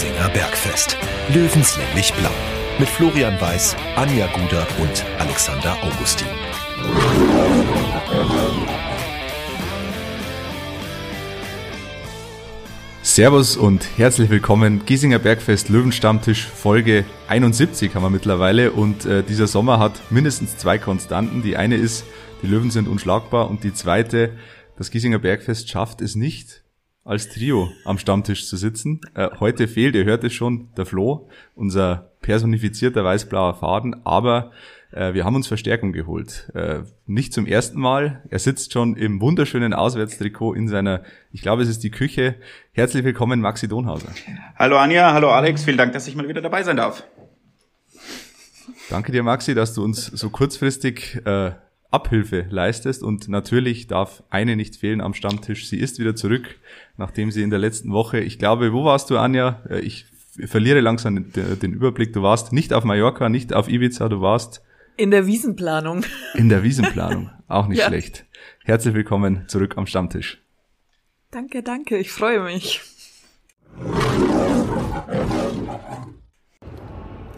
Giesinger 0.00 0.30
Bergfest. 0.30 0.96
Löwenslänglich 1.28 2.14
blau. 2.14 2.30
Mit 2.78 2.88
Florian 2.88 3.38
Weiß, 3.38 3.76
Anja 3.96 4.28
Guder 4.28 4.66
und 4.80 5.04
Alexander 5.18 5.76
Augustin. 5.82 6.26
Servus 13.02 13.58
und 13.58 13.86
herzlich 13.98 14.30
willkommen. 14.30 14.86
Giesinger 14.86 15.18
Bergfest 15.18 15.68
Löwenstammtisch 15.68 16.46
Folge 16.46 17.04
71 17.28 17.94
haben 17.94 18.02
wir 18.02 18.08
mittlerweile 18.08 18.70
und 18.72 19.04
äh, 19.04 19.22
dieser 19.22 19.48
Sommer 19.48 19.78
hat 19.78 20.00
mindestens 20.10 20.56
zwei 20.56 20.78
Konstanten. 20.78 21.42
Die 21.42 21.58
eine 21.58 21.76
ist, 21.76 22.06
die 22.40 22.46
Löwen 22.46 22.70
sind 22.70 22.88
unschlagbar 22.88 23.50
und 23.50 23.64
die 23.64 23.74
zweite, 23.74 24.30
das 24.78 24.90
Giesinger 24.90 25.18
Bergfest 25.18 25.68
schafft 25.68 26.00
es 26.00 26.16
nicht, 26.16 26.62
als 27.04 27.28
Trio 27.28 27.70
am 27.84 27.98
Stammtisch 27.98 28.46
zu 28.46 28.56
sitzen. 28.56 29.00
Äh, 29.14 29.28
heute 29.40 29.68
fehlt, 29.68 29.94
ihr 29.94 30.04
hört 30.04 30.24
es 30.24 30.32
schon, 30.32 30.68
der 30.76 30.86
Flo, 30.86 31.28
unser 31.54 32.10
personifizierter 32.20 33.04
weiß-blauer 33.04 33.54
Faden, 33.54 34.04
aber 34.04 34.52
äh, 34.92 35.14
wir 35.14 35.24
haben 35.24 35.34
uns 35.34 35.46
Verstärkung 35.46 35.92
geholt. 35.92 36.50
Äh, 36.54 36.80
nicht 37.06 37.32
zum 37.32 37.46
ersten 37.46 37.80
Mal. 37.80 38.22
Er 38.28 38.38
sitzt 38.38 38.72
schon 38.72 38.96
im 38.96 39.20
wunderschönen 39.20 39.72
Auswärtstrikot 39.72 40.54
in 40.54 40.68
seiner, 40.68 41.02
ich 41.32 41.42
glaube, 41.42 41.62
es 41.62 41.68
ist 41.68 41.82
die 41.82 41.90
Küche. 41.90 42.34
Herzlich 42.72 43.04
willkommen, 43.04 43.40
Maxi 43.40 43.68
Donhauser. 43.68 44.12
Hallo 44.56 44.76
Anja, 44.76 45.12
hallo 45.12 45.30
Alex, 45.30 45.64
vielen 45.64 45.78
Dank, 45.78 45.92
dass 45.92 46.06
ich 46.06 46.14
mal 46.14 46.28
wieder 46.28 46.42
dabei 46.42 46.62
sein 46.62 46.76
darf. 46.76 47.04
Danke 48.90 49.12
dir, 49.12 49.22
Maxi, 49.22 49.54
dass 49.54 49.74
du 49.74 49.84
uns 49.84 50.06
so 50.06 50.30
kurzfristig 50.30 51.20
äh, 51.24 51.52
Abhilfe 51.90 52.46
leistest 52.50 53.02
und 53.02 53.28
natürlich 53.28 53.86
darf 53.86 54.22
eine 54.30 54.56
nicht 54.56 54.76
fehlen 54.76 55.00
am 55.00 55.14
Stammtisch. 55.14 55.68
Sie 55.68 55.78
ist 55.78 55.98
wieder 55.98 56.14
zurück, 56.14 56.56
nachdem 56.96 57.30
sie 57.30 57.42
in 57.42 57.50
der 57.50 57.58
letzten 57.58 57.92
Woche, 57.92 58.20
ich 58.20 58.38
glaube, 58.38 58.72
wo 58.72 58.84
warst 58.84 59.10
du, 59.10 59.18
Anja? 59.18 59.62
Äh, 59.68 59.80
ich 59.80 60.06
verliere 60.46 60.80
langsam 60.80 61.32
den 61.32 61.72
Überblick. 61.72 62.12
Du 62.12 62.22
warst 62.22 62.52
nicht 62.52 62.72
auf 62.72 62.84
Mallorca, 62.84 63.28
nicht 63.28 63.52
auf 63.52 63.68
Ibiza, 63.68 64.08
du 64.08 64.20
warst 64.20 64.62
in 64.96 65.10
der 65.10 65.26
Wiesenplanung. 65.26 66.04
In 66.34 66.50
der 66.50 66.62
Wiesenplanung, 66.62 67.30
auch 67.48 67.68
nicht 67.68 67.78
ja. 67.80 67.86
schlecht. 67.86 68.26
Herzlich 68.64 68.94
willkommen 68.94 69.44
zurück 69.48 69.78
am 69.78 69.86
Stammtisch. 69.86 70.42
Danke, 71.30 71.62
danke, 71.62 71.96
ich 71.96 72.12
freue 72.12 72.42
mich. 72.42 72.82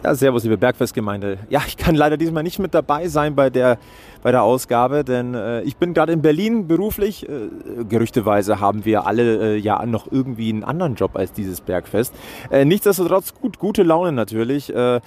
Ja, 0.03 0.13
servus, 0.15 0.43
liebe 0.43 0.57
Bergfestgemeinde. 0.57 1.37
Ja, 1.47 1.61
ich 1.65 1.77
kann 1.77 1.95
leider 1.95 2.17
diesmal 2.17 2.43
nicht 2.43 2.59
mit 2.59 2.73
dabei 2.73 3.07
sein 3.07 3.35
bei 3.35 3.49
der, 3.49 3.77
bei 4.21 4.31
der 4.31 4.43
Ausgabe, 4.43 5.05
denn 5.05 5.33
äh, 5.33 5.61
ich 5.61 5.77
bin 5.77 5.93
gerade 5.93 6.11
in 6.11 6.21
Berlin 6.21 6.67
beruflich. 6.67 7.25
Äh, 7.29 7.85
gerüchteweise 7.87 8.59
haben 8.59 8.83
wir 8.83 9.07
alle 9.07 9.55
äh, 9.55 9.57
ja 9.57 9.85
noch 9.85 10.11
irgendwie 10.11 10.49
einen 10.49 10.65
anderen 10.65 10.95
Job 10.95 11.15
als 11.15 11.31
dieses 11.31 11.61
Bergfest. 11.61 12.13
Äh, 12.51 12.65
nichtsdestotrotz 12.65 13.33
gut, 13.33 13.59
gute 13.59 13.83
Laune 13.83 14.11
natürlich. 14.11 14.75
Äh, 14.75 14.99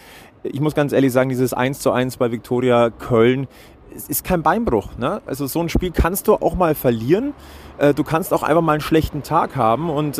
ich 0.42 0.60
muss 0.60 0.74
ganz 0.74 0.94
ehrlich 0.94 1.12
sagen, 1.12 1.28
dieses 1.28 1.52
1 1.52 1.80
zu 1.80 1.92
1 1.92 2.16
bei 2.16 2.32
Viktoria 2.32 2.88
Köln, 2.88 3.48
es 3.94 4.08
ist 4.08 4.24
kein 4.24 4.42
Beinbruch. 4.42 4.96
Ne? 4.96 5.20
Also 5.26 5.46
so 5.46 5.60
ein 5.60 5.68
Spiel 5.68 5.90
kannst 5.90 6.26
du 6.26 6.36
auch 6.36 6.54
mal 6.54 6.74
verlieren. 6.74 7.34
Äh, 7.76 7.92
du 7.92 8.02
kannst 8.02 8.32
auch 8.32 8.42
einfach 8.42 8.62
mal 8.62 8.72
einen 8.72 8.80
schlechten 8.80 9.22
Tag 9.22 9.56
haben 9.56 9.90
und 9.90 10.18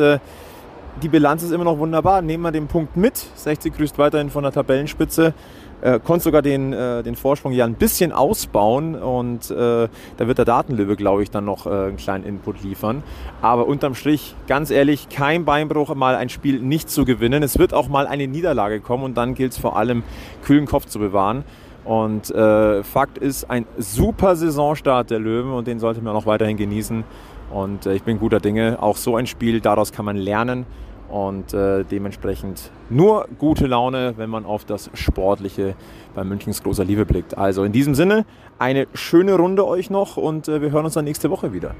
die 1.03 1.09
Bilanz 1.09 1.43
ist 1.43 1.51
immer 1.51 1.65
noch 1.65 1.79
wunderbar. 1.79 2.23
Nehmen 2.23 2.43
wir 2.43 2.53
den 2.53 2.69
Punkt 2.69 2.97
mit. 2.97 3.17
60 3.17 3.75
grüßt 3.75 3.99
weiterhin 3.99 4.31
von 4.31 4.43
der 4.43 4.53
Tabellenspitze. 4.53 5.35
Äh, 5.83 6.01
konnte 6.01 6.25
sogar 6.25 6.41
den, 6.41 6.73
äh, 6.73 7.03
den 7.03 7.17
Vorsprung 7.17 7.53
ja 7.53 7.67
ein 7.67 7.75
bisschen 7.75 8.11
ausbauen 8.11 8.95
und 8.95 9.51
äh, 9.51 9.89
da 10.17 10.27
wird 10.27 10.39
der 10.39 10.47
Datenlöwe, 10.47 10.97
glaube 10.97 11.23
ich, 11.23 11.31
dann 11.31 11.45
noch 11.45 11.67
äh, 11.67 11.71
einen 11.71 11.99
kleinen 11.99 12.25
Input 12.25 12.63
liefern. 12.63 13.03
Aber 13.43 13.67
unterm 13.67 13.95
Strich, 13.95 14.35
ganz 14.47 14.71
ehrlich, 14.71 15.11
kein 15.11 15.45
Beinbruch, 15.45 15.95
mal 15.95 16.15
ein 16.15 16.31
Spiel 16.31 16.61
nicht 16.61 16.89
zu 16.89 17.05
gewinnen. 17.05 17.43
Es 17.43 17.59
wird 17.59 17.75
auch 17.75 17.89
mal 17.89 18.07
eine 18.07 18.27
Niederlage 18.27 18.81
kommen 18.81 19.05
und 19.05 19.19
dann 19.19 19.35
gilt 19.35 19.53
es 19.53 19.59
vor 19.59 19.77
allem, 19.77 20.03
kühlen 20.43 20.65
Kopf 20.65 20.87
zu 20.87 20.99
bewahren. 20.99 21.45
Und 21.85 22.31
äh, 22.31 22.83
Fakt 22.83 23.19
ist, 23.19 23.51
ein 23.51 23.67
super 23.77 24.35
Saisonstart 24.35 25.11
der 25.11 25.19
Löwen 25.19 25.53
und 25.53 25.67
den 25.67 25.79
sollte 25.79 26.01
man 26.01 26.17
auch 26.17 26.25
weiterhin 26.25 26.57
genießen. 26.57 27.05
Und 27.53 27.85
äh, 27.85 27.95
ich 27.95 28.03
bin 28.03 28.19
guter 28.19 28.41
Dinge. 28.41 28.79
Auch 28.81 28.97
so 28.97 29.15
ein 29.15 29.27
Spiel, 29.27 29.61
daraus 29.61 29.93
kann 29.93 30.07
man 30.07 30.17
lernen 30.17 30.65
und 31.09 31.55
äh, 31.55 31.85
dementsprechend 31.85 32.71
nur 32.91 33.29
gute 33.39 33.67
Laune, 33.67 34.15
wenn 34.17 34.31
man 34.31 34.45
auf 34.45 34.65
das 34.65 34.91
Sportliche 34.95 35.75
bei 36.15 36.25
Münchens 36.25 36.63
großer 36.63 36.85
Liebe 36.85 37.05
blickt. 37.07 37.37
Also 37.37 37.65
in 37.65 37.73
diesem 37.73 37.95
Sinne, 37.95 38.27
eine 38.59 38.87
schöne 38.95 39.35
Runde 39.35 39.67
euch 39.67 39.91
noch 39.91 40.17
und 40.17 40.49
äh, 40.49 40.61
wir 40.61 40.71
hören 40.71 40.85
uns 40.85 40.95
dann 40.95 41.05
nächste 41.05 41.31
Woche 41.31 41.53
wieder. 41.53 41.75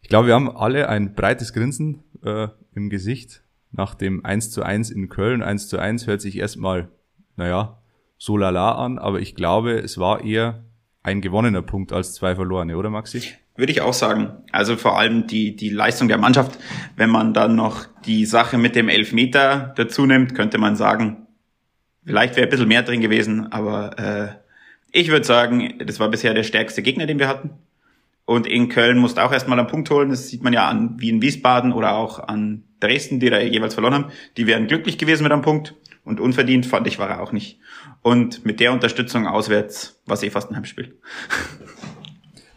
Ich 0.00 0.08
glaube, 0.08 0.28
wir 0.28 0.34
haben 0.34 0.50
alle 0.54 0.88
ein 0.88 1.14
breites 1.14 1.52
Grinsen 1.52 2.02
äh, 2.24 2.48
im 2.74 2.88
Gesicht 2.88 3.42
nach 3.72 3.94
dem 3.94 4.24
1 4.24 4.50
zu 4.50 4.62
1 4.62 4.90
in 4.90 5.08
Köln. 5.08 5.42
1 5.42 5.68
zu 5.68 5.78
1 5.78 6.06
hört 6.06 6.20
sich 6.20 6.38
erstmal, 6.38 6.88
naja, 7.36 7.82
so 8.16 8.36
lala 8.36 8.72
an, 8.72 8.98
aber 8.98 9.20
ich 9.20 9.34
glaube, 9.34 9.78
es 9.78 9.98
war 9.98 10.24
eher 10.24 10.64
ein 11.02 11.20
gewonnener 11.20 11.62
Punkt 11.62 11.92
als 11.92 12.14
zwei 12.14 12.34
verlorene, 12.34 12.76
oder 12.76 12.90
Maxi? 12.90 13.22
Würde 13.58 13.72
ich 13.72 13.80
auch 13.80 13.92
sagen. 13.92 14.44
Also 14.52 14.76
vor 14.76 15.00
allem 15.00 15.26
die, 15.26 15.56
die 15.56 15.68
Leistung 15.68 16.06
der 16.06 16.16
Mannschaft. 16.16 16.56
Wenn 16.94 17.10
man 17.10 17.34
dann 17.34 17.56
noch 17.56 17.86
die 18.06 18.24
Sache 18.24 18.56
mit 18.56 18.76
dem 18.76 18.88
Elfmeter 18.88 19.74
dazu 19.76 20.06
nimmt, 20.06 20.36
könnte 20.36 20.58
man 20.58 20.76
sagen, 20.76 21.26
vielleicht 22.04 22.36
wäre 22.36 22.46
ein 22.46 22.50
bisschen 22.50 22.68
mehr 22.68 22.84
drin 22.84 23.00
gewesen, 23.00 23.52
aber 23.52 23.98
äh, 23.98 24.28
ich 24.92 25.08
würde 25.08 25.26
sagen, 25.26 25.74
das 25.84 25.98
war 25.98 26.08
bisher 26.08 26.34
der 26.34 26.44
stärkste 26.44 26.82
Gegner, 26.82 27.06
den 27.06 27.18
wir 27.18 27.26
hatten. 27.26 27.50
Und 28.24 28.46
in 28.46 28.68
Köln 28.68 28.98
musste 28.98 29.24
auch 29.24 29.32
erstmal 29.32 29.58
einen 29.58 29.66
Punkt 29.66 29.90
holen. 29.90 30.10
Das 30.10 30.28
sieht 30.28 30.44
man 30.44 30.52
ja 30.52 30.68
an 30.68 30.94
wie 31.00 31.08
in 31.08 31.20
Wiesbaden 31.20 31.72
oder 31.72 31.94
auch 31.94 32.20
an 32.20 32.62
Dresden, 32.78 33.18
die 33.18 33.28
da 33.28 33.40
jeweils 33.40 33.74
verloren 33.74 33.94
haben. 33.94 34.12
Die 34.36 34.46
wären 34.46 34.68
glücklich 34.68 34.98
gewesen 34.98 35.24
mit 35.24 35.32
einem 35.32 35.42
Punkt. 35.42 35.74
Und 36.04 36.20
unverdient 36.20 36.64
fand 36.64 36.86
ich 36.86 37.00
war 37.00 37.10
er 37.10 37.20
auch 37.20 37.32
nicht. 37.32 37.58
Und 38.02 38.44
mit 38.44 38.60
der 38.60 38.72
Unterstützung 38.72 39.26
auswärts 39.26 40.00
war 40.06 40.14
es 40.14 40.22
eh 40.22 40.30
fast 40.30 40.48
ein 40.48 40.56
Heimspiel. 40.56 40.96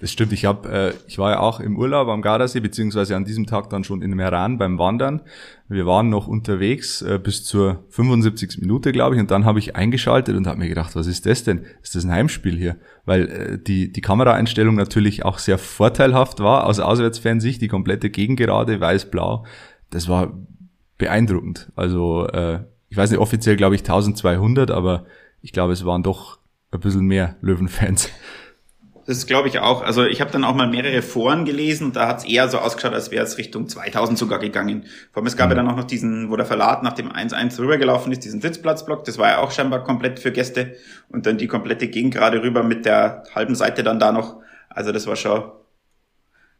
Das 0.01 0.12
stimmt. 0.12 0.34
Ich 0.34 0.45
habe, 0.45 0.67
äh, 0.67 0.94
ich 1.07 1.19
war 1.19 1.29
ja 1.29 1.39
auch 1.39 1.59
im 1.59 1.78
Urlaub 1.78 2.07
am 2.07 2.23
Gardasee 2.23 2.59
beziehungsweise 2.59 3.16
an 3.16 3.23
diesem 3.23 3.45
Tag 3.45 3.69
dann 3.69 3.84
schon 3.84 4.01
in 4.01 4.09
Meran 4.16 4.57
beim 4.57 4.79
Wandern. 4.79 5.22
Wir 5.69 5.85
waren 5.85 6.09
noch 6.09 6.28
unterwegs 6.28 7.03
äh, 7.03 7.19
bis 7.22 7.45
zur 7.45 7.85
75. 7.89 8.57
Minute, 8.59 8.94
glaube 8.94 9.16
ich, 9.16 9.22
und 9.22 9.29
dann 9.29 9.45
habe 9.45 9.59
ich 9.59 9.75
eingeschaltet 9.75 10.35
und 10.35 10.47
habe 10.47 10.57
mir 10.57 10.69
gedacht, 10.69 10.95
was 10.95 11.06
ist 11.06 11.28
das 11.28 11.44
denn? 11.44 11.66
Ist 11.84 11.94
das 11.94 12.03
ein 12.03 12.11
Heimspiel 12.11 12.57
hier? 12.57 12.78
Weil 13.06 13.29
äh, 13.29 13.59
die 13.59 13.91
die 13.94 14.01
Kameraeinstellung 14.01 14.73
natürlich 14.73 15.23
auch 15.23 15.38
sehr 15.38 15.59
vorteilhaft 15.59 16.40
war 16.40 16.66
aus 16.66 16.79
Auswärtsfansicht, 16.79 17.61
die 17.61 17.67
komplette 17.67 18.09
Gegengerade 18.09 18.81
weiß-blau. 18.81 19.45
Das 19.91 20.07
war 20.07 20.34
beeindruckend. 20.97 21.72
Also 21.75 22.25
äh, 22.25 22.61
ich 22.90 22.97
weiß 22.97 23.11
nicht 23.11 23.19
offiziell, 23.19 23.56
glaube 23.56 23.75
ich 23.75 23.81
1200, 23.81 24.72
aber 24.72 25.06
ich 25.44 25.51
glaube, 25.51 25.73
es 25.73 25.85
waren 25.85 26.01
doch 26.01 26.40
ein 26.72 26.79
bisschen 26.79 27.06
mehr 27.06 27.35
Löwenfans. 27.41 28.09
Das 29.06 29.25
glaube 29.25 29.47
ich 29.47 29.59
auch. 29.59 29.81
Also 29.81 30.06
ich 30.06 30.22
habe 30.22 30.31
dann 30.31 30.44
auch 30.44 30.56
mal 30.56 30.67
mehrere 30.67 31.01
Foren 31.01 31.45
gelesen 31.45 31.88
und 31.88 31.95
da 31.95 32.07
hat 32.07 32.19
es 32.19 32.25
eher 32.25 32.47
so 32.50 32.59
ausgeschaut, 32.59 32.94
als 32.94 33.12
wäre 33.12 33.23
es 33.23 33.38
Richtung 33.38 33.67
2000 33.67 34.17
sogar 34.17 34.39
gegangen. 34.39 34.85
Vor 35.12 35.22
allem 35.22 35.28
es 35.28 35.38
gab 35.38 35.47
mhm. 35.47 35.51
ja 35.51 35.56
dann 35.56 35.67
auch 35.69 35.75
noch 35.75 35.85
diesen, 35.85 36.29
wo 36.29 36.35
der 36.35 36.45
Verlat 36.45 36.84
nach 36.84 36.94
dem 36.94 37.11
1-1 37.11 37.59
rübergelaufen 37.59 38.11
ist, 38.11 38.23
diesen 38.23 38.41
Sitzplatzblock. 38.41 39.03
Das 39.06 39.17
war 39.17 39.29
ja 39.29 39.38
auch 39.40 39.51
scheinbar 39.51 39.84
komplett 39.84 40.19
für 40.19 40.31
Gäste 40.31 40.75
und 41.09 41.25
dann 41.25 41.38
die 41.38 41.47
komplette 41.47 41.88
Gegend 41.88 42.13
gerade 42.13 42.41
rüber 42.41 42.63
mit 42.63 42.85
der 42.85 43.23
halben 43.34 43.56
Seite 43.56 43.84
dann 43.84 44.00
da 44.00 44.11
noch. 44.11 44.38
Also 44.69 44.91
das 44.91 45.07
war 45.07 45.16
schon, 45.16 45.44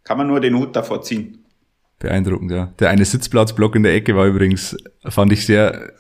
kann 0.03 0.18
man 0.18 0.28
nur 0.28 0.40
den 0.40 0.57
Hut 0.57 0.75
davor 0.75 1.01
ziehen. 1.01 1.46
Beeindruckend, 2.00 2.51
ja. 2.51 2.74
Der 2.80 2.90
eine 2.90 3.06
Sitzplatzblock 3.06 3.75
in 3.75 3.84
der 3.84 3.94
Ecke 3.94 4.16
war 4.16 4.25
übrigens, 4.25 4.75
fand 5.07 5.31
ich 5.31 5.46
sehr 5.46 5.94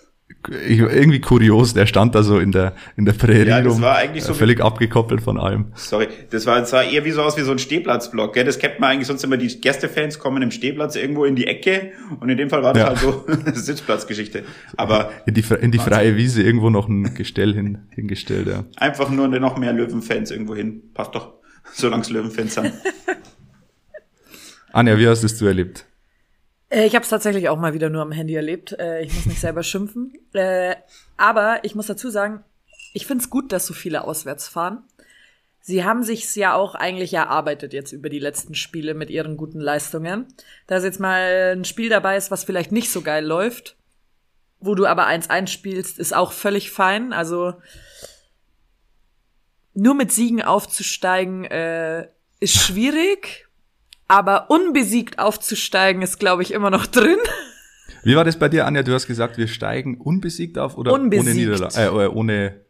irgendwie 0.49 1.21
kurios, 1.21 1.73
der 1.73 1.85
stand 1.85 2.15
da 2.15 2.23
so 2.23 2.39
in 2.39 2.51
der, 2.51 2.73
in 2.97 3.05
der 3.05 3.13
Prärie 3.13 3.49
ja, 3.49 3.61
das 3.61 3.81
war 3.81 3.97
eigentlich 3.97 4.23
so 4.23 4.33
völlig 4.33 4.59
abgekoppelt 4.61 5.21
von 5.21 5.37
allem. 5.37 5.67
Sorry, 5.75 6.07
das 6.31 6.45
war, 6.45 6.59
das 6.59 6.71
sah 6.71 6.81
eher 6.81 7.05
wie 7.05 7.11
so 7.11 7.21
aus 7.21 7.37
wie 7.37 7.41
so 7.41 7.51
ein 7.51 7.59
Stehplatzblock, 7.59 8.33
gell? 8.33 8.43
Das 8.43 8.57
kennt 8.59 8.79
man 8.79 8.91
eigentlich 8.91 9.07
sonst 9.07 9.23
immer, 9.23 9.37
die 9.37 9.47
Gästefans 9.61 10.19
kommen 10.19 10.41
im 10.41 10.51
Stehplatz 10.51 10.95
irgendwo 10.95 11.25
in 11.25 11.35
die 11.35 11.47
Ecke 11.47 11.91
und 12.19 12.29
in 12.29 12.37
dem 12.37 12.49
Fall 12.49 12.63
war 12.63 12.73
das 12.73 12.81
ja. 12.81 12.89
halt 12.89 12.99
so 12.99 13.25
Sitzplatzgeschichte. 13.53 14.43
Aber. 14.77 15.11
In 15.25 15.33
die, 15.33 15.43
in 15.61 15.71
die 15.71 15.79
freie 15.79 16.15
Wiese 16.17 16.41
irgendwo 16.41 16.69
noch 16.69 16.87
ein 16.87 17.13
Gestell 17.13 17.53
hin, 17.53 17.79
hingestellt, 17.89 18.47
ja. 18.47 18.65
Einfach 18.77 19.09
nur 19.09 19.27
noch 19.27 19.57
mehr 19.57 19.73
Löwenfans 19.73 20.31
irgendwo 20.31 20.55
hin. 20.55 20.81
Passt 20.93 21.13
doch, 21.13 21.33
solange 21.73 22.01
es 22.01 22.09
Löwenfans 22.09 22.55
sind. 22.55 22.73
Anja, 24.73 24.97
wie 24.97 25.07
hast 25.07 25.23
es 25.23 25.37
du 25.37 25.45
erlebt? 25.45 25.85
Äh, 26.71 26.85
ich 26.85 26.95
habe 26.95 27.03
es 27.03 27.09
tatsächlich 27.09 27.49
auch 27.49 27.59
mal 27.59 27.73
wieder 27.73 27.89
nur 27.89 28.01
am 28.01 28.11
Handy 28.11 28.33
erlebt. 28.33 28.71
Äh, 28.79 29.03
ich 29.03 29.13
muss 29.13 29.25
mich 29.25 29.39
selber 29.39 29.61
schimpfen. 29.61 30.13
Äh, 30.33 30.75
aber 31.17 31.63
ich 31.63 31.75
muss 31.75 31.87
dazu 31.87 32.09
sagen, 32.09 32.43
ich 32.93 33.05
finde 33.05 33.23
es 33.23 33.29
gut, 33.29 33.51
dass 33.51 33.67
so 33.67 33.73
viele 33.73 34.03
auswärts 34.05 34.47
fahren. 34.47 34.83
Sie 35.63 35.83
haben 35.83 36.03
sich's 36.03 36.33
ja 36.35 36.55
auch 36.55 36.73
eigentlich 36.73 37.13
erarbeitet 37.13 37.71
jetzt 37.71 37.91
über 37.91 38.09
die 38.09 38.19
letzten 38.19 38.55
Spiele 38.55 38.95
mit 38.95 39.11
ihren 39.11 39.37
guten 39.37 39.59
Leistungen. 39.59 40.25
Dass 40.65 40.83
jetzt 40.83 40.99
mal 40.99 41.53
ein 41.55 41.65
Spiel 41.65 41.89
dabei 41.89 42.17
ist, 42.17 42.31
was 42.31 42.43
vielleicht 42.43 42.71
nicht 42.71 42.89
so 42.89 43.01
geil 43.01 43.23
läuft, 43.23 43.77
wo 44.59 44.73
du 44.73 44.87
aber 44.87 45.07
1-1 45.07 45.47
spielst, 45.47 45.99
ist 45.99 46.15
auch 46.15 46.31
völlig 46.31 46.71
fein. 46.71 47.13
Also 47.13 47.53
nur 49.73 49.93
mit 49.93 50.11
Siegen 50.11 50.41
aufzusteigen 50.41 51.45
äh, 51.45 52.07
ist 52.39 52.55
schwierig. 52.55 53.47
Aber 54.11 54.49
unbesiegt 54.49 55.19
aufzusteigen 55.19 56.01
ist, 56.01 56.19
glaube 56.19 56.41
ich, 56.43 56.51
immer 56.51 56.69
noch 56.69 56.85
drin. 56.85 57.17
Wie 58.03 58.15
war 58.15 58.25
das 58.25 58.37
bei 58.37 58.49
dir, 58.49 58.65
Anja? 58.65 58.83
Du 58.83 58.93
hast 58.93 59.07
gesagt, 59.07 59.37
wir 59.37 59.47
steigen 59.47 59.95
unbesiegt 60.01 60.57
auf 60.57 60.77
oder 60.77 60.91
Unbesiegt. 60.91 61.29
ohne 61.29 61.35
Niederlage, 61.35 62.03
äh, 62.03 62.07
ohne, 62.07 62.61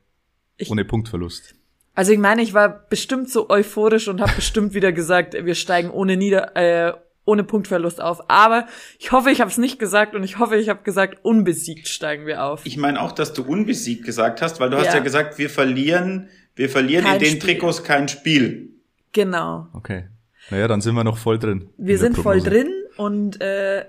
Ich- 0.58 0.70
ohne 0.70 0.86
Punktverlust? 0.86 1.56
Also 1.96 2.12
ich 2.12 2.20
meine, 2.20 2.42
ich 2.44 2.54
war 2.54 2.70
bestimmt 2.90 3.30
so 3.30 3.50
euphorisch 3.50 4.08
und 4.08 4.22
habe 4.22 4.34
bestimmt 4.36 4.74
wieder 4.76 4.92
gesagt, 4.92 5.34
wir 5.34 5.56
steigen 5.56 5.90
ohne 5.90 6.16
Nieder 6.16 6.56
äh, 6.56 6.94
ohne 7.26 7.44
Punktverlust 7.44 8.02
auf. 8.02 8.30
Aber 8.30 8.68
ich 9.00 9.12
hoffe, 9.12 9.32
ich 9.32 9.42
habe 9.42 9.50
es 9.50 9.58
nicht 9.58 9.80
gesagt 9.80 10.14
und 10.16 10.24
ich 10.24 10.38
hoffe, 10.38 10.58
ich 10.58 10.70
habe 10.70 10.84
gesagt, 10.84 11.24
unbesiegt 11.24 11.88
steigen 11.88 12.26
wir 12.28 12.44
auf. 12.44 12.66
Ich 12.66 12.78
meine 12.78 13.02
auch, 13.02 13.12
dass 13.14 13.34
du 13.34 13.44
unbesiegt 13.44 14.06
gesagt 14.06 14.42
hast, 14.42 14.60
weil 14.60 14.70
du 14.70 14.78
hast 14.78 14.88
Ja. 14.88 14.96
ja 14.96 15.00
gesagt, 15.00 15.38
wir 15.40 15.50
verlieren, 15.50 16.30
wir 16.56 16.70
verlieren 16.70 17.06
Kein 17.06 17.16
in 17.16 17.20
den 17.20 17.30
Spiel. 17.30 17.40
Trikots 17.56 17.84
kein 17.84 18.08
Spiel. 18.08 18.70
Genau. 19.12 19.68
Okay. 19.74 20.06
Naja, 20.50 20.68
dann 20.68 20.82
sind 20.82 20.96
wir 20.96 21.04
noch 21.04 21.18
voll 21.18 21.40
drin. 21.40 21.70
Wir 21.78 21.98
sind 21.98 22.18
voll 22.18 22.42
drin 22.42 22.72
und 22.98 23.40
äh, 23.42 23.86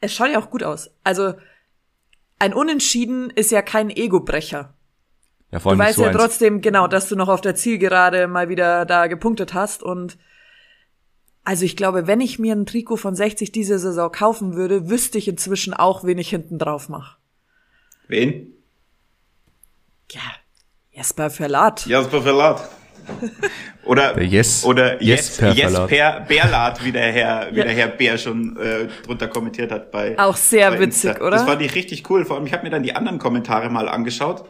es 0.00 0.12
schaut 0.12 0.30
ja 0.30 0.38
auch 0.40 0.50
gut 0.50 0.62
aus. 0.62 0.90
Also 1.04 1.34
ein 2.38 2.52
Unentschieden 2.54 3.30
ist 3.30 3.50
ja 3.50 3.62
kein 3.62 3.88
Ego-Brecher. 3.88 4.74
Ja, 5.52 5.60
vor 5.60 5.72
Du 5.72 5.78
weißt 5.78 5.96
so 5.96 6.02
ja 6.02 6.08
eins. 6.08 6.16
trotzdem 6.18 6.60
genau, 6.60 6.86
dass 6.88 7.08
du 7.08 7.16
noch 7.16 7.28
auf 7.28 7.40
der 7.40 7.54
Zielgerade 7.54 8.26
mal 8.26 8.48
wieder 8.48 8.84
da 8.84 9.06
gepunktet 9.06 9.54
hast 9.54 9.82
und 9.82 10.18
also 11.44 11.64
ich 11.64 11.76
glaube, 11.76 12.06
wenn 12.06 12.20
ich 12.20 12.38
mir 12.38 12.54
ein 12.54 12.66
Trikot 12.66 12.96
von 12.98 13.14
60 13.16 13.50
diese 13.52 13.78
Saison 13.78 14.12
kaufen 14.12 14.54
würde, 14.54 14.88
wüsste 14.88 15.18
ich 15.18 15.26
inzwischen 15.28 15.74
auch, 15.74 16.04
wen 16.04 16.18
ich 16.18 16.30
hinten 16.30 16.58
drauf 16.58 16.88
mache. 16.88 17.16
Wen? 18.06 18.52
Ja, 20.10 20.20
Jesper 20.92 21.30
Verlat. 21.30 21.86
Jasper 21.86 22.22
Verlat. 22.22 22.68
Oder, 23.84 24.14
Der 24.14 24.24
Yes- 24.26 24.64
oder 24.64 25.02
Jesper 25.02 25.50
Jes- 25.52 25.60
Verlat. 25.70 25.90
Jesper 25.90 26.20
Bärlat, 26.28 26.84
wie 26.84 26.92
der 26.92 27.12
Herr, 27.12 27.48
wie 27.52 27.58
Ja. 27.58 27.64
der 27.64 27.72
Herr 27.74 27.88
Bär 27.88 28.16
schon 28.18 28.56
äh, 28.58 28.88
drunter 29.04 29.28
kommentiert 29.28 29.72
hat 29.72 29.90
bei 29.90 30.18
Auch 30.18 30.36
sehr 30.36 30.70
bei 30.70 30.80
witzig, 30.80 31.10
Insta. 31.10 31.20
oder? 31.26 31.36
Das 31.36 31.44
fand 31.44 31.62
ich 31.62 31.74
richtig 31.74 32.08
cool. 32.10 32.24
Vor 32.24 32.36
allem, 32.36 32.46
ich 32.46 32.52
habe 32.52 32.62
mir 32.64 32.70
dann 32.70 32.82
die 32.82 32.94
anderen 32.94 33.18
Kommentare 33.18 33.70
mal 33.70 33.88
angeschaut. 33.88 34.44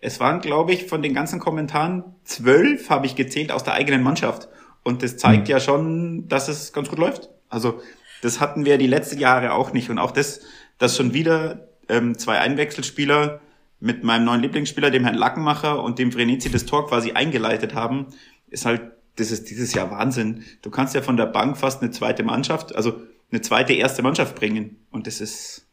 Es 0.00 0.18
waren, 0.18 0.40
glaube 0.40 0.72
ich, 0.72 0.86
von 0.86 1.02
den 1.02 1.12
ganzen 1.14 1.40
Kommentaren 1.40 2.04
zwölf, 2.24 2.88
habe 2.88 3.04
ich 3.06 3.16
gezählt, 3.16 3.52
aus 3.52 3.64
der 3.64 3.74
eigenen 3.74 4.02
Mannschaft. 4.02 4.48
Und 4.82 5.02
das 5.02 5.18
zeigt 5.18 5.46
Hm. 5.48 5.52
ja 5.52 5.60
schon, 5.60 6.26
dass 6.28 6.48
es 6.48 6.72
ganz 6.72 6.88
gut 6.88 6.98
läuft. 6.98 7.28
Also 7.50 7.80
das 8.22 8.40
hatten 8.40 8.64
wir 8.64 8.78
die 8.78 8.86
letzten 8.86 9.18
Jahre 9.18 9.52
auch 9.52 9.72
nicht. 9.74 9.90
Und 9.90 9.98
auch 9.98 10.10
das, 10.10 10.40
dass 10.78 10.96
schon 10.96 11.12
wieder 11.12 11.68
ähm, 11.90 12.16
zwei 12.16 12.38
Einwechselspieler 12.38 13.40
mit 13.80 14.04
meinem 14.04 14.24
neuen 14.26 14.42
Lieblingsspieler, 14.42 14.90
dem 14.90 15.04
Herrn 15.04 15.14
Lackenmacher 15.16 15.82
und 15.82 15.98
dem 15.98 16.12
Vrenizi 16.12 16.50
das 16.50 16.66
Tor 16.66 16.86
quasi 16.86 17.12
eingeleitet 17.12 17.74
haben, 17.74 18.08
ist 18.48 18.66
halt, 18.66 18.82
das 19.16 19.30
ist 19.30 19.48
dieses 19.50 19.72
Jahr 19.74 19.90
Wahnsinn. 19.90 20.44
Du 20.62 20.70
kannst 20.70 20.94
ja 20.94 21.02
von 21.02 21.16
der 21.16 21.26
Bank 21.26 21.56
fast 21.56 21.82
eine 21.82 21.90
zweite 21.90 22.22
Mannschaft, 22.22 22.74
also 22.76 23.00
eine 23.30 23.40
zweite 23.40 23.72
erste 23.72 24.02
Mannschaft 24.02 24.34
bringen. 24.34 24.76
Und 24.90 25.06
das 25.06 25.20
ist, 25.20 25.66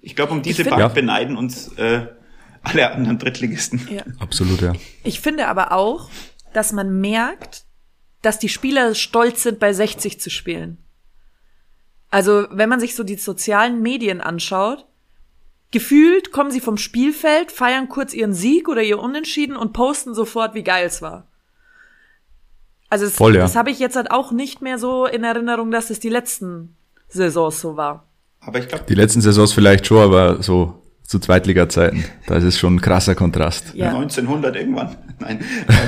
ich 0.00 0.16
glaube, 0.16 0.32
um 0.32 0.42
diese 0.42 0.62
find- 0.64 0.70
Bank 0.70 0.80
Ja. 0.80 0.88
beneiden 0.88 1.36
uns 1.36 1.68
äh, 1.78 2.06
alle 2.62 2.90
anderen 2.92 3.18
Drittligisten. 3.18 3.86
Ja. 3.90 4.02
Absolut, 4.18 4.60
ja. 4.60 4.72
Ich 5.04 5.20
finde 5.20 5.46
aber 5.48 5.72
auch, 5.72 6.10
dass 6.52 6.72
man 6.72 7.00
merkt, 7.00 7.64
dass 8.22 8.38
die 8.38 8.48
Spieler 8.48 8.94
stolz 8.94 9.42
sind, 9.44 9.58
bei 9.60 9.72
60 9.72 10.20
zu 10.20 10.30
spielen. 10.30 10.78
Also, 12.10 12.46
wenn 12.50 12.68
man 12.68 12.80
sich 12.80 12.94
so 12.96 13.04
die 13.04 13.14
sozialen 13.16 13.82
Medien 13.82 14.20
anschaut, 14.20 14.86
gefühlt 15.70 16.32
kommen 16.32 16.50
sie 16.50 16.60
vom 16.60 16.76
Spielfeld, 16.76 17.52
feiern 17.52 17.88
kurz 17.88 18.12
ihren 18.12 18.34
Sieg 18.34 18.68
oder 18.68 18.82
ihr 18.82 18.98
Unentschieden 18.98 19.56
und 19.56 19.72
posten 19.72 20.14
sofort, 20.14 20.54
wie 20.54 20.62
geil 20.64 20.86
es 20.86 21.02
war. 21.02 21.26
Also, 22.88 23.04
das, 23.04 23.14
Voll, 23.14 23.36
ja. 23.36 23.42
das 23.42 23.54
habe 23.54 23.70
ich 23.70 23.78
jetzt 23.78 23.96
halt 23.96 24.10
auch 24.10 24.32
nicht 24.32 24.62
mehr 24.62 24.78
so 24.78 25.06
in 25.06 25.22
Erinnerung, 25.22 25.70
dass 25.70 25.90
es 25.90 26.00
die 26.00 26.08
letzten 26.08 26.74
Saisons 27.08 27.60
so 27.60 27.76
war. 27.76 28.04
Aber 28.40 28.58
ich 28.58 28.68
glaube, 28.68 28.84
Die 28.88 28.94
letzten 28.94 29.20
Saisons 29.20 29.52
vielleicht 29.52 29.86
schon, 29.86 29.98
aber 29.98 30.42
so 30.42 30.82
zu 31.10 31.18
Zweitliga-Zeiten, 31.18 32.04
da 32.28 32.36
ist 32.36 32.44
es 32.44 32.56
schon 32.56 32.76
ein 32.76 32.80
krasser 32.80 33.16
Kontrast. 33.16 33.74
Ja. 33.74 33.88
1900 33.88 34.54
irgendwann. 34.54 34.94
Nein. 35.18 35.40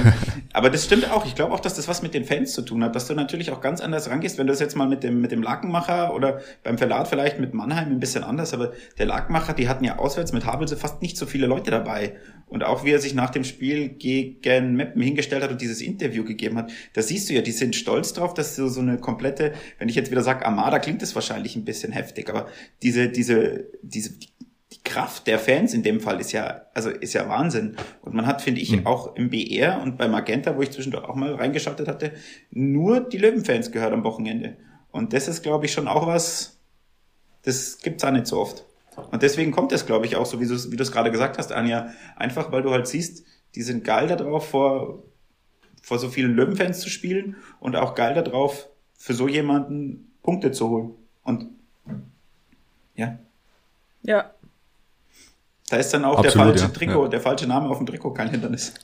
Aber 0.52 0.68
das 0.68 0.84
stimmt 0.84 1.08
auch. 1.12 1.24
Ich 1.24 1.36
glaube 1.36 1.54
auch, 1.54 1.60
dass 1.60 1.74
das 1.74 1.86
was 1.86 2.02
mit 2.02 2.12
den 2.12 2.24
Fans 2.24 2.54
zu 2.54 2.62
tun 2.62 2.82
hat, 2.82 2.96
dass 2.96 3.06
du 3.06 3.14
natürlich 3.14 3.52
auch 3.52 3.60
ganz 3.60 3.80
anders 3.80 4.10
rangehst, 4.10 4.36
wenn 4.36 4.48
du 4.48 4.52
das 4.52 4.58
jetzt 4.58 4.76
mal 4.76 4.88
mit 4.88 5.04
dem, 5.04 5.20
mit 5.20 5.30
dem 5.30 5.40
Lakenmacher 5.40 6.12
oder 6.12 6.40
beim 6.64 6.76
Verlat 6.76 7.06
vielleicht 7.06 7.38
mit 7.38 7.54
Mannheim 7.54 7.92
ein 7.92 8.00
bisschen 8.00 8.24
anders, 8.24 8.52
aber 8.52 8.72
der 8.98 9.06
Lakenmacher, 9.06 9.52
die 9.52 9.68
hatten 9.68 9.84
ja 9.84 9.96
auswärts 10.00 10.32
mit 10.32 10.44
Havelse 10.44 10.76
fast 10.76 11.02
nicht 11.02 11.16
so 11.16 11.24
viele 11.24 11.46
Leute 11.46 11.70
dabei. 11.70 12.16
Und 12.48 12.64
auch 12.64 12.84
wie 12.84 12.90
er 12.90 12.98
sich 12.98 13.14
nach 13.14 13.30
dem 13.30 13.44
Spiel 13.44 13.90
gegen 13.90 14.74
Meppen 14.74 15.00
hingestellt 15.00 15.44
hat 15.44 15.52
und 15.52 15.60
dieses 15.60 15.80
Interview 15.80 16.24
gegeben 16.24 16.58
hat, 16.58 16.72
da 16.94 17.00
siehst 17.00 17.30
du 17.30 17.34
ja, 17.34 17.42
die 17.42 17.52
sind 17.52 17.76
stolz 17.76 18.12
drauf, 18.12 18.34
dass 18.34 18.56
so, 18.56 18.66
so 18.66 18.80
eine 18.80 18.98
komplette, 18.98 19.52
wenn 19.78 19.88
ich 19.88 19.94
jetzt 19.94 20.10
wieder 20.10 20.22
sage 20.22 20.44
Armada, 20.44 20.80
klingt 20.80 21.00
das 21.00 21.14
wahrscheinlich 21.14 21.54
ein 21.54 21.64
bisschen 21.64 21.92
heftig, 21.92 22.28
aber 22.28 22.48
diese, 22.82 23.08
diese, 23.08 23.68
diese, 23.82 24.18
die 24.18 24.28
Kraft 24.84 25.26
der 25.26 25.38
Fans 25.38 25.74
in 25.74 25.82
dem 25.82 26.00
Fall 26.00 26.20
ist 26.20 26.32
ja, 26.32 26.62
also 26.74 26.90
ist 26.90 27.12
ja 27.12 27.28
Wahnsinn. 27.28 27.76
Und 28.02 28.14
man 28.14 28.26
hat, 28.26 28.42
finde 28.42 28.60
ich, 28.60 28.84
auch 28.86 29.14
im 29.16 29.30
BR 29.30 29.80
und 29.80 29.96
bei 29.96 30.08
Magenta, 30.08 30.56
wo 30.56 30.62
ich 30.62 30.70
zwischendurch 30.70 31.04
auch 31.04 31.14
mal 31.14 31.34
reingeschaltet 31.34 31.88
hatte, 31.88 32.12
nur 32.50 33.00
die 33.00 33.18
Löwenfans 33.18 33.70
gehört 33.70 33.92
am 33.92 34.04
Wochenende. 34.04 34.56
Und 34.90 35.12
das 35.12 35.28
ist, 35.28 35.42
glaube 35.42 35.66
ich, 35.66 35.72
schon 35.72 35.88
auch 35.88 36.06
was, 36.06 36.60
das 37.42 37.78
gibt's 37.78 38.04
auch 38.04 38.10
nicht 38.10 38.26
so 38.26 38.40
oft. 38.40 38.64
Und 39.10 39.22
deswegen 39.22 39.52
kommt 39.52 39.72
es, 39.72 39.86
glaube 39.86 40.04
ich, 40.04 40.16
auch 40.16 40.26
so, 40.26 40.40
wie 40.40 40.46
du 40.46 40.54
es 40.54 40.70
wie 40.70 40.76
du 40.76 40.82
es 40.82 40.92
gerade 40.92 41.10
gesagt 41.10 41.38
hast, 41.38 41.52
Anja, 41.52 41.92
einfach 42.16 42.52
weil 42.52 42.62
du 42.62 42.70
halt 42.70 42.86
siehst, 42.86 43.24
die 43.54 43.62
sind 43.62 43.84
geil 43.84 44.06
darauf, 44.06 44.50
vor, 44.50 45.02
vor 45.82 45.98
so 45.98 46.08
vielen 46.08 46.34
Löwenfans 46.34 46.80
zu 46.80 46.90
spielen 46.90 47.36
und 47.60 47.76
auch 47.76 47.94
geil 47.94 48.14
darauf, 48.14 48.68
für 48.98 49.14
so 49.14 49.28
jemanden 49.28 50.12
Punkte 50.22 50.52
zu 50.52 50.68
holen. 50.68 50.94
Und 51.22 51.48
ja, 52.94 53.18
Ja. 54.02 54.32
Da 55.72 55.78
ist 55.78 55.88
dann 55.94 56.04
auch 56.04 56.18
Absolut, 56.18 56.34
der 56.34 56.44
falsche 56.44 56.64
ja. 56.64 56.68
Trikot, 56.68 57.02
Ja. 57.04 57.08
der 57.08 57.20
falsche 57.22 57.46
Name 57.46 57.68
auf 57.70 57.78
dem 57.78 57.86
Trikot 57.86 58.12
kein 58.12 58.28
Hindernis. 58.30 58.74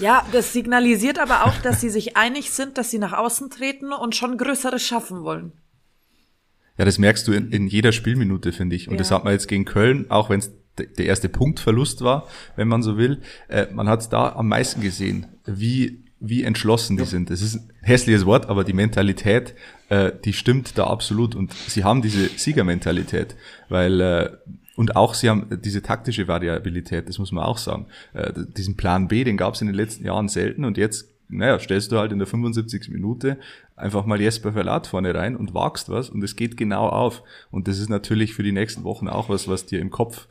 Ja, 0.00 0.22
das 0.32 0.52
signalisiert 0.52 1.18
aber 1.18 1.46
auch, 1.46 1.56
dass 1.62 1.80
sie 1.80 1.88
sich 1.88 2.18
einig 2.18 2.50
sind, 2.50 2.76
dass 2.76 2.90
sie 2.90 2.98
nach 2.98 3.14
außen 3.14 3.48
treten 3.48 3.94
und 3.94 4.14
schon 4.14 4.36
Größeres 4.36 4.82
schaffen 4.82 5.22
wollen. 5.22 5.52
Ja, 6.76 6.84
das 6.84 6.98
merkst 6.98 7.26
du 7.26 7.32
in, 7.32 7.50
in 7.52 7.66
jeder 7.68 7.92
Spielminute, 7.92 8.52
finde 8.52 8.76
ich. 8.76 8.86
Und 8.88 8.94
Ja. 8.94 8.98
das 8.98 9.10
hat 9.10 9.24
man 9.24 9.32
jetzt 9.32 9.48
gegen 9.48 9.64
Köln, 9.64 10.10
auch 10.10 10.28
wenn 10.28 10.40
es 10.40 10.52
der 10.78 11.06
erste 11.06 11.30
Punktverlust 11.30 12.02
war, 12.02 12.26
wenn 12.56 12.68
man 12.68 12.82
so 12.82 12.98
will. 12.98 13.22
Äh, 13.48 13.68
man 13.72 13.88
hat 13.88 14.00
es 14.00 14.08
da 14.10 14.32
am 14.32 14.48
meisten 14.48 14.82
gesehen, 14.82 15.26
wie, 15.46 16.04
wie 16.20 16.42
entschlossen 16.44 16.98
die 16.98 17.04
sind. 17.06 17.30
Das 17.30 17.40
ist 17.40 17.54
ein 17.56 17.70
hässliches 17.80 18.26
Wort, 18.26 18.46
aber 18.50 18.62
die 18.64 18.74
Mentalität, 18.74 19.54
äh, 19.88 20.12
die 20.22 20.34
stimmt 20.34 20.76
da 20.76 20.86
absolut. 20.86 21.34
Und 21.34 21.54
sie 21.54 21.82
haben 21.84 22.02
diese 22.02 22.26
Siegermentalität, 22.28 23.36
weil 23.70 24.00
äh, 24.02 24.30
und 24.80 24.96
auch 24.96 25.12
sie 25.12 25.28
haben 25.28 25.46
diese 25.62 25.82
taktische 25.82 26.26
Variabilität, 26.26 27.06
das 27.06 27.18
muss 27.18 27.32
man 27.32 27.44
auch 27.44 27.58
sagen. 27.58 27.84
Äh, 28.14 28.32
diesen 28.56 28.78
Plan 28.78 29.08
B, 29.08 29.24
den 29.24 29.36
gab 29.36 29.52
es 29.52 29.60
in 29.60 29.66
den 29.66 29.76
letzten 29.76 30.06
Jahren 30.06 30.28
selten 30.28 30.64
und 30.64 30.78
jetzt 30.78 31.10
naja, 31.28 31.58
stellst 31.58 31.92
du 31.92 31.98
halt 31.98 32.12
in 32.12 32.18
der 32.18 32.26
75. 32.26 32.88
Minute 32.88 33.36
einfach 33.76 34.06
mal 34.06 34.18
Jesper 34.18 34.54
Verlat 34.54 34.86
vorne 34.86 35.14
rein 35.14 35.36
und 35.36 35.52
wagst 35.52 35.90
was 35.90 36.08
und 36.08 36.24
es 36.24 36.34
geht 36.34 36.56
genau 36.56 36.88
auf. 36.88 37.22
Und 37.50 37.68
das 37.68 37.78
ist 37.78 37.90
natürlich 37.90 38.32
für 38.32 38.42
die 38.42 38.52
nächsten 38.52 38.82
Wochen 38.84 39.06
auch 39.06 39.28
was, 39.28 39.48
was 39.48 39.66
dir 39.66 39.80
im 39.80 39.90
Kopf 39.90 40.28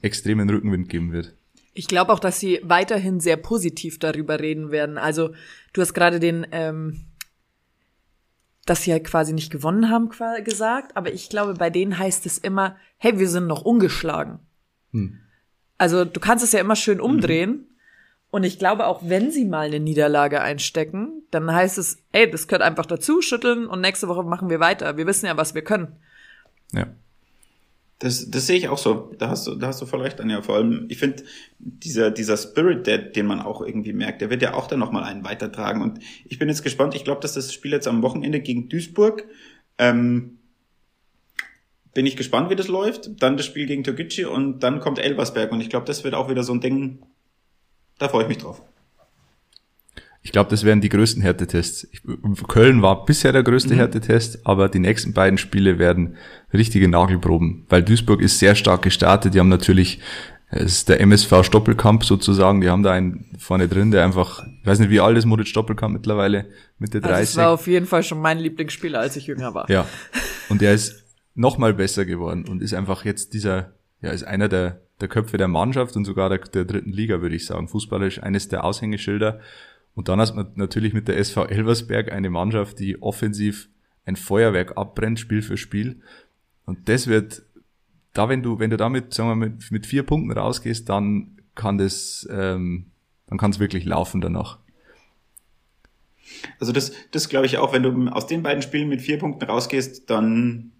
extremen 0.00 0.50
Rückenwind 0.50 0.88
geben 0.88 1.12
wird. 1.12 1.32
Ich 1.72 1.86
glaube 1.86 2.12
auch, 2.12 2.18
dass 2.18 2.40
sie 2.40 2.58
weiterhin 2.64 3.20
sehr 3.20 3.36
positiv 3.36 4.00
darüber 4.00 4.40
reden 4.40 4.72
werden. 4.72 4.98
Also 4.98 5.30
du 5.74 5.80
hast 5.80 5.94
gerade 5.94 6.18
den, 6.18 6.44
ähm, 6.50 7.04
dass 8.66 8.82
sie 8.82 8.92
halt 8.92 9.04
quasi 9.04 9.32
nicht 9.32 9.50
gewonnen 9.50 9.90
haben 9.90 10.10
gesagt, 10.44 10.96
aber 10.96 11.12
ich 11.12 11.28
glaube, 11.28 11.54
bei 11.54 11.70
denen 11.70 11.98
heißt 11.98 12.26
es 12.26 12.38
immer, 12.38 12.76
hey, 12.98 13.18
wir 13.18 13.28
sind 13.28 13.46
noch 13.46 13.62
ungeschlagen. 13.62 14.38
Also 15.78 16.04
du 16.04 16.20
kannst 16.20 16.44
es 16.44 16.52
ja 16.52 16.60
immer 16.60 16.76
schön 16.76 17.00
umdrehen. 17.00 17.66
Und 18.30 18.44
ich 18.44 18.58
glaube, 18.58 18.86
auch 18.86 19.02
wenn 19.04 19.30
sie 19.30 19.44
mal 19.44 19.66
eine 19.66 19.78
Niederlage 19.78 20.40
einstecken, 20.40 21.22
dann 21.30 21.52
heißt 21.52 21.76
es, 21.76 21.98
ey, 22.12 22.30
das 22.30 22.46
gehört 22.48 22.62
einfach 22.62 22.86
dazu, 22.86 23.20
schütteln 23.20 23.66
und 23.66 23.82
nächste 23.82 24.08
Woche 24.08 24.22
machen 24.22 24.48
wir 24.48 24.58
weiter. 24.58 24.96
Wir 24.96 25.06
wissen 25.06 25.26
ja, 25.26 25.36
was 25.36 25.54
wir 25.54 25.62
können. 25.62 25.96
Ja. 26.72 26.86
Das, 28.02 28.28
das 28.28 28.48
sehe 28.48 28.56
ich 28.56 28.68
auch 28.68 28.78
so. 28.78 29.12
Da 29.16 29.28
hast 29.28 29.46
du, 29.46 29.54
da 29.54 29.68
hast 29.68 29.80
du 29.80 29.86
voll 29.86 30.00
recht, 30.00 30.20
Anja. 30.20 30.42
Vor 30.42 30.56
allem, 30.56 30.86
ich 30.88 30.98
finde, 30.98 31.22
dieser, 31.60 32.10
dieser 32.10 32.36
Spirit, 32.36 32.88
der, 32.88 32.98
den 32.98 33.26
man 33.26 33.40
auch 33.40 33.62
irgendwie 33.62 33.92
merkt, 33.92 34.20
der 34.20 34.28
wird 34.28 34.42
ja 34.42 34.54
auch 34.54 34.66
dann 34.66 34.80
nochmal 34.80 35.04
einen 35.04 35.22
weitertragen. 35.22 35.80
Und 35.82 36.00
ich 36.24 36.40
bin 36.40 36.48
jetzt 36.48 36.64
gespannt. 36.64 36.96
Ich 36.96 37.04
glaube, 37.04 37.20
dass 37.20 37.34
das 37.34 37.54
Spiel 37.54 37.70
jetzt 37.70 37.86
am 37.86 38.02
Wochenende 38.02 38.40
gegen 38.40 38.68
Duisburg, 38.68 39.24
ähm, 39.78 40.38
bin 41.94 42.04
ich 42.04 42.16
gespannt, 42.16 42.50
wie 42.50 42.56
das 42.56 42.66
läuft. 42.66 43.22
Dann 43.22 43.36
das 43.36 43.46
Spiel 43.46 43.66
gegen 43.66 43.84
Türkgücü 43.84 44.26
und 44.26 44.64
dann 44.64 44.80
kommt 44.80 44.98
Elversberg. 44.98 45.52
Und 45.52 45.60
ich 45.60 45.70
glaube, 45.70 45.86
das 45.86 46.02
wird 46.02 46.14
auch 46.14 46.28
wieder 46.28 46.42
so 46.42 46.52
ein 46.52 46.60
Ding, 46.60 47.06
da 47.98 48.08
freue 48.08 48.24
ich 48.24 48.28
mich 48.28 48.38
drauf. 48.38 48.62
Ich 50.24 50.30
glaube, 50.30 50.50
das 50.50 50.62
wären 50.64 50.80
die 50.80 50.88
größten 50.88 51.20
Härtetests. 51.22 51.88
Köln 52.48 52.80
war 52.80 53.04
bisher 53.04 53.32
der 53.32 53.42
Mhm. 53.42 53.46
größte 53.46 53.74
Härtetest, 53.74 54.46
aber 54.46 54.68
die 54.68 54.78
nächsten 54.78 55.12
beiden 55.12 55.36
Spiele 55.36 55.78
werden 55.78 56.16
richtige 56.52 56.86
Nagelproben, 56.88 57.66
weil 57.68 57.82
Duisburg 57.82 58.20
ist 58.20 58.38
sehr 58.38 58.54
stark 58.54 58.82
gestartet. 58.82 59.34
Die 59.34 59.40
haben 59.40 59.48
natürlich 59.48 60.00
Es 60.54 60.64
ist 60.74 60.90
der 60.90 61.00
MSV 61.00 61.44
Stoppelkamp 61.44 62.04
sozusagen. 62.04 62.60
Die 62.60 62.68
haben 62.68 62.82
da 62.82 62.92
einen 62.92 63.24
vorne 63.38 63.68
drin, 63.68 63.90
der 63.90 64.04
einfach, 64.04 64.42
ich 64.60 64.66
weiß 64.66 64.80
nicht, 64.80 64.90
wie 64.90 65.00
alt 65.00 65.16
ist 65.16 65.24
Moritz 65.24 65.48
Stoppelkamp 65.48 65.94
mittlerweile, 65.94 66.44
Mitte 66.78 67.00
30. 67.00 67.16
Also 67.16 67.24
das 67.24 67.36
war 67.38 67.50
auf 67.52 67.66
jeden 67.66 67.86
Fall 67.86 68.02
schon 68.02 68.20
mein 68.20 68.38
Lieblingsspieler, 68.38 69.00
als 69.00 69.16
ich 69.16 69.26
jünger 69.28 69.54
war. 69.54 69.70
Ja. 69.70 69.86
Und 70.50 70.60
der 70.60 70.74
ist 70.74 71.04
noch 71.34 71.56
mal 71.56 71.72
besser 71.72 72.04
geworden 72.04 72.44
und 72.46 72.60
ist 72.60 72.74
einfach 72.74 73.06
jetzt 73.06 73.32
dieser, 73.32 73.72
ja, 74.02 74.10
ist 74.10 74.24
einer 74.24 74.50
der, 74.50 74.82
der 75.00 75.08
Köpfe 75.08 75.38
der 75.38 75.48
Mannschaft 75.48 75.96
und 75.96 76.04
sogar 76.04 76.28
der, 76.28 76.40
der 76.40 76.66
dritten 76.66 76.92
Liga, 76.92 77.22
würde 77.22 77.34
ich 77.34 77.46
sagen. 77.46 77.66
Fußballerisch 77.68 78.22
eines 78.22 78.48
der 78.48 78.62
Aushängeschilder. 78.64 79.40
Und 79.94 80.08
dann 80.08 80.20
hast 80.20 80.34
man 80.34 80.52
natürlich 80.54 80.92
mit 80.94 81.08
der 81.08 81.18
SV 81.18 81.46
Elversberg 81.46 82.10
eine 82.12 82.30
Mannschaft, 82.30 82.78
die 82.78 83.00
offensiv 83.02 83.68
ein 84.04 84.16
Feuerwerk 84.16 84.76
abbrennt, 84.76 85.20
Spiel 85.20 85.42
für 85.42 85.56
Spiel. 85.56 86.00
Und 86.64 86.88
das 86.88 87.06
wird 87.06 87.42
da, 88.14 88.28
wenn 88.28 88.42
du, 88.42 88.58
wenn 88.58 88.70
du 88.70 88.76
damit, 88.76 89.14
sagen 89.14 89.28
wir, 89.30 89.36
mit, 89.36 89.70
mit 89.70 89.86
vier 89.86 90.02
Punkten 90.02 90.32
rausgehst, 90.32 90.88
dann 90.88 91.38
kann 91.54 91.78
das, 91.78 92.26
ähm, 92.30 92.86
dann 93.26 93.38
kann 93.38 93.50
es 93.50 93.58
wirklich 93.58 93.84
laufen 93.84 94.20
danach. 94.20 94.58
Also 96.58 96.72
das, 96.72 96.92
das 97.10 97.28
glaube 97.28 97.46
ich 97.46 97.58
auch, 97.58 97.72
wenn 97.72 97.82
du 97.82 98.08
aus 98.08 98.26
den 98.26 98.42
beiden 98.42 98.62
Spielen 98.62 98.88
mit 98.88 99.02
vier 99.02 99.18
Punkten 99.18 99.44
rausgehst, 99.44 100.08
dann, 100.10 100.72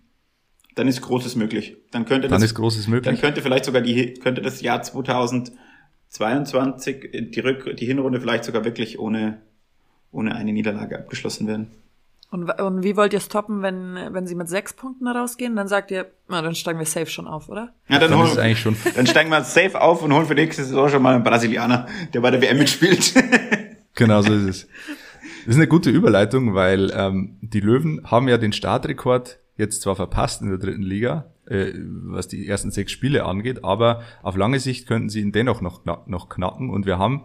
dann 0.74 0.88
ist 0.88 1.00
Großes 1.02 1.36
möglich. 1.36 1.76
Dann 1.90 2.04
könnte 2.04 2.28
das, 2.28 2.36
dann 2.36 2.44
ist 2.44 2.54
Großes 2.54 2.88
möglich. 2.88 3.04
Dann 3.04 3.20
könnte 3.20 3.42
vielleicht 3.42 3.66
sogar 3.66 3.82
die, 3.82 4.14
könnte 4.14 4.42
das 4.42 4.60
Jahr 4.62 4.82
2022, 6.12 7.30
die 7.30 7.40
Rück, 7.40 7.76
die 7.76 7.86
Hinrunde 7.86 8.20
vielleicht 8.20 8.44
sogar 8.44 8.64
wirklich 8.64 8.98
ohne, 8.98 9.40
ohne 10.10 10.34
eine 10.34 10.52
Niederlage 10.52 10.98
abgeschlossen 10.98 11.46
werden. 11.46 11.70
Und, 12.30 12.50
und 12.60 12.82
wie 12.82 12.96
wollt 12.96 13.12
ihr 13.12 13.18
es 13.18 13.28
toppen, 13.28 13.62
wenn, 13.62 13.94
wenn 14.12 14.26
sie 14.26 14.34
mit 14.34 14.48
sechs 14.48 14.72
Punkten 14.72 15.06
rausgehen? 15.06 15.54
Dann 15.56 15.68
sagt 15.68 15.90
ihr, 15.90 16.10
na, 16.28 16.40
dann 16.40 16.54
steigen 16.54 16.78
wir 16.78 16.86
safe 16.86 17.06
schon 17.06 17.26
auf, 17.26 17.48
oder? 17.48 17.74
Ja, 17.88 17.98
dann, 17.98 18.10
dann, 18.10 18.20
holen, 18.20 18.38
eigentlich 18.38 18.60
schon. 18.60 18.76
dann 18.96 19.06
steigen 19.06 19.30
wir 19.30 19.42
safe 19.42 19.80
auf 19.80 20.02
und 20.02 20.12
holen 20.12 20.26
für 20.26 20.34
nächste 20.34 20.64
Saison 20.64 20.88
schon 20.88 21.02
mal 21.02 21.14
einen 21.14 21.24
Brasilianer, 21.24 21.86
der 22.12 22.20
bei 22.20 22.30
der 22.30 22.40
WM 22.40 22.58
mitspielt. 22.58 23.14
genau 23.94 24.22
so 24.22 24.32
ist 24.32 24.48
es. 24.48 24.68
Das 25.44 25.54
ist 25.54 25.56
eine 25.56 25.68
gute 25.68 25.90
Überleitung, 25.90 26.54
weil 26.54 26.90
ähm, 26.94 27.36
die 27.40 27.60
Löwen 27.60 28.10
haben 28.10 28.28
ja 28.28 28.38
den 28.38 28.52
Startrekord 28.52 29.38
jetzt 29.56 29.82
zwar 29.82 29.96
verpasst 29.96 30.42
in 30.42 30.48
der 30.48 30.58
dritten 30.58 30.82
Liga, 30.82 31.26
äh, 31.46 31.72
was 31.74 32.28
die 32.28 32.46
ersten 32.46 32.70
sechs 32.70 32.92
Spiele 32.92 33.24
angeht, 33.24 33.64
aber 33.64 34.02
auf 34.22 34.36
lange 34.36 34.60
Sicht 34.60 34.86
könnten 34.86 35.08
sie 35.08 35.20
ihn 35.20 35.32
dennoch 35.32 35.60
noch, 35.60 35.84
noch 36.06 36.28
knacken. 36.28 36.70
Und 36.70 36.86
wir 36.86 36.98
haben 36.98 37.24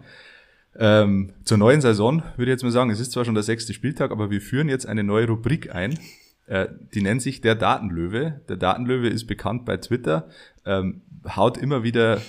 ähm, 0.76 1.32
zur 1.44 1.58
neuen 1.58 1.80
Saison 1.80 2.22
würde 2.36 2.50
ich 2.50 2.54
jetzt 2.54 2.62
mal 2.62 2.70
sagen, 2.70 2.90
es 2.90 3.00
ist 3.00 3.12
zwar 3.12 3.24
schon 3.24 3.34
der 3.34 3.42
sechste 3.42 3.74
Spieltag, 3.74 4.10
aber 4.10 4.30
wir 4.30 4.40
führen 4.40 4.68
jetzt 4.68 4.86
eine 4.86 5.02
neue 5.02 5.26
Rubrik 5.26 5.74
ein. 5.74 5.98
Äh, 6.46 6.68
die 6.94 7.02
nennt 7.02 7.22
sich 7.22 7.40
der 7.40 7.54
Datenlöwe. 7.54 8.40
Der 8.48 8.56
Datenlöwe 8.56 9.08
ist 9.08 9.26
bekannt 9.26 9.64
bei 9.64 9.76
Twitter, 9.76 10.28
ähm, 10.64 11.02
haut 11.36 11.58
immer 11.58 11.82
wieder 11.82 12.20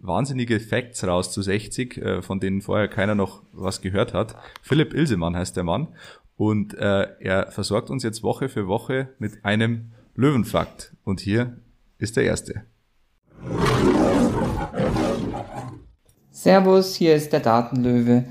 wahnsinnige 0.00 0.60
Facts 0.60 1.04
raus 1.04 1.32
zu 1.32 1.40
60, 1.40 1.96
äh, 1.96 2.22
von 2.22 2.40
denen 2.40 2.62
vorher 2.62 2.88
keiner 2.88 3.14
noch 3.14 3.42
was 3.52 3.80
gehört 3.80 4.12
hat. 4.12 4.36
Philipp 4.62 4.92
Ilsemann 4.94 5.36
heißt 5.36 5.56
der 5.56 5.64
Mann 5.64 5.88
und 6.36 6.74
äh, 6.74 7.08
er 7.20 7.50
versorgt 7.50 7.90
uns 7.90 8.02
jetzt 8.02 8.22
Woche 8.22 8.48
für 8.48 8.66
Woche 8.66 9.08
mit 9.18 9.44
einem 9.44 9.92
Löwenfakt. 10.14 10.94
Und 11.04 11.20
hier 11.20 11.58
ist 11.98 12.16
der 12.16 12.24
erste. 12.24 12.64
Servus, 16.30 16.94
hier 16.94 17.14
ist 17.14 17.32
der 17.32 17.40
Datenlöwe. 17.40 18.24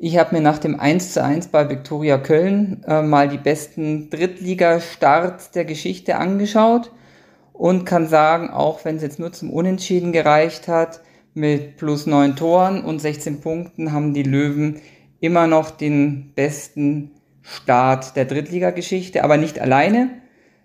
Ich 0.00 0.16
habe 0.16 0.36
mir 0.36 0.40
nach 0.40 0.58
dem 0.58 0.78
1 0.78 1.14
zu 1.14 1.24
1 1.24 1.48
bei 1.48 1.68
Viktoria 1.68 2.18
Köln 2.18 2.84
äh, 2.86 3.02
mal 3.02 3.28
die 3.28 3.38
besten 3.38 4.10
Drittliga-Starts 4.10 5.50
der 5.50 5.64
Geschichte 5.64 6.16
angeschaut 6.16 6.92
und 7.52 7.84
kann 7.84 8.06
sagen, 8.06 8.50
auch 8.50 8.84
wenn 8.84 8.96
es 8.96 9.02
jetzt 9.02 9.18
nur 9.18 9.32
zum 9.32 9.50
Unentschieden 9.50 10.12
gereicht 10.12 10.68
hat, 10.68 11.00
mit 11.34 11.76
plus 11.76 12.06
9 12.06 12.36
Toren 12.36 12.84
und 12.84 13.00
16 13.00 13.40
Punkten 13.40 13.92
haben 13.92 14.14
die 14.14 14.22
Löwen 14.22 14.80
immer 15.20 15.46
noch 15.46 15.70
den 15.70 16.32
besten 16.34 17.10
Start 17.50 18.16
der 18.16 18.26
Drittliga-Geschichte, 18.26 19.24
aber 19.24 19.36
nicht 19.36 19.58
alleine. 19.58 20.10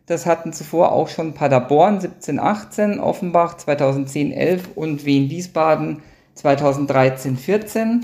Das 0.06 0.26
hatten 0.26 0.52
zuvor 0.52 0.92
auch 0.92 1.08
schon 1.08 1.34
Paderborn 1.34 2.00
17-18, 2.00 3.00
Offenbach 3.00 3.58
2010-11 3.58 4.60
und 4.76 5.06
Wien 5.06 5.30
Wiesbaden 5.30 6.02
2013-14. 6.38 8.02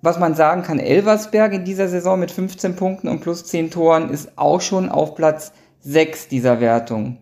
Was 0.00 0.18
man 0.18 0.34
sagen 0.34 0.62
kann, 0.62 0.78
Elversberg 0.78 1.54
in 1.54 1.64
dieser 1.64 1.88
Saison 1.88 2.20
mit 2.20 2.30
15 2.30 2.76
Punkten 2.76 3.08
und 3.08 3.20
plus 3.20 3.44
10 3.44 3.70
Toren 3.70 4.10
ist 4.10 4.36
auch 4.36 4.60
schon 4.60 4.88
auf 4.88 5.14
Platz 5.14 5.52
6 5.80 6.28
dieser 6.28 6.60
Wertung. 6.60 7.18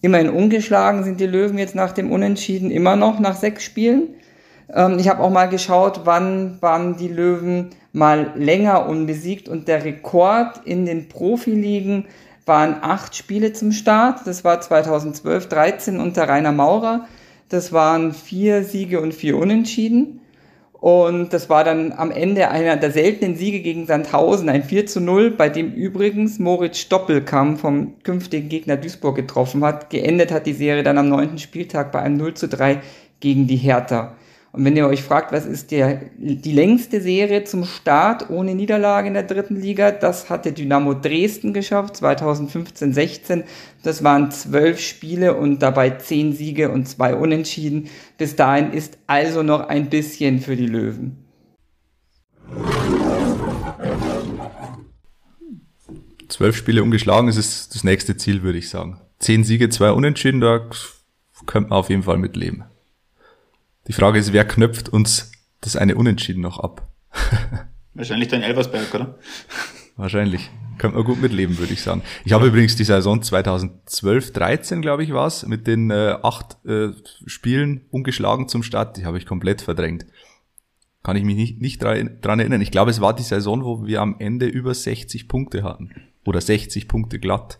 Immerhin 0.00 0.28
ungeschlagen 0.28 1.02
sind 1.02 1.18
die 1.18 1.26
Löwen 1.26 1.56
jetzt 1.56 1.74
nach 1.74 1.92
dem 1.92 2.12
Unentschieden 2.12 2.70
immer 2.70 2.94
noch 2.94 3.20
nach 3.20 3.36
sechs 3.36 3.64
Spielen. 3.64 4.14
Ähm, 4.72 4.98
ich 4.98 5.08
habe 5.08 5.22
auch 5.22 5.30
mal 5.30 5.46
geschaut, 5.46 6.02
wann 6.04 6.60
waren 6.60 6.96
die 6.96 7.08
Löwen 7.08 7.70
mal 7.92 8.32
länger 8.34 8.88
unbesiegt 8.88 9.48
und 9.48 9.68
der 9.68 9.84
Rekord 9.84 10.60
in 10.64 10.86
den 10.86 11.08
Profiligen 11.08 12.06
waren 12.46 12.76
acht 12.82 13.16
Spiele 13.16 13.52
zum 13.52 13.72
Start. 13.72 14.26
Das 14.26 14.44
war 14.44 14.60
2012, 14.60 15.48
13 15.48 16.00
unter 16.00 16.28
Rainer 16.28 16.52
Maurer. 16.52 17.06
Das 17.48 17.72
waren 17.72 18.12
vier 18.12 18.64
Siege 18.64 19.00
und 19.00 19.14
vier 19.14 19.36
Unentschieden. 19.36 20.20
Und 20.84 21.32
das 21.32 21.48
war 21.48 21.64
dann 21.64 21.92
am 21.92 22.10
Ende 22.10 22.50
einer 22.50 22.76
der 22.76 22.90
seltenen 22.90 23.36
Siege 23.36 23.60
gegen 23.60 23.86
Sandhausen, 23.86 24.50
ein 24.50 24.62
4 24.62 24.84
zu 24.84 25.00
0, 25.00 25.30
bei 25.30 25.48
dem 25.48 25.72
übrigens 25.72 26.38
Moritz 26.38 26.76
Stoppelkamp 26.76 27.58
vom 27.58 27.94
künftigen 28.02 28.50
Gegner 28.50 28.76
Duisburg 28.76 29.16
getroffen 29.16 29.64
hat. 29.64 29.88
Geendet 29.88 30.30
hat 30.30 30.44
die 30.44 30.52
Serie 30.52 30.82
dann 30.82 30.98
am 30.98 31.08
neunten 31.08 31.38
Spieltag 31.38 31.90
bei 31.90 32.00
einem 32.00 32.18
0 32.18 32.34
zu 32.34 32.48
3 32.48 32.82
gegen 33.20 33.46
die 33.46 33.56
Hertha. 33.56 34.14
Und 34.54 34.64
wenn 34.64 34.76
ihr 34.76 34.86
euch 34.86 35.02
fragt, 35.02 35.32
was 35.32 35.46
ist 35.46 35.72
der, 35.72 36.02
die 36.16 36.52
längste 36.52 37.00
Serie 37.00 37.42
zum 37.42 37.64
Start 37.64 38.30
ohne 38.30 38.54
Niederlage 38.54 39.08
in 39.08 39.14
der 39.14 39.24
dritten 39.24 39.60
Liga, 39.60 39.90
das 39.90 40.30
hatte 40.30 40.52
Dynamo 40.52 40.94
Dresden 40.94 41.52
geschafft, 41.52 41.96
2015-16. 41.96 43.42
Das 43.82 44.04
waren 44.04 44.30
zwölf 44.30 44.78
Spiele 44.78 45.34
und 45.34 45.58
dabei 45.58 45.90
zehn 45.90 46.32
Siege 46.32 46.70
und 46.70 46.86
zwei 46.86 47.16
Unentschieden. 47.16 47.88
Bis 48.16 48.36
dahin 48.36 48.72
ist 48.72 48.96
also 49.08 49.42
noch 49.42 49.68
ein 49.68 49.90
bisschen 49.90 50.38
für 50.38 50.54
die 50.54 50.68
Löwen. 50.68 51.24
Zwölf 56.28 56.56
Spiele 56.56 56.84
ungeschlagen 56.84 57.26
ist 57.28 57.38
es 57.38 57.68
das 57.70 57.82
nächste 57.82 58.16
Ziel, 58.16 58.44
würde 58.44 58.58
ich 58.58 58.68
sagen. 58.68 59.00
Zehn 59.18 59.42
Siege, 59.42 59.68
zwei 59.68 59.90
Unentschieden, 59.90 60.40
da 60.40 60.60
könnte 61.46 61.70
man 61.70 61.78
auf 61.80 61.90
jeden 61.90 62.04
Fall 62.04 62.18
mitleben. 62.18 62.62
Die 63.86 63.92
Frage 63.92 64.18
ist, 64.18 64.32
wer 64.32 64.44
knöpft 64.44 64.88
uns 64.88 65.32
das 65.60 65.76
eine 65.76 65.94
Unentschieden 65.94 66.40
noch 66.40 66.58
ab? 66.58 66.88
Wahrscheinlich 67.94 68.28
dein 68.28 68.42
Elversberg, 68.42 68.94
oder? 68.94 69.18
Wahrscheinlich. 69.96 70.50
Könnte 70.78 70.96
man 70.96 71.06
gut 71.06 71.20
mitleben, 71.22 71.58
würde 71.58 71.72
ich 71.72 71.82
sagen. 71.82 72.02
Ich 72.24 72.32
habe 72.32 72.48
übrigens 72.48 72.74
die 72.74 72.84
Saison 72.84 73.22
2012, 73.22 74.32
13, 74.32 74.82
glaube 74.82 75.04
ich, 75.04 75.12
war's, 75.12 75.46
mit 75.46 75.68
den 75.68 75.90
äh, 75.90 76.16
acht 76.22 76.56
äh, 76.66 76.88
Spielen 77.26 77.82
ungeschlagen 77.90 78.48
zum 78.48 78.64
Start. 78.64 78.96
Die 78.96 79.04
habe 79.04 79.18
ich 79.18 79.26
komplett 79.26 79.62
verdrängt. 79.62 80.06
Kann 81.04 81.16
ich 81.16 81.22
mich 81.22 81.36
nicht, 81.36 81.60
nicht 81.60 81.82
dran 81.82 82.40
erinnern. 82.40 82.62
Ich 82.62 82.72
glaube, 82.72 82.90
es 82.90 83.00
war 83.00 83.14
die 83.14 83.22
Saison, 83.22 83.64
wo 83.64 83.86
wir 83.86 84.00
am 84.00 84.16
Ende 84.18 84.46
über 84.46 84.74
60 84.74 85.28
Punkte 85.28 85.62
hatten. 85.62 85.90
Oder 86.24 86.40
60 86.40 86.88
Punkte 86.88 87.20
glatt. 87.20 87.58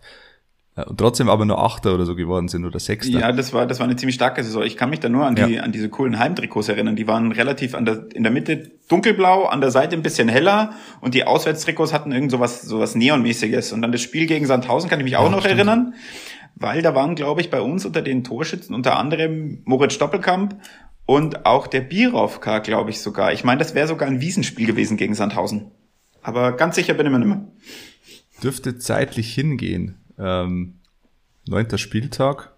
Und 0.75 0.97
trotzdem 0.97 1.29
aber 1.29 1.45
nur 1.45 1.63
Achter 1.63 1.93
oder 1.93 2.05
so 2.05 2.15
geworden 2.15 2.49
sind 2.49 2.65
oder 2.65 2.79
Sechster. 2.79 3.17
Ja, 3.17 3.31
das 3.31 3.53
war, 3.53 3.65
das 3.65 3.79
war 3.79 3.85
eine 3.85 3.95
ziemlich 3.95 4.15
starke 4.15 4.43
Saison. 4.43 4.61
Ich 4.63 4.75
kann 4.75 4.89
mich 4.89 4.99
da 4.99 5.07
nur 5.07 5.25
an 5.25 5.35
die, 5.35 5.53
ja. 5.53 5.63
an 5.63 5.71
diese 5.71 5.87
coolen 5.87 6.19
Heimtrikots 6.19 6.67
erinnern. 6.67 6.97
Die 6.97 7.07
waren 7.07 7.31
relativ 7.31 7.75
an 7.75 7.85
der, 7.85 8.07
in 8.13 8.23
der 8.23 8.31
Mitte 8.31 8.71
dunkelblau, 8.89 9.45
an 9.45 9.61
der 9.61 9.71
Seite 9.71 9.95
ein 9.95 10.01
bisschen 10.01 10.27
heller 10.27 10.73
und 10.99 11.13
die 11.13 11.23
Auswärtstrikots 11.23 11.93
hatten 11.93 12.11
irgend 12.11 12.29
sowas, 12.29 12.61
sowas 12.63 12.93
Neonmäßiges. 12.93 13.71
Und 13.71 13.83
dann 13.83 13.93
das 13.93 14.01
Spiel 14.01 14.25
gegen 14.25 14.45
Sandhausen 14.45 14.89
kann 14.89 14.99
ich 14.99 15.05
mich 15.05 15.15
auch 15.15 15.23
ja, 15.23 15.29
noch 15.29 15.39
stimmt. 15.39 15.59
erinnern, 15.59 15.93
weil 16.55 16.81
da 16.81 16.93
waren, 16.93 17.15
glaube 17.15 17.39
ich, 17.39 17.49
bei 17.49 17.61
uns 17.61 17.85
unter 17.85 18.01
den 18.01 18.25
Torschützen 18.25 18.75
unter 18.75 18.99
anderem 18.99 19.61
Moritz 19.63 19.93
Stoppelkamp 19.93 20.57
und 21.05 21.45
auch 21.45 21.67
der 21.67 21.81
Birovka, 21.81 22.59
glaube 22.59 22.89
ich 22.89 22.99
sogar. 22.99 23.31
Ich 23.31 23.45
meine, 23.45 23.59
das 23.59 23.75
wäre 23.75 23.87
sogar 23.87 24.09
ein 24.09 24.19
Wiesenspiel 24.19 24.67
gewesen 24.67 24.97
gegen 24.97 25.15
Sandhausen. 25.15 25.71
Aber 26.21 26.51
ganz 26.51 26.75
sicher 26.75 26.95
bin 26.95 27.05
ich 27.05 27.11
mir 27.13 27.19
nicht 27.19 27.29
mehr. 27.29 27.47
Dürfte 28.43 28.77
zeitlich 28.77 29.33
hingehen 29.33 30.04
ähm, 30.19 30.79
neunter 31.47 31.77
Spieltag. 31.77 32.53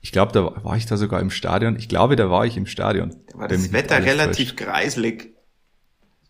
Ich 0.00 0.12
glaube, 0.12 0.32
da 0.32 0.64
war 0.64 0.76
ich 0.76 0.86
da 0.86 0.96
sogar 0.96 1.20
im 1.20 1.30
Stadion. 1.30 1.76
Ich 1.76 1.88
glaube, 1.88 2.16
da 2.16 2.30
war 2.30 2.46
ich 2.46 2.56
im 2.56 2.66
Stadion. 2.66 3.16
Da 3.32 3.38
war 3.38 3.48
das 3.48 3.72
Wetter 3.72 4.02
relativ 4.04 4.54
täuscht. 4.54 4.70
kreislig. 4.70 5.34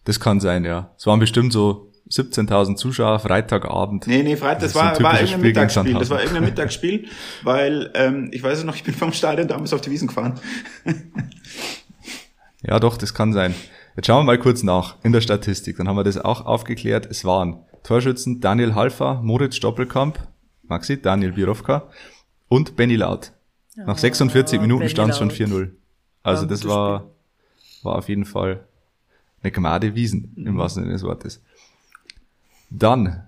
Das 0.05 0.21
kann 0.21 0.41
sein, 0.41 0.65
ja. 0.65 0.95
Es 0.97 1.07
waren 1.07 1.21
bestimmt 1.21 1.53
so 1.53 1.93
17.000 2.11 2.77
Zuschauer, 2.77 3.19
Freitagabend. 3.19 4.07
Nee, 4.07 4.23
nee, 4.23 4.37
Freitag, 4.37 4.61
das, 4.61 4.73
das 4.73 4.83
war, 4.83 5.03
war 5.03 5.21
irgendein 5.21 5.41
Mittagsspiel. 5.43 5.95
Das 5.95 6.11
war 6.11 6.21
irgendein 6.21 6.45
Mittagsspiel, 6.45 7.09
weil, 7.43 7.91
ähm, 7.95 8.31
ich 8.33 8.43
weiß 8.43 8.59
es 8.59 8.65
noch, 8.65 8.75
ich 8.75 8.85
bin 8.85 8.95
vom 8.95 9.13
Stadion 9.13 9.49
damals 9.49 9.75
auf 9.75 9.83
die 9.83 9.91
Wiesen 9.91 10.09
gefahren. 10.09 10.41
ja, 12.63 12.81
doch, 12.81 12.97
das 12.97 13.13
kann 13.13 13.35
sein. 13.35 13.55
Jetzt 13.97 14.07
schauen 14.07 14.21
wir 14.21 14.33
mal 14.33 14.39
kurz 14.39 14.63
nach 14.63 14.97
in 15.03 15.13
der 15.13 15.21
Statistik. 15.21 15.77
Dann 15.77 15.89
haben 15.89 15.97
wir 15.97 16.05
das 16.05 16.19
auch 16.19 16.47
aufgeklärt. 16.47 17.07
Es 17.11 17.25
waren 17.25 17.65
Torschützen 17.83 18.41
Daniel 18.41 18.75
Halfer, 18.75 19.21
Moritz 19.23 19.57
Stoppelkamp, 19.57 20.19
Maxi, 20.69 21.01
Daniel 21.01 21.33
Birovka 21.33 21.89
und 22.49 22.77
Benny 22.77 22.97
Laut. 22.97 23.33
Nach 23.77 23.97
46 23.99 24.59
Oh, 24.59 24.63
Minuten 24.63 24.79
Benny 24.81 24.91
stand 24.91 25.11
es 25.13 25.19
schon 25.19 25.29
Laut. 25.29 25.39
4-0. 25.39 25.71
Also 26.23 26.47
das 26.47 26.67
war, 26.67 27.11
war 27.83 27.97
auf 27.97 28.09
jeden 28.09 28.25
Fall 28.25 28.67
eine 29.43 29.53
Gnade 29.53 29.95
Wiesen, 29.95 30.33
im 30.37 30.55
Mhm. 30.55 30.59
wahrsten 30.59 30.83
Sinne 30.83 30.93
des 30.95 31.03
Wortes. 31.05 31.43
Dann 32.71 33.25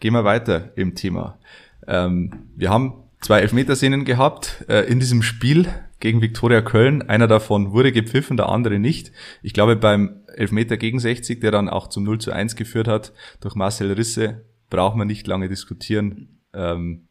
gehen 0.00 0.12
wir 0.12 0.24
weiter 0.24 0.72
im 0.76 0.94
Thema. 0.94 1.38
Ähm, 1.86 2.46
wir 2.56 2.70
haben 2.70 2.94
zwei 3.20 3.40
Elfmeterszenen 3.40 4.04
gehabt 4.04 4.64
äh, 4.68 4.80
in 4.90 4.98
diesem 5.00 5.22
Spiel 5.22 5.68
gegen 6.00 6.20
Viktoria 6.20 6.60
Köln. 6.62 7.02
Einer 7.02 7.28
davon 7.28 7.72
wurde 7.72 7.92
gepfiffen, 7.92 8.36
der 8.36 8.48
andere 8.48 8.78
nicht. 8.78 9.12
Ich 9.42 9.52
glaube, 9.54 9.76
beim 9.76 10.20
Elfmeter 10.34 10.76
gegen 10.76 10.98
60, 10.98 11.40
der 11.40 11.52
dann 11.52 11.68
auch 11.68 11.86
zum 11.88 12.02
0 12.04 12.18
zu 12.20 12.32
1 12.32 12.56
geführt 12.56 12.88
hat, 12.88 13.12
durch 13.40 13.54
Marcel 13.54 13.92
Risse, 13.92 14.44
braucht 14.68 14.96
man 14.96 15.06
nicht 15.06 15.26
lange 15.26 15.48
diskutieren. 15.48 16.40
Ähm, 16.54 17.06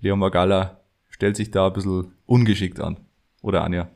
Leon 0.00 0.18
Magala 0.18 0.80
stellt 1.08 1.36
sich 1.36 1.50
da 1.50 1.66
ein 1.66 1.72
bisschen 1.72 2.14
ungeschickt 2.26 2.80
an. 2.80 2.96
Oder 3.42 3.64
Anja? 3.64 3.90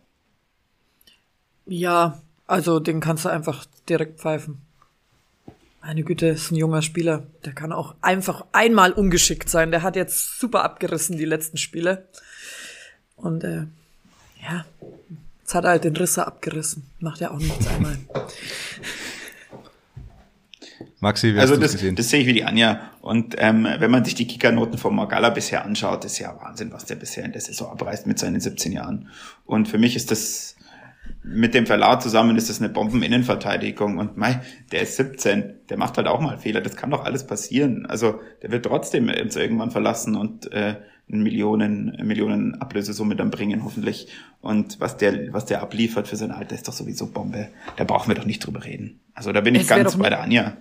Ja, 1.66 2.20
also 2.46 2.80
den 2.80 3.00
kannst 3.00 3.24
du 3.24 3.30
einfach 3.30 3.66
direkt 3.88 4.20
pfeifen. 4.20 4.60
Meine 5.80 6.02
Güte, 6.02 6.26
ist 6.28 6.50
ein 6.50 6.56
junger 6.56 6.82
Spieler. 6.82 7.26
Der 7.44 7.52
kann 7.52 7.72
auch 7.72 7.94
einfach 8.00 8.46
einmal 8.52 8.92
ungeschickt 8.92 9.50
sein. 9.50 9.70
Der 9.70 9.82
hat 9.82 9.96
jetzt 9.96 10.38
super 10.38 10.64
abgerissen, 10.64 11.18
die 11.18 11.26
letzten 11.26 11.58
Spiele. 11.58 12.08
Und 13.16 13.44
äh, 13.44 13.66
ja, 14.42 14.64
jetzt 15.40 15.54
hat 15.54 15.64
er 15.64 15.70
halt 15.70 15.84
den 15.84 15.96
Risse 15.96 16.26
abgerissen. 16.26 16.86
Macht 17.00 17.20
ja 17.20 17.30
auch 17.30 17.38
nichts 17.38 17.66
einmal. 17.66 17.98
Maxi, 21.04 21.34
wie 21.34 21.38
Also 21.38 21.54
hast 21.54 21.62
das, 21.62 21.72
gesehen? 21.72 21.94
das 21.94 22.10
sehe 22.10 22.20
ich 22.20 22.26
wie 22.26 22.32
die 22.32 22.44
Anja. 22.44 22.90
Und 23.00 23.36
ähm, 23.38 23.68
wenn 23.78 23.90
man 23.90 24.04
sich 24.04 24.14
die 24.14 24.26
Kickernoten 24.26 24.78
von 24.78 24.94
Magala 24.94 25.30
bisher 25.30 25.64
anschaut, 25.64 26.04
ist 26.04 26.18
ja 26.18 26.36
Wahnsinn, 26.40 26.72
was 26.72 26.86
der 26.86 26.96
bisher 26.96 27.24
in 27.24 27.32
der 27.32 27.40
Saison 27.40 27.70
abreißt 27.70 28.06
mit 28.06 28.18
seinen 28.18 28.40
17 28.40 28.72
Jahren. 28.72 29.08
Und 29.44 29.68
für 29.68 29.78
mich 29.78 29.94
ist 29.94 30.10
das 30.10 30.56
mit 31.22 31.54
dem 31.54 31.66
Verlag 31.66 32.02
zusammen 32.02 32.36
ist 32.36 32.50
das 32.50 32.60
eine 32.60 32.68
Bombeninnenverteidigung. 32.68 33.98
Und 33.98 34.16
mei, 34.16 34.40
der 34.72 34.82
ist 34.82 34.96
17, 34.96 35.54
der 35.68 35.78
macht 35.78 35.96
halt 35.96 36.06
auch 36.06 36.20
mal 36.20 36.38
Fehler. 36.38 36.60
Das 36.60 36.76
kann 36.76 36.90
doch 36.90 37.04
alles 37.04 37.26
passieren. 37.26 37.86
Also 37.86 38.20
der 38.42 38.50
wird 38.50 38.66
trotzdem 38.66 39.08
uns 39.08 39.36
irgendwann 39.36 39.70
verlassen 39.70 40.16
und 40.16 40.52
äh, 40.52 40.76
eine 41.08 41.22
Millionen, 41.22 41.96
Millionen 42.02 42.60
Ablösesumme 42.60 43.16
dann 43.16 43.30
bringen, 43.30 43.64
hoffentlich. 43.64 44.08
Und 44.40 44.80
was 44.80 44.96
der, 44.96 45.32
was 45.32 45.46
der 45.46 45.62
abliefert 45.62 46.08
für 46.08 46.16
sein 46.16 46.30
Alter, 46.30 46.54
ist 46.54 46.68
doch 46.68 46.72
sowieso 46.72 47.06
Bombe. 47.06 47.48
Da 47.76 47.84
brauchen 47.84 48.08
wir 48.08 48.14
doch 48.14 48.26
nicht 48.26 48.44
drüber 48.44 48.64
reden. 48.64 49.00
Also 49.14 49.32
da 49.32 49.40
bin 49.40 49.54
ich 49.54 49.62
Es 49.62 49.70
wär 49.70 49.78
ganz 49.78 49.96
bei 49.96 50.10
der 50.10 50.22
Anja. 50.22 50.56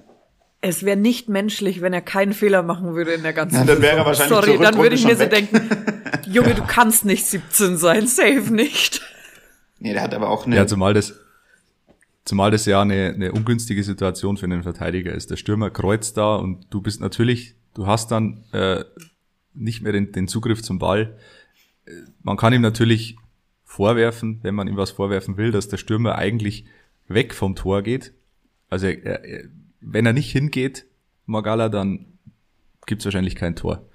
Es 0.65 0.83
wäre 0.85 0.95
nicht 0.95 1.27
menschlich, 1.27 1.81
wenn 1.81 1.91
er 1.91 1.99
keinen 1.99 2.31
Fehler 2.31 2.63
machen 2.63 2.95
würde 2.95 3.11
in 3.11 3.21
der 3.21 3.33
ganzen 3.33 3.55
Ja, 3.55 3.65
dann 3.65 3.81
wäre 3.81 3.97
er 3.97 4.05
wahrscheinlich 4.05 4.29
Sorry, 4.33 4.57
dann 4.57 4.77
würde 4.77 4.95
ich 4.95 5.03
mir 5.03 5.17
so 5.17 5.25
denken, 5.25 5.59
Junge, 6.25 6.55
du 6.55 6.63
kannst 6.65 7.03
nicht 7.03 7.25
17 7.25 7.75
sein, 7.75 8.07
safe 8.07 8.53
nicht. 8.53 9.01
Nee, 9.79 9.91
der 9.91 10.01
hat 10.01 10.13
aber 10.13 10.29
auch 10.29 10.45
eine. 10.45 10.55
Ja, 10.55 10.65
zumal 10.65 10.93
das, 10.93 11.19
zumal 12.23 12.49
das 12.49 12.65
ja 12.65 12.81
eine, 12.81 13.11
eine 13.13 13.33
ungünstige 13.33 13.83
Situation 13.83 14.37
für 14.37 14.45
einen 14.45 14.63
Verteidiger 14.63 15.11
ist. 15.11 15.29
Der 15.31 15.35
Stürmer 15.35 15.69
kreuzt 15.69 16.15
da 16.15 16.37
und 16.37 16.65
du 16.69 16.81
bist 16.81 17.01
natürlich, 17.01 17.55
du 17.73 17.85
hast 17.85 18.11
dann 18.11 18.45
äh, 18.53 18.85
nicht 19.53 19.81
mehr 19.81 19.91
den, 19.91 20.13
den 20.13 20.29
Zugriff 20.29 20.63
zum 20.63 20.79
Ball. 20.79 21.17
Äh, 21.85 21.91
Man 22.21 22.37
kann 22.37 22.53
ihm 22.53 22.61
natürlich 22.61 23.17
vorwerfen, 23.65 24.39
wenn 24.43 24.55
man 24.55 24.69
ihm 24.69 24.77
was 24.77 24.91
vorwerfen 24.91 25.35
will, 25.35 25.51
dass 25.51 25.67
der 25.67 25.77
Stürmer 25.77 26.15
eigentlich 26.15 26.63
weg 27.09 27.33
vom 27.33 27.53
Tor 27.53 27.81
geht. 27.81 28.13
Also 28.69 28.87
er, 28.87 29.25
er, 29.25 29.43
wenn 29.83 30.05
er 30.05 30.13
nicht 30.13 30.31
hingeht, 30.31 30.85
Magala, 31.25 31.69
dann 31.69 32.05
gibt's 32.85 33.05
wahrscheinlich 33.05 33.35
kein 33.35 33.55
Tor. 33.55 33.85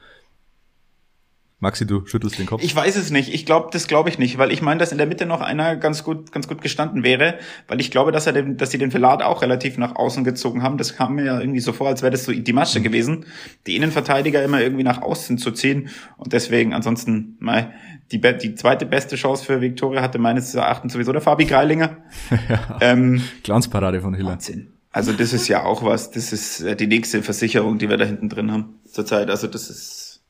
Maxi, 1.60 1.88
du 1.88 2.06
schüttelst 2.06 2.38
den 2.38 2.46
Kopf. 2.46 2.62
Ich 2.62 2.74
weiß 2.74 2.94
es 2.94 3.10
nicht. 3.10 3.34
Ich 3.34 3.44
glaube, 3.44 3.70
das 3.72 3.88
glaube 3.88 4.08
ich 4.08 4.18
nicht, 4.20 4.38
weil 4.38 4.52
ich 4.52 4.62
meine, 4.62 4.78
dass 4.78 4.92
in 4.92 4.98
der 4.98 5.08
Mitte 5.08 5.26
noch 5.26 5.40
einer 5.40 5.74
ganz 5.74 6.04
gut, 6.04 6.30
ganz 6.30 6.46
gut 6.46 6.62
gestanden 6.62 7.02
wäre, 7.02 7.38
weil 7.66 7.80
ich 7.80 7.90
glaube, 7.90 8.12
dass 8.12 8.28
er 8.28 8.32
den, 8.32 8.56
dass 8.56 8.70
sie 8.70 8.78
den 8.78 8.92
Verlat 8.92 9.24
auch 9.24 9.42
relativ 9.42 9.76
nach 9.76 9.96
außen 9.96 10.22
gezogen 10.22 10.62
haben. 10.62 10.78
Das 10.78 10.94
kam 10.94 11.16
mir 11.16 11.24
ja 11.24 11.40
irgendwie 11.40 11.58
so 11.58 11.72
vor, 11.72 11.88
als 11.88 12.02
wäre 12.02 12.12
das 12.12 12.24
so 12.26 12.32
die 12.32 12.52
Masche 12.52 12.80
gewesen, 12.80 13.26
die 13.66 13.74
Innenverteidiger 13.74 14.40
immer 14.44 14.60
irgendwie 14.60 14.84
nach 14.84 15.02
außen 15.02 15.36
zu 15.38 15.50
ziehen. 15.50 15.88
Und 16.16 16.32
deswegen, 16.32 16.74
ansonsten, 16.74 17.36
mei, 17.40 17.72
die, 18.12 18.20
die 18.20 18.54
zweite 18.54 18.86
beste 18.86 19.16
Chance 19.16 19.44
für 19.44 19.60
Viktoria 19.60 20.00
hatte 20.00 20.20
meines 20.20 20.54
Erachtens 20.54 20.92
sowieso 20.92 21.10
der 21.10 21.22
Fabi 21.22 21.44
Greilinger. 21.44 21.96
ähm, 22.80 23.20
Glanzparade 23.42 24.00
von 24.00 24.14
Hiller. 24.14 24.30
Wahnsinn. 24.30 24.77
Also 24.90 25.12
das 25.12 25.32
ist 25.32 25.48
ja 25.48 25.64
auch 25.64 25.84
was. 25.84 26.10
Das 26.10 26.32
ist 26.32 26.60
äh, 26.60 26.74
die 26.74 26.86
nächste 26.86 27.22
Versicherung, 27.22 27.78
die 27.78 27.88
wir 27.88 27.96
da 27.96 28.04
hinten 28.04 28.28
drin 28.28 28.50
haben 28.50 28.80
zurzeit. 28.84 29.30
Also 29.30 29.46
das 29.46 29.70
ist 29.70 30.22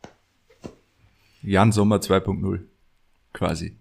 Jan 1.42 1.72
Sommer 1.72 1.96
2.0 1.96 2.60
quasi. 3.32 3.76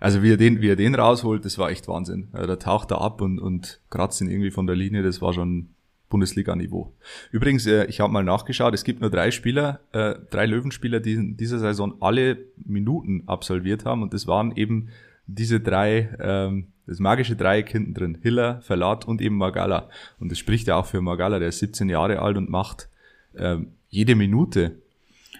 Also 0.00 0.22
wie 0.22 0.32
er 0.32 0.36
den, 0.36 0.60
wie 0.60 0.68
er 0.68 0.76
den 0.76 0.96
rausholt, 0.96 1.44
das 1.44 1.58
war 1.58 1.70
echt 1.70 1.86
Wahnsinn. 1.86 2.28
Also 2.32 2.48
da 2.48 2.56
taucht 2.56 2.90
er 2.90 3.00
ab 3.00 3.20
und, 3.20 3.38
und 3.38 3.80
kratzt 3.88 4.20
ihn 4.20 4.28
irgendwie 4.28 4.50
von 4.50 4.66
der 4.66 4.74
Linie, 4.74 5.02
das 5.02 5.22
war 5.22 5.32
schon 5.32 5.68
Bundesliga-Niveau. 6.08 6.92
Übrigens, 7.30 7.66
äh, 7.66 7.84
ich 7.86 8.00
habe 8.00 8.12
mal 8.12 8.24
nachgeschaut, 8.24 8.74
es 8.74 8.82
gibt 8.82 9.00
nur 9.00 9.10
drei 9.10 9.30
Spieler, 9.30 9.80
äh, 9.92 10.16
drei 10.30 10.46
Löwenspieler, 10.46 10.98
die 10.98 11.14
in 11.14 11.36
dieser 11.36 11.60
Saison 11.60 11.94
alle 12.00 12.38
Minuten 12.56 13.22
absolviert 13.26 13.84
haben 13.84 14.02
und 14.02 14.12
das 14.12 14.26
waren 14.26 14.54
eben 14.56 14.88
diese 15.26 15.60
drei, 15.60 16.16
ähm, 16.20 16.68
das 16.86 16.98
magische 16.98 17.36
Dreieck 17.36 17.70
hinten 17.70 17.94
drin, 17.94 18.18
Hiller, 18.22 18.60
Verlat 18.62 19.06
und 19.06 19.20
eben 19.22 19.36
Magala. 19.36 19.88
Und 20.18 20.30
das 20.30 20.38
spricht 20.38 20.66
ja 20.68 20.76
auch 20.76 20.86
für 20.86 21.00
Magala, 21.00 21.38
der 21.38 21.48
ist 21.48 21.60
17 21.60 21.88
Jahre 21.88 22.18
alt 22.20 22.36
und 22.36 22.50
macht 22.50 22.88
ähm, 23.36 23.72
jede 23.88 24.14
Minute. 24.14 24.82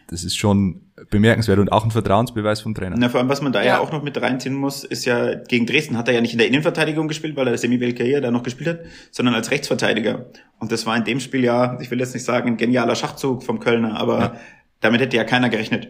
Das 0.09 0.25
ist 0.25 0.37
schon 0.37 0.83
bemerkenswert 1.11 1.59
und 1.59 1.73
auch 1.73 1.85
ein 1.85 1.91
Vertrauensbeweis 1.91 2.61
vom 2.61 2.75
Trainer. 2.75 2.97
Na, 2.99 3.09
vor 3.09 3.19
allem, 3.21 3.29
was 3.29 3.41
man 3.41 3.53
da 3.53 3.61
ja. 3.61 3.67
Ja. 3.75 3.81
auch 3.81 3.93
noch 3.93 4.03
mit 4.03 4.21
reinziehen 4.21 4.55
muss, 4.55 4.85
ist 4.85 5.05
ja, 5.05 5.35
gegen 5.35 5.65
Dresden 5.67 5.97
hat 5.97 6.07
er 6.09 6.15
ja 6.15 6.21
nicht 6.21 6.33
in 6.33 6.39
der 6.39 6.49
Innenverteidigung 6.49 7.09
gespielt, 7.09 7.35
weil 7.37 7.49
er 7.49 7.57
Semi 7.59 7.79
Belkair 7.79 8.21
da 8.21 8.31
noch 8.31 8.43
gespielt 8.43 8.69
hat, 8.69 8.81
sondern 9.11 9.35
als 9.35 9.51
Rechtsverteidiger. 9.51 10.27
Und 10.59 10.71
das 10.71 10.87
war 10.87 10.97
in 10.97 11.05
dem 11.05 11.19
Spiel 11.19 11.43
ja, 11.45 11.79
ich 11.81 11.91
will 11.91 11.99
jetzt 11.99 12.15
nicht 12.15 12.25
sagen, 12.25 12.49
ein 12.49 12.57
genialer 12.57 12.95
Schachzug 12.95 13.43
vom 13.43 13.59
Kölner, 13.59 13.99
aber 13.99 14.19
Ja. 14.21 14.37
damit 14.81 15.01
hätte 15.01 15.17
ja 15.17 15.25
keiner 15.25 15.49
gerechnet. 15.49 15.89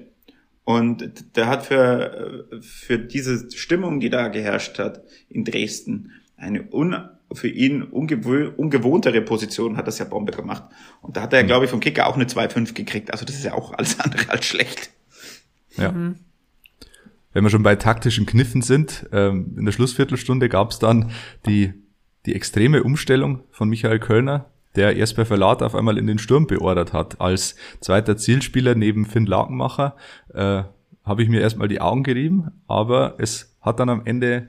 Und 0.73 1.37
der 1.37 1.47
hat 1.47 1.67
für, 1.67 2.47
für 2.61 2.99
diese 2.99 3.51
Stimmung, 3.51 4.01
die 4.01 4.11
da 4.11 4.29
geherrscht 4.29 4.79
hat 4.79 5.03
in 5.29 5.45
Dresden, 5.45 6.13
eine 6.37 6.73
un, 6.73 6.97
für 7.33 7.49
ihn 7.49 7.83
ungewoh 7.83 8.53
ungewohntere 8.57 9.23
Position 9.23 9.77
hat 9.77 9.87
das 9.87 9.99
ja 9.99 10.05
Bombe 10.05 10.33
gemacht. 10.33 10.65
Und 11.01 11.17
da 11.17 11.23
hat 11.23 11.33
er, 11.33 11.41
ja, 11.41 11.47
glaube 11.47 11.65
ich, 11.65 11.71
vom 11.71 11.81
Kicker 11.81 12.07
auch 12.07 12.17
eine 12.17 12.25
2-5 12.25 12.75
gekriegt. 12.75 13.13
Also 13.13 13.25
das 13.25 13.37
ist 13.37 13.45
ja 13.45 13.55
auch 13.55 13.73
alles 13.73 14.01
andere 14.01 14.31
als 14.31 14.45
schlecht. 14.45 14.91
Ja. 15.77 15.95
Wenn 17.33 17.45
wir 17.45 17.51
schon 17.51 17.63
bei 17.63 17.77
taktischen 17.77 18.27
Kniffen 18.27 18.61
sind, 18.61 19.07
ähm, 19.13 19.55
in 19.57 19.65
der 19.65 19.73
Schlussviertelstunde 19.73 20.49
gab 20.49 20.71
es 20.71 20.79
dann 20.79 21.11
die, 21.47 21.73
die 22.27 22.35
extreme 22.35 22.83
Umstellung 22.83 23.45
von 23.51 23.69
Michael 23.69 24.01
Kölner, 24.01 24.52
der 24.77 24.95
bei 24.95 25.25
Verlat 25.25 25.63
auf 25.63 25.75
einmal 25.75 25.99
in 25.99 26.07
den 26.07 26.19
Sturm 26.19 26.47
beordert 26.47 26.93
hat. 26.93 27.21
Als 27.21 27.57
zweiter 27.81 28.17
Zielspieler 28.17 28.75
neben 28.75 29.05
Finn 29.05 29.27
Lakenmacher 29.27 29.97
äh, 30.33 30.63
habe 31.05 31.23
ich 31.23 31.29
mir 31.29 31.41
erstmal 31.41 31.69
die 31.69 31.81
Augen 31.81 32.03
gerieben, 32.03 32.51
aber 32.67 33.17
es 33.19 33.57
hat 33.61 33.81
dann 33.81 33.89
am 33.89 34.03
Ende 34.05 34.49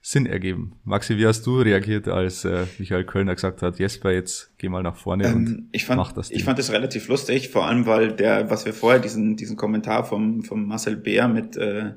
Sinn 0.00 0.26
ergeben. 0.26 0.76
Maxi, 0.84 1.18
wie 1.18 1.26
hast 1.26 1.44
du 1.44 1.60
reagiert, 1.60 2.06
als 2.08 2.44
äh, 2.44 2.66
Michael 2.78 3.04
Kölner 3.04 3.34
gesagt 3.34 3.62
hat, 3.62 3.78
Jesper, 3.78 4.12
jetzt 4.12 4.56
geh 4.56 4.68
mal 4.68 4.82
nach 4.82 4.96
vorne 4.96 5.26
und 5.34 5.48
Ähm, 5.48 5.68
ich 5.72 5.84
fand, 5.84 5.98
mach 5.98 6.12
das 6.12 6.28
Ding. 6.28 6.38
ich 6.38 6.44
fand 6.44 6.58
das 6.58 6.70
relativ 6.70 7.08
lustig, 7.08 7.48
vor 7.48 7.66
allem 7.66 7.84
weil 7.84 8.12
der, 8.12 8.48
was 8.48 8.64
wir 8.64 8.72
vorher 8.72 9.00
diesen 9.00 9.36
diesen 9.36 9.56
Kommentar 9.56 10.04
vom 10.04 10.44
vom 10.44 10.66
Marcel 10.66 10.96
Beer 10.96 11.26
mit 11.26 11.56
äh, 11.56 11.92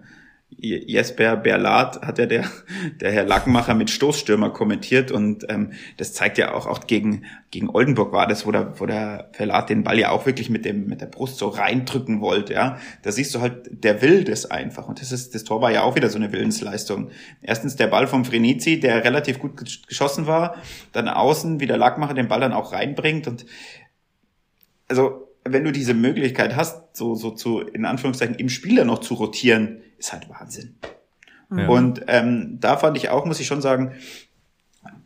Jesper 0.58 1.38
Berlat 1.38 2.02
hat 2.02 2.20
ja 2.20 2.26
der 2.26 2.46
der 3.00 3.12
Herr 3.12 3.24
Lackenmacher 3.24 3.74
mit 3.74 3.90
Stoßstürmer 3.90 4.50
kommentiert 4.52 5.10
und 5.10 5.46
ähm, 5.50 5.72
das 5.98 6.14
zeigt 6.14 6.38
ja 6.38 6.54
auch 6.54 6.68
auch 6.68 6.86
gegen 6.88 7.26
gegen 7.52 7.70
Oldenburg 7.70 8.12
war 8.12 8.28
das, 8.28 8.46
wo 8.46 8.52
der 8.52 8.80
wo 8.80 8.86
der 8.86 9.30
Verlat 9.32 9.70
den 9.70 9.84
Ball 9.84 9.98
ja 9.98 10.10
auch 10.12 10.26
wirklich 10.26 10.50
mit 10.50 10.66
dem 10.66 10.88
mit 10.88 11.02
der 11.02 11.08
Brust 11.08 11.38
so 11.38 11.48
reindrücken 11.48 12.22
wollte, 12.22 12.54
ja. 12.54 12.78
Da 13.02 13.12
siehst 13.12 13.34
du 13.34 13.42
halt, 13.42 13.84
der 13.84 14.02
will 14.02 14.24
das 14.24 14.50
einfach 14.52 14.88
und 14.88 15.02
das 15.02 15.12
ist 15.12 15.34
das 15.34 15.44
Tor 15.46 15.62
war 15.62 15.72
ja 15.72 15.84
auch 15.84 15.96
wieder 15.96 16.10
so 16.10 16.18
eine 16.18 16.32
Willensleistung. 16.32 17.10
Erstens 17.42 17.76
der 17.78 17.88
Ball 17.88 18.06
vom 18.06 18.26
Frenizi, 18.26 18.80
der 18.80 19.04
relativ 19.04 19.40
gut 19.40 19.60
gesch- 19.60 19.88
geschossen 19.88 20.28
war, 20.28 20.58
dann 20.92 21.08
außen 21.08 21.60
wie 21.60 21.68
der 21.68 21.78
Lackmacher 21.78 22.14
den 22.14 22.28
Ball 22.28 22.42
dann 22.42 22.54
auch 22.54 22.74
reinbringt 22.74 23.28
und 23.28 23.46
also 24.90 25.28
wenn 25.44 25.64
du 25.64 25.72
diese 25.72 25.94
Möglichkeit 25.94 26.56
hast, 26.56 26.96
so, 26.96 27.16
so 27.16 27.32
zu, 27.32 27.62
in 27.62 27.86
Anführungszeichen, 27.86 28.36
im 28.36 28.50
Spieler 28.50 28.86
noch 28.86 29.00
zu 29.00 29.16
rotieren, 29.16 29.82
ist 30.02 30.14
halt 30.14 30.30
Wahnsinn. 30.30 30.76
Ja. 31.56 31.68
Und 31.68 32.02
ähm, 32.08 32.58
da 32.60 32.78
fand 32.78 32.98
ich 32.98 33.10
auch, 33.10 33.26
muss 33.26 33.40
ich 33.40 33.48
schon 33.48 33.62
sagen, 33.62 33.94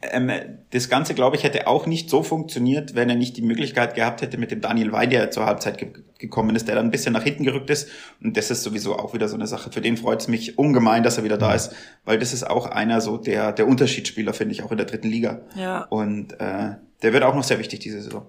ähm, 0.01 0.31
das 0.69 0.89
Ganze, 0.89 1.15
glaube 1.15 1.35
ich, 1.35 1.43
hätte 1.43 1.67
auch 1.67 1.85
nicht 1.85 2.09
so 2.09 2.23
funktioniert, 2.23 2.95
wenn 2.95 3.09
er 3.09 3.15
nicht 3.15 3.35
die 3.35 3.41
Möglichkeit 3.41 3.95
gehabt 3.95 4.21
hätte 4.21 4.37
mit 4.37 4.51
dem 4.51 4.61
Daniel 4.61 4.93
Wey, 4.93 5.07
der 5.07 5.31
zur 5.31 5.45
Halbzeit 5.45 5.77
ge 5.77 5.89
gekommen 6.17 6.55
ist, 6.55 6.69
der 6.69 6.75
dann 6.75 6.85
ein 6.85 6.91
bisschen 6.91 7.11
nach 7.11 7.23
hinten 7.23 7.43
gerückt 7.43 7.69
ist. 7.69 7.89
Und 8.23 8.37
das 8.37 8.49
ist 8.49 8.63
sowieso 8.63 8.97
auch 8.97 9.13
wieder 9.13 9.27
so 9.27 9.35
eine 9.35 9.47
Sache. 9.47 9.69
Für 9.69 9.81
den 9.81 9.97
freut 9.97 10.21
es 10.21 10.29
mich 10.29 10.57
ungemein, 10.57 11.03
dass 11.03 11.17
er 11.17 11.25
wieder 11.25 11.37
da 11.37 11.53
ist, 11.53 11.75
weil 12.05 12.17
das 12.17 12.31
ist 12.31 12.49
auch 12.49 12.67
einer 12.67 13.01
so 13.01 13.17
der, 13.17 13.51
der 13.51 13.67
Unterschiedsspieler, 13.67 14.33
finde 14.33 14.53
ich, 14.53 14.63
auch 14.63 14.71
in 14.71 14.77
der 14.77 14.85
dritten 14.85 15.09
Liga. 15.09 15.41
Ja. 15.55 15.81
Und 15.83 16.39
äh, 16.39 16.75
der 17.01 17.13
wird 17.13 17.23
auch 17.23 17.35
noch 17.35 17.43
sehr 17.43 17.59
wichtig 17.59 17.81
diese 17.81 18.01
Saison. 18.01 18.25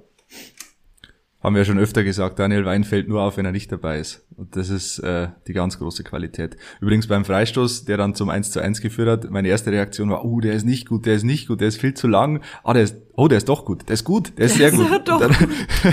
Haben 1.46 1.54
wir 1.54 1.60
ja 1.60 1.64
schon 1.64 1.78
öfter 1.78 2.02
gesagt, 2.02 2.40
Daniel 2.40 2.64
Wein 2.64 2.82
fällt 2.82 3.08
nur 3.08 3.22
auf, 3.22 3.36
wenn 3.36 3.46
er 3.46 3.52
nicht 3.52 3.70
dabei 3.70 4.00
ist. 4.00 4.26
Und 4.36 4.56
das 4.56 4.68
ist 4.68 4.98
äh, 4.98 5.28
die 5.46 5.52
ganz 5.52 5.78
große 5.78 6.02
Qualität. 6.02 6.56
Übrigens 6.80 7.06
beim 7.06 7.24
Freistoß, 7.24 7.84
der 7.84 7.96
dann 7.96 8.16
zum 8.16 8.30
1 8.30 8.50
zu 8.50 8.58
1 8.58 8.80
geführt 8.80 9.08
hat, 9.08 9.30
meine 9.30 9.46
erste 9.46 9.70
Reaktion 9.70 10.10
war, 10.10 10.24
oh, 10.24 10.40
der 10.40 10.54
ist 10.54 10.64
nicht 10.66 10.88
gut, 10.88 11.06
der 11.06 11.14
ist 11.14 11.22
nicht 11.22 11.46
gut, 11.46 11.60
der 11.60 11.68
ist 11.68 11.80
viel 11.80 11.94
zu 11.94 12.08
lang. 12.08 12.42
Ah, 12.64 12.72
der 12.72 12.82
ist, 12.82 12.96
oh, 13.12 13.28
der 13.28 13.38
ist 13.38 13.48
doch 13.48 13.64
gut, 13.64 13.88
der 13.88 13.94
ist 13.94 14.02
gut, 14.02 14.36
der 14.36 14.46
ist 14.46 14.56
sehr 14.56 14.72
gut. 14.72 14.90
Dann, 15.06 15.36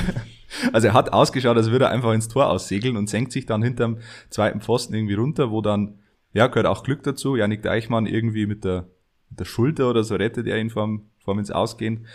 also 0.73 0.87
er 0.87 0.93
hat 0.95 1.13
ausgeschaut, 1.13 1.55
als 1.55 1.69
würde 1.69 1.85
er 1.85 1.91
einfach 1.91 2.13
ins 2.13 2.29
Tor 2.29 2.49
aussegeln 2.49 2.97
und 2.97 3.07
senkt 3.07 3.31
sich 3.31 3.45
dann 3.45 3.61
hinterm 3.61 3.99
zweiten 4.31 4.59
Pfosten 4.59 4.95
irgendwie 4.95 5.13
runter, 5.13 5.51
wo 5.51 5.61
dann, 5.61 5.99
ja, 6.33 6.47
gehört 6.47 6.65
auch 6.65 6.81
Glück 6.81 7.03
dazu. 7.03 7.35
Janik 7.35 7.61
Deichmann 7.61 8.07
irgendwie 8.07 8.47
mit 8.47 8.63
der, 8.63 8.87
mit 9.29 9.39
der 9.39 9.45
Schulter 9.45 9.87
oder 9.87 10.03
so 10.03 10.15
rettet 10.15 10.47
er 10.47 10.57
ihn 10.57 10.71
vorm, 10.71 11.11
vorm 11.23 11.37
ins 11.37 11.51
Ausgehen. 11.51 12.07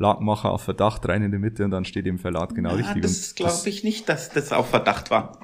Lagenmacher 0.00 0.50
auf 0.50 0.62
Verdacht 0.62 1.06
rein 1.08 1.22
in 1.22 1.30
die 1.30 1.38
Mitte 1.38 1.64
und 1.64 1.70
dann 1.70 1.84
steht 1.84 2.06
im 2.06 2.18
Verlat 2.18 2.54
genau 2.54 2.70
ja, 2.70 2.76
richtig. 2.76 3.02
Das 3.02 3.34
glaube 3.34 3.68
ich 3.68 3.84
nicht, 3.84 4.08
dass 4.08 4.30
das 4.30 4.50
auf 4.50 4.70
Verdacht 4.70 5.10
war. 5.10 5.38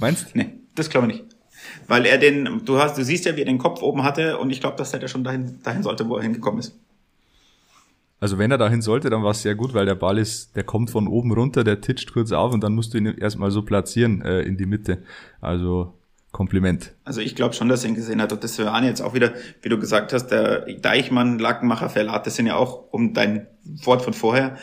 Meinst 0.00 0.34
du? 0.34 0.38
Nee, 0.38 0.54
das 0.74 0.88
glaube 0.88 1.06
ich 1.08 1.20
nicht. 1.20 1.36
Weil 1.86 2.06
er 2.06 2.16
den, 2.16 2.62
du 2.64 2.78
hast, 2.78 2.96
du 2.96 3.04
siehst 3.04 3.26
ja, 3.26 3.36
wie 3.36 3.40
er 3.40 3.46
den 3.46 3.58
Kopf 3.58 3.82
oben 3.82 4.02
hatte 4.02 4.38
und 4.38 4.50
ich 4.50 4.60
glaube, 4.60 4.76
dass 4.76 4.94
er 4.94 5.06
schon 5.06 5.22
dahin, 5.22 5.60
dahin 5.62 5.82
sollte, 5.82 6.08
wo 6.08 6.16
er 6.16 6.22
hingekommen 6.22 6.60
ist. 6.60 6.74
Also 8.20 8.38
wenn 8.38 8.50
er 8.50 8.58
dahin 8.58 8.82
sollte, 8.82 9.10
dann 9.10 9.22
war 9.22 9.32
es 9.32 9.42
sehr 9.42 9.54
gut, 9.54 9.74
weil 9.74 9.86
der 9.86 9.94
Ball 9.94 10.18
ist, 10.18 10.56
der 10.56 10.64
kommt 10.64 10.90
von 10.90 11.06
oben 11.06 11.32
runter, 11.32 11.62
der 11.62 11.80
titscht 11.80 12.12
kurz 12.12 12.32
auf 12.32 12.52
und 12.52 12.62
dann 12.62 12.74
musst 12.74 12.94
du 12.94 12.98
ihn 12.98 13.06
erstmal 13.06 13.50
so 13.50 13.62
platzieren 13.62 14.22
äh, 14.22 14.40
in 14.42 14.56
die 14.56 14.66
Mitte. 14.66 15.02
Also 15.40 15.94
Kompliment. 16.32 16.94
Also 17.04 17.20
ich 17.20 17.34
glaube 17.34 17.54
schon, 17.54 17.68
dass 17.68 17.82
er 17.82 17.90
ihn 17.90 17.96
gesehen 17.96 18.22
hat. 18.22 18.32
Und 18.32 18.44
das 18.44 18.58
waren 18.58 18.84
jetzt 18.84 19.00
auch 19.00 19.14
wieder, 19.14 19.32
wie 19.62 19.68
du 19.68 19.78
gesagt 19.78 20.12
hast, 20.12 20.28
der 20.28 20.60
Deichmann, 20.74 21.38
Lackenmacher, 21.38 21.88
Verlat, 21.88 22.26
das 22.26 22.36
sind 22.36 22.46
ja 22.46 22.56
auch, 22.56 22.92
um 22.92 23.14
dein 23.14 23.48
Wort 23.64 24.02
von 24.02 24.12
vorher, 24.12 24.56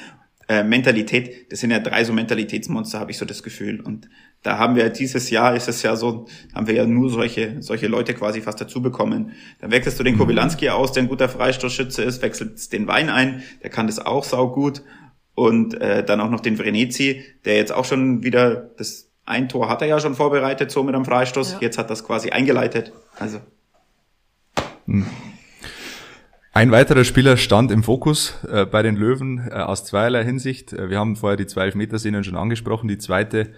äh, 0.50 0.64
Mentalität, 0.64 1.52
das 1.52 1.60
sind 1.60 1.72
ja 1.72 1.80
drei 1.80 2.06
so 2.06 2.14
Mentalitätsmonster, 2.14 3.00
habe 3.00 3.12
ich 3.12 3.18
so 3.18 3.26
das 3.26 3.44
Gefühl. 3.44 3.82
Und 3.82 4.10
da 4.44 4.58
haben 4.58 4.76
wir 4.76 4.90
dieses 4.90 5.30
Jahr, 5.30 5.56
ist 5.56 5.68
es 5.68 5.84
ja 5.84 5.98
so, 5.98 6.28
haben 6.56 6.68
wir 6.68 6.74
ja 6.74 6.86
nur 6.86 7.10
solche, 7.10 7.62
solche 7.62 7.88
Leute 7.88 8.14
quasi 8.14 8.42
fast 8.42 8.62
dazu 8.62 8.82
bekommen. 8.82 9.34
Dann 9.60 9.72
wechselst 9.72 10.00
du 10.00 10.04
den. 10.04 10.18
Kobylanski 10.18 10.70
aus, 10.70 10.94
der 10.94 11.04
ein 11.04 11.10
guter 11.10 11.28
Freistoßschütze 11.28 12.02
ist, 12.02 12.22
wechselst 12.22 12.72
den 12.72 12.88
Wein 12.88 13.10
ein, 13.10 13.44
der 13.62 13.70
kann 13.70 13.88
das 13.88 14.00
auch 14.00 14.24
saugut. 14.24 14.84
Und 15.36 15.80
äh, 15.82 16.04
dann 16.04 16.22
auch 16.22 16.32
noch 16.32 16.40
den 16.40 16.56
Vrenetzi, 16.56 17.24
der 17.46 17.58
jetzt 17.58 17.72
auch 17.74 17.86
schon 17.86 18.24
wieder 18.24 18.72
das 18.78 19.07
ein 19.28 19.50
Tor 19.50 19.70
hat 19.70 19.82
er 19.82 19.88
ja 19.88 20.00
schon 20.00 20.16
vorbereitet, 20.16 20.72
so 20.72 20.84
mit 20.84 20.96
einem 20.96 21.06
Freistoß. 21.06 21.54
Ja. 21.54 21.58
Jetzt 21.62 21.78
hat 21.78 21.90
das 21.90 22.04
quasi 22.04 22.30
eingeleitet. 22.30 22.94
Also. 23.20 23.40
Hm. 24.86 25.06
Ein 26.54 26.72
weiterer 26.72 27.04
Spieler 27.04 27.38
stand 27.38 27.70
im 27.72 27.84
Fokus 27.84 28.36
äh, 28.50 28.66
bei 28.66 28.82
den 28.82 28.96
Löwen 28.96 29.48
äh, 29.52 29.54
aus 29.54 29.86
zweierlei 29.86 30.24
Hinsicht. 30.24 30.74
Äh, 30.74 30.90
wir 30.90 30.98
haben 30.98 31.16
vorher 31.16 31.36
die 31.38 31.46
zwei 31.46 31.66
Elfmeterszenen 31.66 32.24
schon 32.24 32.38
angesprochen. 32.38 32.88
Die 32.88 32.98
zweite 32.98 33.52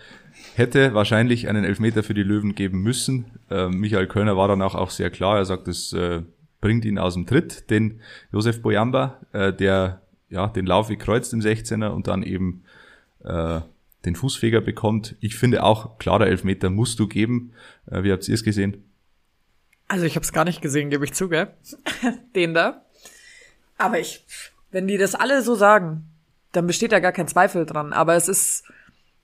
hätte 0.55 0.93
wahrscheinlich 0.95 1.47
einen 1.47 1.63
Elfmeter 1.63 2.03
für 2.03 2.15
die 2.15 2.23
Löwen 2.23 2.55
geben 2.55 2.82
müssen. 2.82 3.25
Äh, 3.49 3.69
Michael 3.69 4.08
Kölner 4.08 4.36
war 4.36 4.49
dann 4.49 4.62
auch, 4.62 4.89
sehr 4.89 5.12
klar. 5.12 5.38
Er 5.38 5.45
sagt, 5.45 5.67
es 5.67 5.93
äh, 5.93 6.23
bringt 6.60 6.84
ihn 6.84 6.97
aus 6.97 7.13
dem 7.13 7.25
Tritt, 7.25 7.69
den 7.69 8.01
Josef 8.34 8.62
Boyamba, 8.62 9.19
äh, 9.32 9.53
der 9.53 10.01
ja 10.29 10.47
den 10.47 10.65
Lauf 10.65 10.89
wie 10.89 10.97
kreuzt 10.97 11.32
im 11.32 11.39
16er 11.39 11.89
und 11.89 12.08
dann 12.08 12.23
eben 12.23 12.63
äh, 13.23 13.62
den 14.05 14.15
Fußfeger 14.15 14.62
bekommt. 14.62 15.15
Ich 15.19 15.35
finde 15.35 15.63
auch, 15.63 15.97
klarer 15.97 16.27
Elfmeter 16.27 16.69
musst 16.69 16.99
du 16.99 17.07
geben. 17.07 17.53
Äh, 17.89 18.03
wie 18.03 18.12
habt 18.12 18.27
ihr 18.27 18.33
es 18.33 18.43
gesehen? 18.43 18.83
Also 19.88 20.05
ich 20.05 20.15
habe 20.15 20.23
es 20.23 20.31
gar 20.31 20.45
nicht 20.45 20.62
gesehen, 20.62 20.89
gebe 20.89 21.03
ich 21.03 21.13
zu, 21.13 21.29
gell? 21.29 21.53
Den 22.35 22.53
da. 22.53 22.85
Aber 23.77 23.99
ich, 23.99 24.25
wenn 24.71 24.88
die 24.88 24.97
das 24.97 25.15
alle 25.15 25.41
so 25.41 25.55
sagen, 25.55 26.05
dann 26.51 26.67
besteht 26.67 26.91
da 26.91 26.99
gar 26.99 27.12
kein 27.12 27.27
Zweifel 27.27 27.65
dran. 27.65 27.91
Aber 27.93 28.15
es 28.15 28.27
ist, 28.27 28.63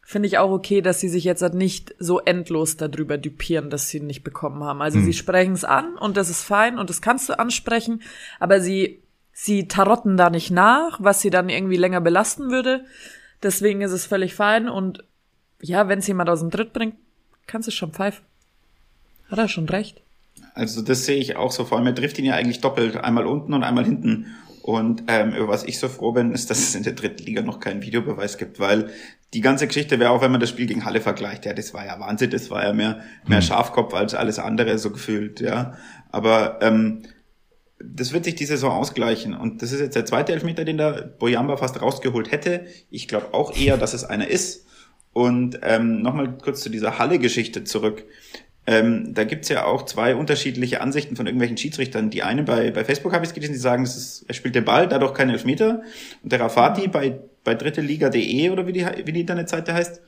finde 0.02 0.28
ich 0.28 0.38
auch 0.38 0.52
okay, 0.52 0.82
dass 0.82 1.00
sie 1.00 1.10
sich 1.10 1.24
jetzt 1.24 1.42
halt 1.42 1.54
nicht 1.54 1.96
so 2.00 2.20
endlos 2.20 2.78
darüber 2.78 3.18
dupieren, 3.18 3.70
dass 3.70 3.90
sie 3.90 3.98
ihn 3.98 4.08
nicht 4.08 4.24
bekommen 4.24 4.64
haben. 4.64 4.82
Also 4.82 5.00
hm. 5.00 5.06
sie 5.06 5.14
sprechen 5.14 5.54
es 5.54 5.64
an 5.64 5.98
und 5.98 6.18
das 6.18 6.30
ist 6.30 6.44
fein 6.44 6.80
und 6.80 6.90
das 6.90 7.02
kannst 7.02 7.30
du 7.30 7.38
ansprechen, 7.38 8.02
aber 8.40 8.60
sie, 8.60 9.04
sie 9.32 9.68
tarotten 9.68 10.18
da 10.18 10.30
nicht 10.30 10.52
nach, 10.52 11.00
was 11.02 11.22
sie 11.22 11.30
dann 11.30 11.50
irgendwie 11.50 11.78
länger 11.78 12.02
belasten 12.02 12.50
würde. 12.52 12.86
Deswegen 13.46 13.82
ist 13.82 13.92
es 13.92 14.08
völlig 14.08 14.34
fein 14.34 14.68
und 14.68 15.04
ja, 15.62 15.88
wenn 15.88 16.00
es 16.00 16.08
jemand 16.08 16.32
aus 16.32 16.40
dem 16.40 16.50
Tritt 16.50 16.74
bringt, 16.74 16.96
kannst 17.46 17.68
du 17.68 17.72
schon 17.72 17.92
pfeifen. 17.92 18.26
Hat 19.30 19.38
er 19.38 19.48
schon 19.48 19.70
recht. 19.70 20.02
Also 20.56 20.82
das 20.82 21.06
sehe 21.06 21.18
ich 21.18 21.36
auch 21.36 21.52
so. 21.52 21.64
Vor 21.64 21.78
allem, 21.78 21.86
er 21.86 21.94
trifft 21.94 22.18
ihn 22.18 22.26
ja 22.26 22.34
eigentlich 22.34 22.62
doppelt. 22.62 22.98
Einmal 22.98 23.28
unten 23.28 23.54
und 23.54 23.64
einmal 23.64 23.86
hinten. 23.86 24.26
Und 24.64 25.04
ähm, 25.10 25.36
über 25.36 25.48
was 25.48 25.64
ich 25.64 25.78
so 25.78 25.88
froh 25.90 26.12
bin, 26.12 26.32
ist, 26.32 26.50
dass 26.50 26.58
es 26.58 26.74
in 26.74 26.82
der 26.82 26.94
dritten 26.94 27.24
Liga 27.24 27.44
noch 27.44 27.60
keinen 27.60 27.84
Videobeweis 27.84 28.40
gibt, 28.40 28.60
weil 28.60 28.90
die 29.36 29.42
ganze 29.42 29.68
Geschichte 29.68 30.00
wäre 30.00 30.10
auch, 30.10 30.24
wenn 30.24 30.32
man 30.32 30.42
das 30.42 30.50
Spiel 30.50 30.66
gegen 30.66 30.86
Halle 30.86 31.02
vergleicht, 31.02 31.46
ja, 31.46 31.54
das 31.54 31.72
war 31.76 31.86
ja 31.86 32.00
Wahnsinn, 32.00 32.32
das 32.32 32.50
war 32.50 32.64
ja 32.64 32.74
mehr, 32.74 33.02
mehr. 33.28 33.44
Schafkopf 33.44 33.94
als 33.94 34.16
alles 34.16 34.40
andere 34.40 34.80
so 34.80 34.90
gefühlt, 34.90 35.40
ja. 35.40 35.78
Aber 36.10 36.58
ähm, 36.64 37.04
das 37.80 38.14
wird 38.14 38.26
sich 38.26 38.36
die 38.36 38.46
Saison 38.46 38.72
ausgleichen. 38.72 39.34
Und 39.34 39.62
das 39.62 39.72
ist 39.72 39.82
jetzt 39.82 39.96
der 39.96 40.06
zweite 40.06 40.34
Elfmeter, 40.34 40.66
den 40.66 40.78
der 40.78 41.04
Boyamba 41.20 41.58
fast 41.58 41.82
rausgeholt 41.82 42.32
hätte. 42.32 42.66
Ich 42.90 43.08
glaube 43.08 43.34
auch 43.34 43.56
eher, 43.56 43.78
dass 43.78 43.94
es 43.94 44.04
einer 44.04 44.28
ist. 44.28 44.66
Und 45.14 45.60
ähm, 45.64 46.02
nochmal 46.02 46.38
kurz 46.38 46.62
zu 46.62 46.70
dieser 46.70 47.00
Halle-Geschichte 47.00 47.64
zurück. 47.64 48.06
Ähm, 48.68 49.14
da 49.14 49.24
gibt's 49.24 49.50
ja 49.50 49.66
auch 49.66 49.84
zwei 49.86 50.16
unterschiedliche 50.16 50.82
Ansichten 50.82 51.16
von 51.16 51.28
irgendwelchen 51.28 51.58
Schiedsrichtern. 51.58 52.10
Die 52.10 52.24
eine 52.24 52.44
bei, 52.44 52.72
bei 52.72 52.84
Facebook 52.84 53.14
habe 53.14 53.26
ich 53.26 53.34
gelesen, 53.34 53.54
die 53.54 53.60
sagen, 53.60 53.84
das 53.84 53.96
ist, 53.96 54.26
er 54.28 54.34
spielt 54.34 54.56
den 54.56 54.66
Ball, 54.66 54.88
dadurch 54.88 55.14
kein 55.14 55.30
Elfmeter. 55.30 55.84
Und 56.24 56.32
der 56.32 56.40
Rafati 56.40 56.88
bei, 56.88 57.20
bei 57.44 57.56
dritteliga.de 57.56 58.50
oder 58.50 58.66
wie 58.66 58.74
die, 58.74 58.86
wie 59.06 59.12
die 59.12 59.22
Internetseite 59.22 59.74
heißt, 59.74 60.02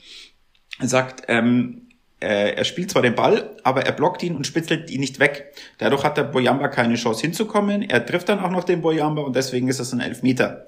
sagt, 0.81 1.23
ähm, 1.27 1.86
äh, 1.86 1.86
er 2.19 2.63
spielt 2.63 2.89
zwar 2.89 3.03
den 3.03 3.15
Ball, 3.15 3.55
aber 3.63 3.85
er 3.85 3.91
blockt 3.91 4.23
ihn 4.23 4.35
und 4.35 4.47
spitzelt 4.47 4.89
ihn 4.89 5.01
nicht 5.01 5.19
weg. 5.19 5.53
Dadurch 5.77 6.03
hat 6.03 6.17
der 6.17 6.23
Boyamba 6.23 6.67
keine 6.67 6.95
Chance 6.95 7.21
hinzukommen. 7.21 7.83
Er 7.83 8.05
trifft 8.05 8.29
dann 8.29 8.39
auch 8.39 8.49
noch 8.49 8.63
den 8.63 8.81
Boyamba 8.81 9.21
und 9.21 9.35
deswegen 9.35 9.67
ist 9.67 9.79
es 9.79 9.93
ein 9.93 9.99
Elfmeter. 9.99 10.65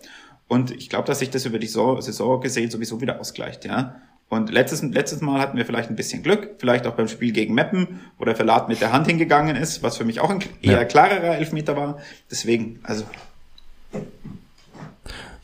Und 0.48 0.72
ich 0.72 0.90
glaube, 0.90 1.08
dass 1.08 1.20
sich 1.20 1.30
das 1.30 1.46
über 1.46 1.60
die 1.60 1.68
Saison 1.68 2.42
gesehen 2.42 2.70
sowieso 2.70 3.02
wieder 3.02 3.20
ausgleicht, 3.20 3.66
ja. 3.66 4.02
Und 4.30 4.52
letztes, 4.52 4.84
letztes 4.84 5.22
Mal 5.22 5.42
hatten 5.42 5.58
wir 5.58 5.66
vielleicht 5.66 5.90
ein 5.90 5.96
bisschen 5.96 6.22
Glück, 6.22 6.56
vielleicht 6.60 6.86
auch 6.86 6.94
beim 6.94 7.08
Spiel 7.08 7.32
gegen 7.32 7.56
Meppen, 7.56 8.00
wo 8.20 8.26
der 8.26 8.36
Verlat 8.36 8.70
mit 8.70 8.80
der 8.80 8.92
Hand 8.92 9.08
hingegangen 9.08 9.56
ist, 9.56 9.82
was 9.82 9.98
für 9.98 10.06
mich 10.06 10.20
auch 10.20 10.30
ein 10.30 10.40
eher 10.62 10.74
ja. 10.74 10.86
klarerer 10.86 11.38
Elfmeter 11.38 11.76
war. 11.76 11.98
Deswegen, 12.30 12.80
also. 12.84 13.06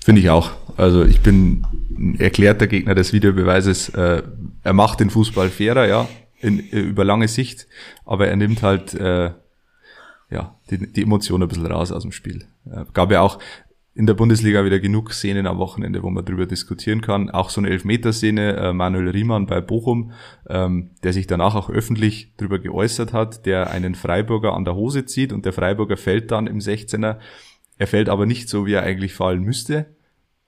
Finde 0.04 0.22
ich 0.22 0.30
auch. 0.30 0.52
Also 0.78 1.04
ich 1.04 1.22
bin 1.22 1.66
ein 1.98 2.20
erklärter 2.20 2.68
Gegner 2.68 2.94
des 2.94 3.12
Videobeweises. 3.12 3.90
Äh, 3.90 4.22
er 4.66 4.74
macht 4.74 5.00
den 5.00 5.12
Fußball 5.12 5.50
fairer, 5.50 5.88
ja, 5.88 6.10
in, 6.42 6.60
äh, 6.60 6.80
über 6.80 7.06
lange 7.06 7.28
Sicht, 7.28 7.68
aber 8.04 8.28
er 8.28 8.36
nimmt 8.36 8.64
halt 8.64 8.96
äh, 8.96 9.32
ja 10.32 10.56
die, 10.70 10.92
die 10.92 11.04
Emotion 11.04 11.42
ein 11.44 11.48
bisschen 11.48 11.68
raus 11.68 11.92
aus 11.92 12.02
dem 12.02 12.12
Spiel. 12.12 12.46
Äh, 12.66 12.84
gab 12.92 13.12
ja 13.12 13.22
auch 13.22 13.40
in 13.94 14.08
der 14.08 14.16
Bundesliga 14.16 14.66
wieder 14.66 14.80
genug 14.80 15.14
Szenen 15.14 15.46
am 15.46 15.60
Wochenende, 15.60 16.02
wo 16.02 16.10
man 16.10 16.26
darüber 16.26 16.48
diskutieren 16.48 17.02
kann. 17.02 17.30
Auch 17.30 17.52
so 17.52 17.62
eine 17.62 17.70
Elfmeterszene, 17.70 18.56
äh, 18.58 18.74
Manuel 18.74 19.10
Riemann 19.10 19.46
bei 19.46 19.62
Bochum, 19.62 20.12
ähm, 20.50 20.90
der 21.04 21.14
sich 21.14 21.28
danach 21.28 21.54
auch 21.54 21.70
öffentlich 21.70 22.34
darüber 22.38 22.58
geäußert 22.58 23.14
hat, 23.14 23.46
der 23.46 23.70
einen 23.70 23.94
Freiburger 23.94 24.54
an 24.54 24.66
der 24.66 24.76
Hose 24.76 25.06
zieht 25.06 25.32
und 25.32 25.46
der 25.46 25.54
Freiburger 25.54 25.96
fällt 25.96 26.32
dann 26.32 26.48
im 26.48 26.58
16er. 26.58 27.20
Er 27.78 27.88
fällt 27.88 28.10
aber 28.10 28.26
nicht 28.26 28.50
so, 28.50 28.66
wie 28.66 28.74
er 28.74 28.84
eigentlich 28.84 29.14
fallen 29.14 29.44
müsste. 29.44 29.95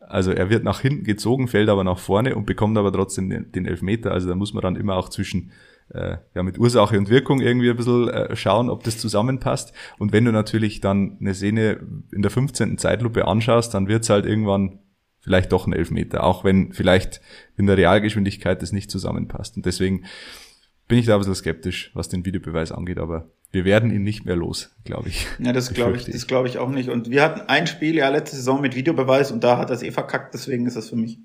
Also 0.07 0.31
er 0.31 0.49
wird 0.49 0.63
nach 0.63 0.79
hinten 0.79 1.03
gezogen, 1.03 1.47
fällt 1.47 1.69
aber 1.69 1.83
nach 1.83 1.99
vorne 1.99 2.35
und 2.35 2.45
bekommt 2.45 2.77
aber 2.77 2.93
trotzdem 2.93 3.51
den, 3.51 3.65
Elfmeter. 3.65 4.11
Also 4.11 4.29
da 4.29 4.35
muss 4.35 4.53
man 4.53 4.61
dann 4.61 4.75
immer 4.77 4.95
auch 4.95 5.09
zwischen 5.09 5.51
äh, 5.89 6.17
ja, 6.33 6.43
mit 6.43 6.57
Ursache 6.57 6.97
und 6.97 7.09
Wirkung 7.09 7.41
irgendwie 7.41 7.69
ein 7.69 7.75
bisschen 7.75 8.09
äh, 8.09 8.35
schauen, 8.35 8.69
ob 8.69 8.83
das 8.83 8.97
zusammenpasst. 8.97 9.73
Und 9.99 10.13
wenn 10.13 10.25
du 10.25 10.31
natürlich 10.31 10.79
dann 10.79 11.17
eine 11.19 11.33
Szene 11.33 11.79
in 12.13 12.21
der 12.21 12.31
15. 12.31 12.77
Zeitlupe 12.77 13.27
anschaust, 13.27 13.73
dann 13.73 13.87
wird's 13.87 14.09
halt 14.09 14.25
irgendwann 14.25 14.79
vielleicht 15.19 15.51
doch 15.51 15.67
ein 15.67 15.73
Elfmeter, 15.73 16.23
auch 16.23 16.45
wenn 16.45 16.71
vielleicht 16.71 17.19
in 17.57 17.67
der 17.67 17.75
Realgeschwindigkeit 17.75 18.61
das 18.61 18.71
nicht 18.71 18.89
zusammenpasst. 18.89 19.57
Und 19.57 19.65
deswegen 19.65 20.05
bin 20.87 20.99
ich 20.99 21.05
da 21.05 21.15
ein 21.15 21.19
bisschen 21.19 21.35
skeptisch, 21.35 21.91
was 21.93 22.07
den 22.07 22.25
Videobeweis 22.25 22.71
angeht, 22.71 22.97
aber 22.97 23.29
wir 23.51 23.65
werden 23.65 23.91
ihn 23.91 24.03
nicht 24.03 24.25
mehr 24.25 24.35
los, 24.35 24.75
glaube 24.83 25.09
ich. 25.09 25.27
Ja, 25.39 25.53
das 25.53 25.73
glaube 25.73 25.97
ich, 25.97 26.05
das 26.05 26.27
glaube 26.27 26.47
ich 26.47 26.57
auch 26.57 26.69
nicht. 26.69 26.89
Und 26.89 27.09
wir 27.09 27.23
hatten 27.23 27.41
ein 27.41 27.67
Spiel 27.67 27.95
ja 27.95 28.09
letzte 28.09 28.35
Saison 28.35 28.61
mit 28.61 28.75
Videobeweis 28.75 29.31
und 29.31 29.43
da 29.43 29.57
hat 29.57 29.69
das 29.69 29.83
eh 29.83 29.91
verkackt, 29.91 30.33
deswegen 30.33 30.65
ist 30.65 30.75
das 30.75 30.89
für 30.89 30.95
mich. 30.95 31.19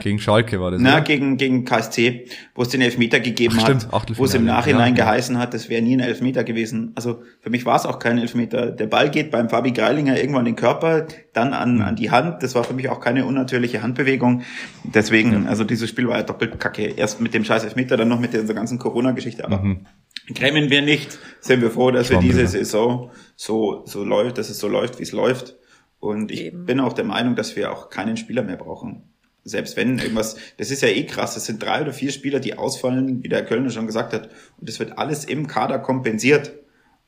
Gegen 0.00 0.18
Schalke 0.18 0.60
war 0.60 0.70
das. 0.70 0.80
Na, 0.80 1.00
gegen, 1.00 1.36
gegen 1.36 1.64
KSC, 1.64 2.26
wo 2.54 2.62
es 2.62 2.68
den 2.68 2.80
Elfmeter 2.80 3.20
gegeben 3.20 3.56
Ach, 3.58 3.62
stimmt, 3.62 3.92
hat, 3.92 4.18
wo 4.18 4.24
es 4.24 4.34
im 4.34 4.44
Nachhinein 4.44 4.96
ja, 4.96 5.04
geheißen 5.04 5.38
hat, 5.38 5.54
das 5.54 5.68
wäre 5.68 5.82
nie 5.82 5.94
ein 5.94 6.00
Elfmeter 6.00 6.44
gewesen. 6.44 6.92
Also 6.94 7.22
für 7.40 7.50
mich 7.50 7.66
war 7.66 7.76
es 7.76 7.86
auch 7.86 7.98
kein 7.98 8.18
Elfmeter. 8.18 8.70
Der 8.70 8.86
Ball 8.86 9.10
geht 9.10 9.30
beim 9.30 9.48
Fabi 9.48 9.72
Greilinger 9.72 10.16
irgendwann 10.18 10.46
in 10.46 10.54
den 10.54 10.56
Körper, 10.56 11.06
dann 11.32 11.52
an, 11.52 11.76
mhm. 11.76 11.82
an 11.82 11.96
die 11.96 12.10
Hand. 12.10 12.42
Das 12.42 12.54
war 12.54 12.64
für 12.64 12.74
mich 12.74 12.88
auch 12.88 13.00
keine 13.00 13.24
unnatürliche 13.24 13.82
Handbewegung. 13.82 14.42
Deswegen, 14.84 15.44
ja. 15.44 15.48
also 15.48 15.64
dieses 15.64 15.88
Spiel 15.88 16.08
war 16.08 16.16
ja 16.16 16.22
doppelt 16.22 16.58
kacke. 16.58 16.86
Erst 16.86 17.20
mit 17.20 17.34
dem 17.34 17.44
scheiß 17.44 17.64
Elfmeter, 17.64 17.96
dann 17.96 18.08
noch 18.08 18.20
mit 18.20 18.32
dieser 18.32 18.54
ganzen 18.54 18.78
Corona-Geschichte. 18.78 19.44
Aber 19.44 19.58
mhm. 19.62 19.86
grämen 20.34 20.70
wir 20.70 20.82
nicht, 20.82 21.18
sind 21.40 21.60
wir 21.62 21.70
froh, 21.70 21.90
dass 21.90 22.08
Schwamm 22.08 22.22
wir 22.22 22.30
diese 22.30 22.46
Saison 22.46 23.10
so, 23.36 23.82
so 23.86 24.04
läuft, 24.04 24.38
dass 24.38 24.50
es 24.50 24.58
so 24.58 24.68
läuft, 24.68 24.98
wie 24.98 25.04
es 25.04 25.12
läuft. 25.12 25.56
Und 26.00 26.30
ich 26.30 26.46
Eben. 26.46 26.64
bin 26.64 26.80
auch 26.80 26.94
der 26.94 27.04
Meinung, 27.04 27.36
dass 27.36 27.56
wir 27.56 27.70
auch 27.70 27.90
keinen 27.90 28.16
Spieler 28.16 28.42
mehr 28.42 28.56
brauchen. 28.56 29.09
Selbst 29.44 29.76
wenn 29.76 29.98
irgendwas, 29.98 30.36
das 30.58 30.70
ist 30.70 30.82
ja 30.82 30.88
eh 30.88 31.04
krass, 31.06 31.34
das 31.34 31.46
sind 31.46 31.62
drei 31.62 31.80
oder 31.82 31.92
vier 31.92 32.12
Spieler, 32.12 32.40
die 32.40 32.58
ausfallen, 32.58 33.22
wie 33.22 33.28
der 33.28 33.44
Kölner 33.44 33.70
schon 33.70 33.86
gesagt 33.86 34.12
hat, 34.12 34.30
und 34.58 34.68
das 34.68 34.78
wird 34.78 34.98
alles 34.98 35.24
im 35.24 35.46
Kader 35.46 35.78
kompensiert. 35.78 36.52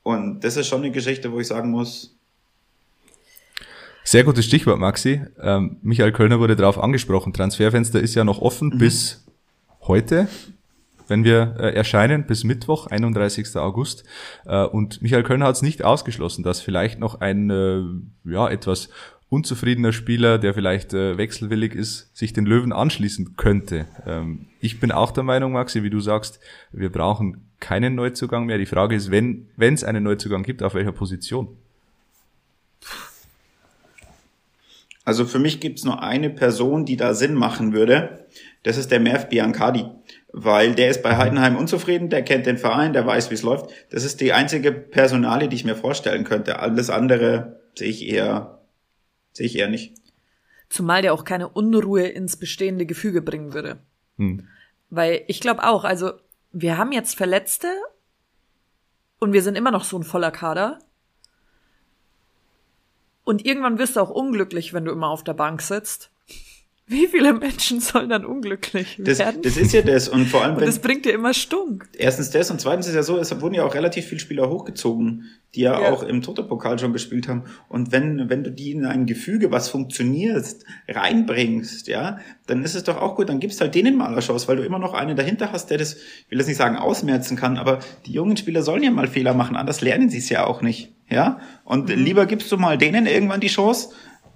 Und 0.03 0.41
das 0.41 0.57
ist 0.57 0.67
schon 0.67 0.83
eine 0.83 0.91
Geschichte, 0.91 1.31
wo 1.33 1.41
ich 1.41 1.47
sagen 1.47 1.71
muss. 1.71 2.17
Sehr 4.05 4.25
gutes 4.25 4.45
Stichwort, 4.45 4.79
Maxi. 4.79 5.23
Ähm, 5.41 5.77
Michael 5.83 6.13
Kölner 6.13 6.41
wurde 6.41 6.57
darauf 6.57 6.79
angesprochen. 6.79 7.33
Transferfenster 7.33 8.01
ist 8.01 8.15
ja 8.15 8.25
noch 8.25 8.41
offen 8.41 8.71
mhm. 8.71 8.79
bis 8.79 9.25
heute, 9.83 10.27
wenn 11.07 11.23
wir 11.23 11.57
äh, 11.59 11.75
erscheinen, 11.75 12.27
bis 12.27 12.43
Mittwoch, 12.43 12.89
31. 12.89 13.57
August. 13.57 14.03
Äh, 14.45 14.65
und 14.65 15.03
Michael 15.03 15.23
Kölner 15.23 15.47
hat 15.47 15.55
es 15.55 15.63
nicht 15.63 15.85
ausgeschlossen, 15.85 16.43
dass 16.43 16.61
vielleicht 16.61 16.99
noch 16.99 17.21
ein 17.21 17.51
äh, 17.51 17.83
ja 18.29 18.49
etwas 18.49 18.89
unzufriedener 19.33 19.95
Spieler, 19.95 20.37
der 20.37 20.53
vielleicht 20.53 20.93
äh, 20.93 21.17
wechselwillig 21.17 21.75
ist, 21.75 22.15
sich 22.15 22.35
den 22.35 22.45
Löwen 22.45 22.71
anschließen 22.71 23.35
könnte. 23.39 23.87
Ähm, 24.07 24.49
ich 24.61 24.79
bin 24.79 24.93
auch 24.93 25.11
der 25.11 25.23
Meinung, 25.23 25.53
Maxi, 25.53 25.83
wie 25.83 25.89
du 25.89 26.01
sagst, 26.01 26.39
wir 26.71 26.93
brauchen 26.93 27.49
keinen 27.59 27.95
Neuzugang 27.95 28.45
mehr. 28.45 28.59
Die 28.59 28.67
Frage 28.67 28.95
ist, 28.95 29.11
wenn 29.11 29.49
es 29.57 29.85
einen 29.85 30.05
Neuzugang 30.05 30.43
gibt, 30.43 30.63
auf 30.63 30.75
welcher 30.75 30.93
Position? 30.93 31.49
Also 35.07 35.25
für 35.25 35.39
mich 35.39 35.61
gibt's 35.61 35.85
nur 35.85 36.03
eine 36.03 36.29
Person, 36.29 36.85
die 36.85 36.99
da 36.99 37.15
Sinn 37.15 37.35
machen 37.35 37.73
würde. 37.73 38.27
Das 38.65 38.77
ist 38.77 38.91
der 38.91 39.01
Merv 39.01 39.31
Biancardi. 39.31 39.87
Weil 40.35 40.75
der 40.75 40.91
ist 40.91 41.03
bei 41.03 41.17
Heidenheim 41.17 41.57
unzufrieden, 41.57 42.11
der 42.11 42.23
kennt 42.23 42.45
den 42.45 42.59
Verein, 42.59 42.93
der 42.93 43.07
weiß, 43.07 43.31
wie 43.31 43.35
es 43.35 43.43
läuft. 43.43 43.71
Das 43.91 44.05
ist 44.05 44.21
die 44.21 44.35
einzige 44.35 44.73
Personalie, 44.73 45.49
die 45.49 45.57
ich 45.57 45.65
mir 45.65 45.75
vorstellen 45.75 46.25
könnte. 46.25 46.59
Alles 46.59 46.91
andere 46.91 47.61
sehe 47.75 47.89
ich 47.89 48.07
eher 48.07 48.62
Sehe 49.33 49.47
ich 49.47 49.57
eher 49.57 49.69
nicht. 49.69 49.95
Zumal 50.69 51.03
der 51.03 51.15
auch 51.15 51.25
keine 51.25 51.49
Unruhe 51.49 52.07
ins 52.07 52.37
bestehende 52.37 52.87
Gefüge 52.87 53.23
bringen 53.23 53.53
würde. 53.53 53.81
Hm. 54.19 54.49
Weil 54.91 55.25
ich 55.27 55.41
glaube 55.41 55.65
auch, 55.65 55.85
also 55.85 56.13
wir 56.53 56.79
haben 56.79 56.93
jetzt 56.93 57.17
Verletzte 57.17 57.69
und 59.19 59.33
wir 59.33 59.43
sind 59.43 59.57
immer 59.57 59.71
noch 59.71 59.85
so 59.85 59.99
ein 59.99 60.05
voller 60.05 60.31
Kader. 60.31 60.79
Und 63.25 63.45
irgendwann 63.47 63.79
wirst 63.79 63.97
du 63.97 64.01
auch 64.01 64.11
unglücklich, 64.11 64.73
wenn 64.73 64.85
du 64.85 64.93
immer 64.93 65.09
auf 65.09 65.25
der 65.25 65.35
Bank 65.35 65.63
sitzt. 65.63 66.12
Wie 66.93 67.07
viele 67.07 67.33
Menschen 67.33 67.81
sollen 67.81 68.11
dann 68.11 68.25
unglücklich 68.25 68.99
das, 68.99 69.19
werden? 69.19 69.41
Das 69.43 69.57
ist 69.57 69.73
ja 69.73 69.83
das. 69.83 70.09
Und 70.09 70.27
vor 70.27 70.45
allem, 70.45 70.57
und 70.57 70.67
das 70.67 70.79
bringt 70.79 71.07
dir 71.07 71.13
immer 71.13 71.33
Stunk. 71.33 71.89
Erstens 71.97 72.31
das 72.31 72.51
und 72.51 72.61
zweitens 72.61 72.87
ist 72.87 72.95
ja 72.95 73.03
so, 73.03 73.19
es 73.19 73.41
wurden 73.41 73.55
ja 73.55 73.65
auch 73.65 73.75
relativ 73.75 74.07
viele 74.07 74.21
Spieler 74.21 74.51
hochgezogen, 74.51 75.25
die 75.55 75.63
ja, 75.63 75.81
ja. 75.81 75.91
auch 75.91 76.03
im 76.03 76.23
Toto-Pokal 76.23 76.79
schon 76.79 76.93
gespielt 76.93 77.29
haben. 77.29 77.45
Und 77.69 77.93
wenn, 77.93 78.29
wenn 78.29 78.45
du 78.45 78.51
die 78.51 78.73
in 78.73 78.85
ein 78.85 79.07
Gefüge, 79.07 79.51
was 79.51 79.69
funktioniert, 79.71 80.47
reinbringst, 80.89 81.89
ja, 81.89 82.19
dann 82.47 82.63
ist 82.63 82.75
es 82.75 82.85
doch 82.85 83.01
auch 83.01 83.17
gut, 83.17 83.29
dann 83.29 83.41
gibst 83.41 83.61
halt 83.61 83.75
denen 83.75 83.97
mal 83.97 84.07
eine 84.07 84.21
Chance, 84.21 84.47
weil 84.49 84.57
du 84.57 84.63
immer 84.63 84.79
noch 84.79 84.95
einen 84.95 85.17
dahinter 85.17 85.53
hast, 85.53 85.71
der 85.71 85.79
das, 85.79 85.95
ich 85.95 86.31
will 86.31 86.39
das 86.39 86.47
nicht 86.47 86.57
sagen, 86.59 86.77
ausmerzen 86.77 87.37
kann, 87.37 87.57
aber 87.57 87.79
die 88.07 88.13
jungen 88.13 88.37
Spieler 88.37 88.63
sollen 88.63 88.83
ja 88.83 88.91
mal 88.91 89.09
Fehler 89.09 89.35
machen, 89.35 89.57
anders 89.57 89.81
lernen 89.81 90.11
sie 90.11 90.19
es 90.19 90.29
ja 90.29 90.47
auch 90.47 90.63
nicht. 90.63 90.93
Ja, 91.11 91.41
und 91.65 91.91
mhm. 91.91 92.03
lieber 92.03 92.25
gibst 92.25 92.51
du 92.53 92.57
mal 92.57 92.79
denen 92.79 93.05
irgendwann 93.05 93.41
die 93.41 93.49
Chance, 93.49 93.91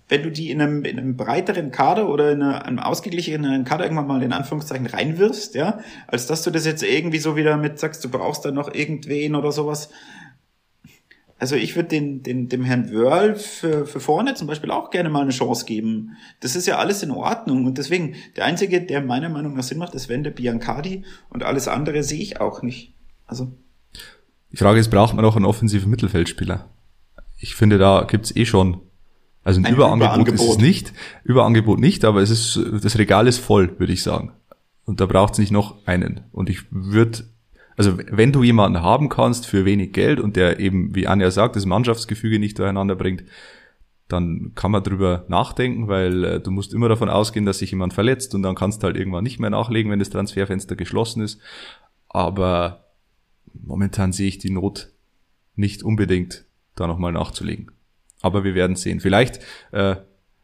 wenn 0.08 0.22
du 0.22 0.30
die 0.30 0.50
in 0.50 0.60
einem, 0.60 0.84
in 0.84 0.98
einem 0.98 1.16
breiteren 1.16 1.70
Kader 1.70 2.08
oder 2.08 2.30
in 2.30 2.42
einem 2.42 2.78
ausgeglicheneren 2.78 3.64
Kader 3.64 3.84
irgendwann 3.84 4.06
mal 4.06 4.22
in 4.22 4.32
Anführungszeichen 4.32 4.86
reinwirfst, 4.86 5.54
ja, 5.54 5.80
als 6.06 6.26
dass 6.26 6.42
du 6.42 6.50
das 6.50 6.64
jetzt 6.64 6.82
irgendwie 6.82 7.18
so 7.18 7.36
wieder 7.36 7.56
mit 7.56 7.78
sagst, 7.78 8.04
du 8.04 8.08
brauchst 8.08 8.44
da 8.44 8.52
noch 8.52 8.72
irgendwen 8.72 9.34
oder 9.34 9.50
sowas. 9.50 9.90
Also 11.38 11.54
ich 11.54 11.76
würde 11.76 11.90
den, 11.90 12.22
den, 12.22 12.48
dem 12.48 12.64
Herrn 12.64 12.90
Wörl 12.90 13.34
für, 13.34 13.84
für 13.84 14.00
vorne 14.00 14.34
zum 14.34 14.46
Beispiel 14.46 14.70
auch 14.70 14.90
gerne 14.90 15.10
mal 15.10 15.20
eine 15.20 15.32
Chance 15.32 15.66
geben. 15.66 16.16
Das 16.40 16.56
ist 16.56 16.66
ja 16.66 16.78
alles 16.78 17.02
in 17.02 17.10
Ordnung. 17.10 17.66
Und 17.66 17.76
deswegen, 17.76 18.14
der 18.36 18.46
Einzige, 18.46 18.80
der 18.80 19.02
meiner 19.02 19.28
Meinung 19.28 19.54
nach 19.54 19.62
Sinn 19.62 19.76
macht, 19.76 19.94
ist 19.94 20.08
Wende 20.08 20.30
Biancardi 20.30 21.04
und 21.28 21.42
alles 21.42 21.68
andere 21.68 22.02
sehe 22.02 22.22
ich 22.22 22.40
auch 22.40 22.62
nicht. 22.62 22.94
Also. 23.26 23.52
Die 24.50 24.56
Frage 24.56 24.80
ist, 24.80 24.88
braucht 24.88 25.14
man 25.14 25.24
auch 25.26 25.36
einen 25.36 25.44
offensiven 25.44 25.90
Mittelfeldspieler? 25.90 26.70
Ich 27.38 27.54
finde, 27.54 27.76
da 27.76 28.06
gibt's 28.08 28.34
eh 28.34 28.46
schon 28.46 28.80
also 29.46 29.60
ein, 29.60 29.66
ein 29.66 29.74
Überangebot, 29.74 30.08
Überangebot, 30.08 30.40
ist 30.40 30.50
es 30.50 30.58
nicht. 30.58 30.92
Überangebot 31.22 31.78
nicht, 31.78 32.04
aber 32.04 32.20
es 32.20 32.30
ist, 32.30 32.60
das 32.82 32.98
Regal 32.98 33.28
ist 33.28 33.38
voll, 33.38 33.78
würde 33.78 33.92
ich 33.92 34.02
sagen. 34.02 34.32
Und 34.86 35.00
da 35.00 35.06
braucht 35.06 35.34
es 35.34 35.38
nicht 35.38 35.52
noch 35.52 35.86
einen. 35.86 36.22
Und 36.32 36.50
ich 36.50 36.64
würde, 36.70 37.28
also 37.76 37.96
wenn 38.10 38.32
du 38.32 38.42
jemanden 38.42 38.82
haben 38.82 39.08
kannst 39.08 39.46
für 39.46 39.64
wenig 39.64 39.92
Geld 39.92 40.18
und 40.18 40.34
der 40.34 40.58
eben, 40.58 40.96
wie 40.96 41.06
Anja 41.06 41.30
sagt, 41.30 41.54
das 41.54 41.64
Mannschaftsgefüge 41.64 42.40
nicht 42.40 42.58
durcheinander 42.58 42.96
bringt, 42.96 43.22
dann 44.08 44.50
kann 44.56 44.72
man 44.72 44.82
drüber 44.82 45.24
nachdenken, 45.28 45.86
weil 45.86 46.24
äh, 46.24 46.40
du 46.40 46.50
musst 46.50 46.74
immer 46.74 46.88
davon 46.88 47.08
ausgehen, 47.08 47.46
dass 47.46 47.60
sich 47.60 47.70
jemand 47.70 47.94
verletzt 47.94 48.34
und 48.34 48.42
dann 48.42 48.56
kannst 48.56 48.82
du 48.82 48.86
halt 48.88 48.96
irgendwann 48.96 49.22
nicht 49.22 49.38
mehr 49.38 49.50
nachlegen, 49.50 49.92
wenn 49.92 50.00
das 50.00 50.10
Transferfenster 50.10 50.74
geschlossen 50.74 51.22
ist. 51.22 51.40
Aber 52.08 52.84
momentan 53.54 54.10
sehe 54.10 54.26
ich 54.26 54.38
die 54.38 54.50
Not 54.50 54.88
nicht 55.54 55.84
unbedingt, 55.84 56.46
da 56.74 56.88
nochmal 56.88 57.12
nachzulegen. 57.12 57.70
Aber 58.22 58.44
wir 58.44 58.54
werden 58.54 58.76
sehen. 58.76 59.00
Vielleicht, 59.00 59.40
äh, 59.72 59.96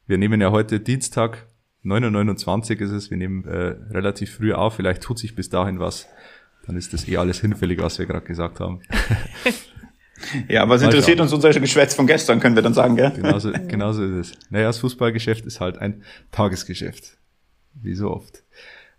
wir 0.06 0.18
nehmen 0.18 0.40
ja 0.40 0.50
heute 0.50 0.80
Dienstag, 0.80 1.46
9.29 1.84 2.80
ist 2.80 2.90
es, 2.90 3.10
wir 3.10 3.16
nehmen 3.16 3.44
äh, 3.44 3.76
relativ 3.92 4.36
früh 4.36 4.52
auf, 4.52 4.76
vielleicht 4.76 5.02
tut 5.02 5.18
sich 5.18 5.34
bis 5.34 5.48
dahin 5.48 5.80
was. 5.80 6.08
Dann 6.66 6.76
ist 6.76 6.92
das 6.92 7.08
eh 7.08 7.16
alles 7.16 7.40
hinfällig, 7.40 7.80
was 7.80 7.98
wir 7.98 8.06
gerade 8.06 8.24
gesagt 8.24 8.60
haben. 8.60 8.82
ja, 10.48 10.68
was 10.68 10.82
interessiert 10.82 11.20
uns 11.20 11.32
unser 11.32 11.50
Geschwätz 11.50 11.94
von 11.94 12.06
gestern, 12.06 12.38
können 12.38 12.54
wir 12.54 12.62
dann 12.62 12.74
sagen, 12.74 12.94
gell? 12.94 13.10
Genauso, 13.10 13.50
genauso 13.68 14.04
ist 14.04 14.30
es. 14.30 14.50
Naja, 14.50 14.66
das 14.66 14.78
Fußballgeschäft 14.78 15.44
ist 15.44 15.60
halt 15.60 15.78
ein 15.78 16.02
Tagesgeschäft. 16.30 17.18
Wie 17.74 17.94
so 17.94 18.10
oft. 18.10 18.44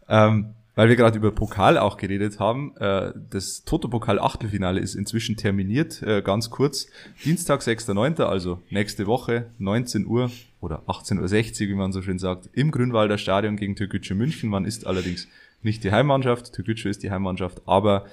Ähm, 0.10 0.56
weil 0.76 0.90
wir 0.90 0.96
gerade 0.96 1.18
über 1.18 1.32
Pokal 1.32 1.78
auch 1.78 1.98
geredet 1.98 2.40
haben, 2.40 2.76
äh, 2.78 3.14
das 3.30 3.64
Toto-Pokal-Achtelfinale 3.64 4.80
ist 4.80 4.96
inzwischen 4.96 5.38
terminiert, 5.38 6.02
äh, 6.02 6.22
ganz 6.22 6.50
kurz. 6.50 6.88
Dienstag, 7.24 7.62
6.9., 7.62 8.24
also 8.24 8.62
nächste 8.70 9.06
Woche, 9.06 9.52
19 9.60 10.06
Uhr 10.06 10.32
oder 10.62 10.84
18.60 10.88 11.64
Uhr, 11.64 11.70
wie 11.70 11.76
man 11.76 11.92
so 11.92 12.02
schön 12.02 12.20
sagt, 12.20 12.50
im 12.54 12.72
Grünwalder 12.72 13.18
Stadion 13.18 13.56
gegen 13.56 13.76
Türkgücü 13.76 14.16
München. 14.16 14.50
Man 14.50 14.66
ist 14.66 14.88
allerdings 14.88 15.28
nicht 15.62 15.84
die 15.84 15.92
Heimmannschaft, 15.92 16.54
Türkgücü 16.54 16.90
ist 16.90 17.04
die 17.04 17.12
Heimmannschaft, 17.12 17.62
aber 17.66 18.06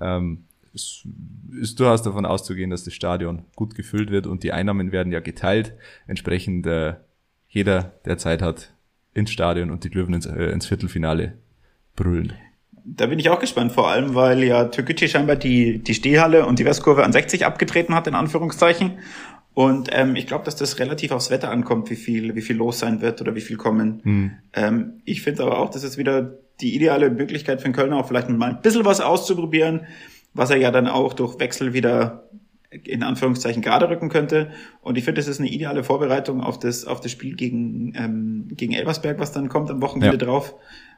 ähm, 0.00 0.44
es 0.74 1.06
ist 1.60 1.80
durchaus 1.80 2.02
davon 2.02 2.26
auszugehen, 2.26 2.70
dass 2.70 2.84
das 2.84 2.94
Stadion 2.94 3.44
gut 3.54 3.74
gefüllt 3.74 4.10
wird 4.10 4.26
und 4.26 4.42
die 4.42 4.52
Einnahmen 4.52 4.92
werden 4.92 5.12
ja 5.12 5.20
geteilt. 5.20 5.72
Entsprechend 6.06 6.66
äh, 6.66 6.94
jeder, 7.48 7.94
der 8.04 8.18
Zeit 8.18 8.42
hat, 8.42 8.74
ins 9.14 9.30
Stadion 9.30 9.70
und 9.70 9.84
die 9.84 9.88
Löwen 9.88 10.14
ins, 10.14 10.26
äh, 10.26 10.50
ins 10.50 10.66
Viertelfinale 10.66 11.38
brüllen. 11.98 12.32
Da 12.84 13.06
bin 13.06 13.18
ich 13.18 13.28
auch 13.28 13.38
gespannt, 13.38 13.72
vor 13.72 13.88
allem, 13.88 14.14
weil 14.14 14.42
ja 14.42 14.64
Türkgücü 14.64 15.08
scheinbar 15.08 15.36
die, 15.36 15.78
die 15.78 15.94
Stehhalle 15.94 16.46
und 16.46 16.58
die 16.58 16.64
Westkurve 16.64 17.04
an 17.04 17.12
60 17.12 17.44
abgetreten 17.44 17.94
hat, 17.94 18.06
in 18.06 18.14
Anführungszeichen. 18.14 18.98
Und 19.52 19.90
ähm, 19.92 20.16
ich 20.16 20.26
glaube, 20.26 20.44
dass 20.44 20.56
das 20.56 20.78
relativ 20.78 21.10
aufs 21.10 21.30
Wetter 21.30 21.50
ankommt, 21.50 21.90
wie 21.90 21.96
viel, 21.96 22.34
wie 22.34 22.42
viel 22.42 22.56
los 22.56 22.78
sein 22.78 23.02
wird 23.02 23.20
oder 23.20 23.34
wie 23.34 23.40
viel 23.40 23.56
kommen. 23.56 24.00
Hm. 24.04 24.30
Ähm, 24.54 24.92
ich 25.04 25.22
finde 25.22 25.42
aber 25.42 25.58
auch, 25.58 25.68
das 25.68 25.82
ist 25.82 25.98
wieder 25.98 26.38
die 26.60 26.74
ideale 26.74 27.10
Möglichkeit 27.10 27.60
für 27.60 27.68
den 27.68 27.74
Kölner 27.74 27.96
auch 27.96 28.08
vielleicht 28.08 28.28
mal 28.30 28.50
ein 28.50 28.62
bisschen 28.62 28.84
was 28.84 29.00
auszuprobieren, 29.00 29.86
was 30.32 30.50
er 30.50 30.56
ja 30.56 30.70
dann 30.70 30.86
auch 30.86 31.12
durch 31.12 31.38
Wechsel 31.40 31.74
wieder 31.74 32.28
in 32.70 33.02
Anführungszeichen 33.02 33.62
gerade 33.62 33.88
rücken 33.88 34.08
könnte. 34.10 34.50
Und 34.80 34.96
ich 34.96 35.04
finde, 35.04 35.20
das 35.20 35.28
ist 35.28 35.40
eine 35.40 35.48
ideale 35.48 35.84
Vorbereitung 35.84 36.42
auf 36.42 36.58
das, 36.58 36.84
auf 36.84 37.00
das 37.00 37.10
Spiel 37.10 37.34
gegen, 37.34 37.94
ähm, 37.96 38.48
gegen 38.52 38.74
Elversberg, 38.74 39.18
was 39.18 39.32
dann 39.32 39.48
kommt 39.48 39.70
am 39.70 39.82
Wochenende 39.82 40.18
ja. 40.18 40.24
drauf 40.24 40.54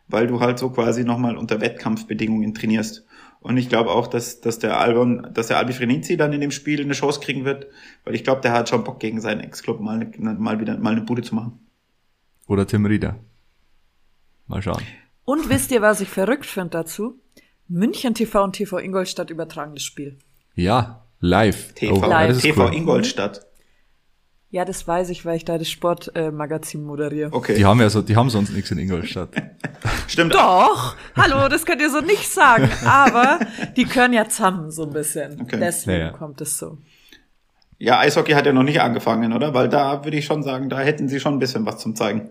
weil 0.09 0.27
du 0.27 0.41
halt 0.41 0.59
so 0.59 0.71
quasi 0.71 1.05
nochmal 1.05 1.37
unter 1.37 1.61
Wettkampfbedingungen 1.61 2.55
trainierst. 2.55 3.05
Und 3.41 3.57
ich 3.57 3.69
glaube 3.69 3.91
auch, 3.91 4.07
dass, 4.07 4.41
dass 4.41 4.59
der 4.59 4.79
Albon, 4.79 5.29
dass 5.33 5.47
der 5.47 5.57
Albi 5.57 5.73
Frenizi 5.73 6.17
dann 6.17 6.33
in 6.33 6.41
dem 6.41 6.51
Spiel 6.51 6.83
eine 6.83 6.93
Chance 6.93 7.21
kriegen 7.21 7.45
wird, 7.45 7.67
weil 8.05 8.15
ich 8.15 8.23
glaube, 8.23 8.43
der 8.43 8.53
hat 8.53 8.69
schon 8.69 8.85
Bock 8.85 9.01
gegen 9.01 9.21
seinen 9.21 9.41
Ex-Club 9.41 9.81
mal, 9.81 10.11
mal 10.19 10.61
wieder 10.61 10.77
mal 10.79 10.93
eine 10.93 11.03
Bude 11.03 11.23
zu 11.23 11.35
machen. 11.35 11.59
Oder 12.47 12.67
Tim 12.67 12.85
Rieder. 12.85 13.19
Mal 14.47 14.61
schauen. 14.61 14.83
Und 15.25 15.49
wisst 15.49 15.71
ihr, 15.71 15.81
was 15.81 16.01
ich 16.01 16.09
verrückt 16.09 16.45
finde 16.45 16.71
dazu? 16.71 17.19
München 17.69 18.15
TV 18.15 18.43
und 18.43 18.55
TV 18.55 18.79
Ingolstadt 18.79 19.31
übertragen 19.31 19.75
das 19.75 19.85
Spiel. 19.85 20.19
Ja, 20.55 21.07
live. 21.21 21.73
TV, 21.75 21.95
oh, 21.95 22.11
live. 22.11 22.41
TV 22.43 22.67
cool. 22.67 22.75
Ingolstadt. 22.75 23.47
Ja, 24.53 24.65
das 24.65 24.87
weiß 24.87 25.11
ich, 25.11 25.25
weil 25.25 25.37
ich 25.37 25.45
da 25.45 25.59
das 25.59 25.69
Sportmagazin 25.69 26.81
äh, 26.81 26.85
moderiere. 26.85 27.33
Okay. 27.33 27.55
Die 27.55 27.65
haben 27.65 27.81
ja 27.81 27.89
so, 27.89 28.03
die 28.03 28.17
haben 28.17 28.31
sonst 28.31 28.51
nichts 28.51 28.71
in 28.73 28.79
Ingolstadt. 28.79 29.31
Stimmt. 30.09 30.35
Doch. 30.35 30.97
Hallo, 31.17 31.49
das 31.49 31.65
könnt 31.65 31.81
ihr 31.81 31.91
so 31.91 32.01
nicht 32.01 32.29
sagen. 32.29 32.69
Aber 32.85 33.39
die 33.77 33.85
können 33.85 34.13
ja 34.13 34.29
zusammen 34.29 34.73
so 34.73 34.83
ein 34.83 34.91
bisschen. 34.91 35.41
Okay. 35.41 35.57
Deswegen 35.61 36.01
ja, 36.01 36.11
kommt 36.11 36.41
es 36.41 36.59
so. 36.59 36.79
Ja, 37.79 38.01
Eishockey 38.01 38.33
hat 38.33 38.45
ja 38.45 38.53
noch 38.53 38.65
nicht 38.65 38.81
angefangen, 38.81 39.33
oder? 39.33 39.55
Weil 39.55 39.69
da 39.69 40.05
würde 40.05 40.17
ich 40.17 40.25
schon 40.25 40.43
sagen, 40.43 40.69
da 40.69 40.81
hätten 40.81 41.09
sie 41.09 41.21
schon 41.21 41.35
ein 41.35 41.39
bisschen 41.39 41.65
was 41.65 41.79
zum 41.79 41.95
zeigen. 41.95 42.29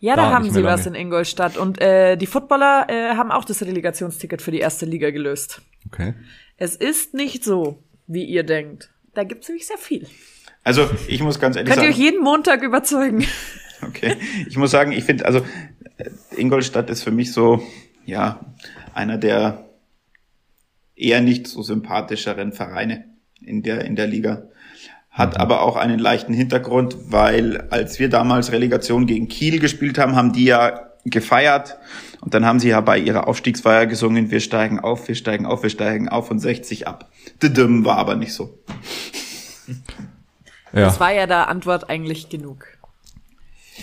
Ja, 0.00 0.16
da, 0.16 0.22
da 0.22 0.34
haben 0.34 0.50
sie 0.50 0.64
was 0.64 0.86
in 0.86 0.94
Ingolstadt. 0.94 1.58
Und 1.58 1.82
äh, 1.82 2.16
die 2.16 2.26
Footballer 2.26 2.86
äh, 2.88 3.14
haben 3.14 3.30
auch 3.30 3.44
das 3.44 3.62
Relegationsticket 3.62 4.40
für 4.40 4.52
die 4.52 4.58
erste 4.58 4.86
Liga 4.86 5.10
gelöst. 5.10 5.60
Okay. 5.86 6.14
Es 6.56 6.76
ist 6.76 7.12
nicht 7.12 7.44
so, 7.44 7.82
wie 8.06 8.24
ihr 8.24 8.42
denkt. 8.42 8.90
Da 9.12 9.24
gibt 9.24 9.42
es 9.42 9.50
nämlich 9.50 9.66
sehr 9.66 9.76
viel. 9.76 10.08
Also 10.64 10.88
ich 11.08 11.22
muss 11.22 11.40
ganz 11.40 11.56
ehrlich 11.56 11.72
Könnt 11.72 11.80
sagen. 11.80 11.92
Könnt 11.92 11.98
ihr 11.98 12.04
euch 12.04 12.12
jeden 12.12 12.22
Montag 12.22 12.62
überzeugen? 12.62 13.24
Okay, 13.84 14.16
ich 14.48 14.56
muss 14.56 14.70
sagen, 14.70 14.92
ich 14.92 15.02
finde, 15.02 15.26
also 15.26 15.40
äh, 15.96 16.08
Ingolstadt 16.36 16.88
ist 16.88 17.02
für 17.02 17.10
mich 17.10 17.32
so, 17.32 17.60
ja, 18.04 18.38
einer 18.94 19.18
der 19.18 19.64
eher 20.94 21.20
nicht 21.20 21.48
so 21.48 21.62
sympathischeren 21.62 22.52
Vereine 22.52 23.06
in 23.40 23.64
der, 23.64 23.84
in 23.84 23.96
der 23.96 24.06
Liga. 24.06 24.44
Hat 25.10 25.34
mhm. 25.34 25.40
aber 25.40 25.62
auch 25.62 25.74
einen 25.74 25.98
leichten 25.98 26.32
Hintergrund, 26.32 26.96
weil 27.08 27.62
als 27.70 27.98
wir 27.98 28.08
damals 28.08 28.52
Relegation 28.52 29.06
gegen 29.06 29.26
Kiel 29.28 29.58
gespielt 29.58 29.98
haben, 29.98 30.14
haben 30.14 30.32
die 30.32 30.44
ja 30.44 30.92
gefeiert 31.04 31.78
und 32.20 32.34
dann 32.34 32.46
haben 32.46 32.60
sie 32.60 32.68
ja 32.68 32.80
bei 32.80 32.98
ihrer 32.98 33.26
Aufstiegsfeier 33.26 33.86
gesungen, 33.86 34.30
wir 34.30 34.38
steigen 34.38 34.78
auf, 34.78 35.08
wir 35.08 35.16
steigen 35.16 35.44
auf, 35.44 35.64
wir 35.64 35.70
steigen 35.70 36.08
auf 36.08 36.28
von 36.28 36.38
60 36.38 36.86
ab. 36.86 37.10
Düdüm 37.42 37.84
war 37.84 37.98
aber 37.98 38.14
nicht 38.14 38.32
so. 38.32 38.62
Ja. 40.72 40.86
Das 40.86 41.00
war 41.00 41.12
ja 41.12 41.26
da 41.26 41.44
Antwort 41.44 41.88
eigentlich 41.90 42.28
genug. 42.28 42.66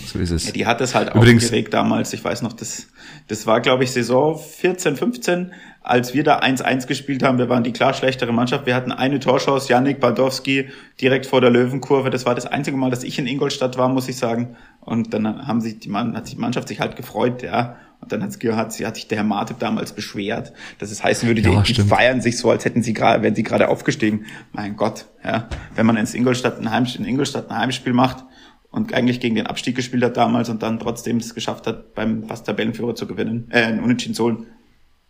So 0.06 0.18
ist 0.18 0.30
es. 0.30 0.46
Ja, 0.46 0.52
die 0.52 0.66
hat 0.66 0.80
es 0.80 0.94
halt 0.94 1.14
Übrigens, 1.14 1.44
aufgeregt 1.44 1.74
damals. 1.74 2.12
Ich 2.12 2.24
weiß 2.24 2.42
noch, 2.42 2.52
das, 2.52 2.86
das 3.28 3.46
war, 3.46 3.60
glaube 3.60 3.84
ich, 3.84 3.90
Saison 3.90 4.38
14, 4.38 4.96
15, 4.96 5.52
als 5.82 6.14
wir 6.14 6.22
da 6.22 6.40
1-1 6.40 6.86
gespielt 6.86 7.22
haben. 7.22 7.38
Wir 7.38 7.48
waren 7.48 7.64
die 7.64 7.72
klar 7.72 7.92
schlechtere 7.92 8.32
Mannschaft. 8.32 8.66
Wir 8.66 8.74
hatten 8.74 8.92
eine 8.92 9.18
Torschance, 9.18 9.68
Yannick 9.68 10.00
Bardowski 10.00 10.68
direkt 11.00 11.26
vor 11.26 11.40
der 11.40 11.50
Löwenkurve. 11.50 12.10
Das 12.10 12.24
war 12.24 12.34
das 12.34 12.46
einzige 12.46 12.76
Mal, 12.76 12.90
dass 12.90 13.02
ich 13.02 13.18
in 13.18 13.26
Ingolstadt 13.26 13.78
war, 13.78 13.88
muss 13.88 14.08
ich 14.08 14.16
sagen. 14.16 14.56
Und 14.80 15.12
dann 15.12 15.46
haben 15.46 15.60
sich 15.60 15.80
die 15.80 15.88
Mann, 15.88 16.16
hat 16.16 16.30
die 16.30 16.36
Mannschaft 16.36 16.68
sich 16.68 16.80
halt 16.80 16.96
gefreut, 16.96 17.42
ja. 17.42 17.76
Und 18.10 18.20
dann 18.20 18.22
hat's 18.22 18.38
gehört, 18.38 18.72
sie 18.72 18.86
hat 18.86 18.96
sich 18.96 19.06
der 19.08 19.18
Herr 19.18 19.24
Martip 19.24 19.58
damals 19.58 19.92
beschwert, 19.92 20.52
dass 20.78 20.90
es 20.90 21.02
heißen 21.02 21.28
würde, 21.28 21.40
ja, 21.40 21.62
die, 21.62 21.74
feiern 21.74 22.20
sich 22.20 22.38
so, 22.38 22.50
als 22.50 22.64
hätten 22.64 22.82
sie 22.82 22.92
gerade, 22.92 23.22
wären 23.22 23.34
sie 23.34 23.42
gerade 23.42 23.68
aufgestiegen. 23.68 24.26
Mein 24.52 24.76
Gott, 24.76 25.06
ja. 25.24 25.48
Wenn 25.76 25.86
man 25.86 25.96
ins 25.96 26.14
Ingolstadt 26.14 26.58
ein 26.58 26.70
Heimspiel, 26.70 27.02
in 27.02 27.08
Ingolstadt 27.08 27.50
ein 27.50 27.56
Heimspiel 27.56 27.92
macht, 27.92 28.24
und 28.70 28.94
eigentlich 28.94 29.20
gegen 29.20 29.34
den 29.34 29.46
Abstieg 29.48 29.74
gespielt 29.74 30.04
hat 30.04 30.16
damals 30.16 30.48
und 30.48 30.62
dann 30.62 30.78
trotzdem 30.78 31.16
es 31.16 31.34
geschafft 31.34 31.66
hat, 31.66 31.94
beim 31.94 32.24
fast 32.24 32.46
Tabellenführer 32.46 32.94
zu 32.94 33.06
gewinnen, 33.06 33.48
äh, 33.50 33.62
einen 33.62 33.80
Unentschieden 33.80 34.14
zu 34.14 34.24
holen, 34.24 34.46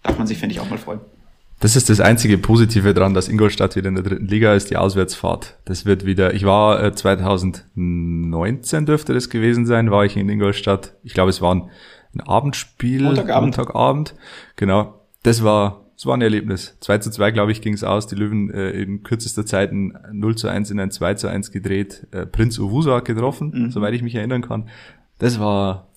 darf 0.03 0.17
man 0.17 0.27
sich, 0.27 0.39
finde 0.39 0.55
ich, 0.55 0.61
auch 0.61 0.71
mal 0.71 0.79
freuen. 0.79 1.01
Das 1.61 1.77
ist 1.77 1.91
das 1.91 2.01
einzige 2.01 2.39
Positive 2.39 2.95
dran, 2.95 3.13
dass 3.13 3.29
Ingolstadt 3.29 3.77
wieder 3.77 3.89
in 3.91 3.97
der 3.97 4.05
dritten 4.05 4.27
Liga 4.27 4.55
ist, 4.55 4.71
die 4.71 4.79
Auswärtsfahrt. 4.79 5.59
Das 5.67 5.85
wird 5.85 6.07
wieder, 6.07 6.33
ich 6.33 6.47
war 6.47 6.83
äh, 6.83 6.95
2019 6.95 8.87
dürfte 8.87 9.13
das 9.13 9.29
gewesen 9.29 9.67
sein, 9.67 9.91
war 9.91 10.07
ich 10.07 10.17
in 10.17 10.31
Ingolstadt. 10.31 10.95
Ich 11.03 11.13
glaube, 11.13 11.29
es 11.29 11.43
war 11.43 11.69
ein, 12.15 12.21
Abendspiel. 12.21 13.03
Montagabend. 13.03 13.57
Montagabend. 13.57 14.15
Genau. 14.57 15.01
Das 15.23 15.45
war 15.45 15.81
es 16.01 16.07
war 16.07 16.17
ein 16.17 16.23
Erlebnis. 16.23 16.79
2 16.81 16.97
zu 16.97 17.11
2, 17.11 17.31
glaube 17.31 17.53
ich, 17.53 17.61
ging 17.61 17.75
es 17.75 17.85
aus. 17.85 18.07
Die 18.07 18.15
Löwen 18.15 18.51
äh, 18.51 18.71
in 18.71 19.03
kürzester 19.03 19.45
Zeit 19.45 19.71
ein 19.71 19.99
0 20.11 20.35
zu 20.35 20.49
1 20.49 20.71
in 20.71 20.81
ein 20.81 20.91
2 20.91 21.13
zu 21.13 21.29
1 21.29 21.51
gedreht. 21.53 22.07
Äh, 22.11 22.25
Prinz 22.25 22.59
Owusu 22.59 22.93
hat 22.93 23.05
getroffen, 23.05 23.51
mhm. 23.53 23.71
soweit 23.71 23.93
ich 23.93 24.01
mich 24.01 24.15
erinnern 24.15 24.41
kann. 24.41 24.71
Das 25.19 25.39
war, 25.39 25.91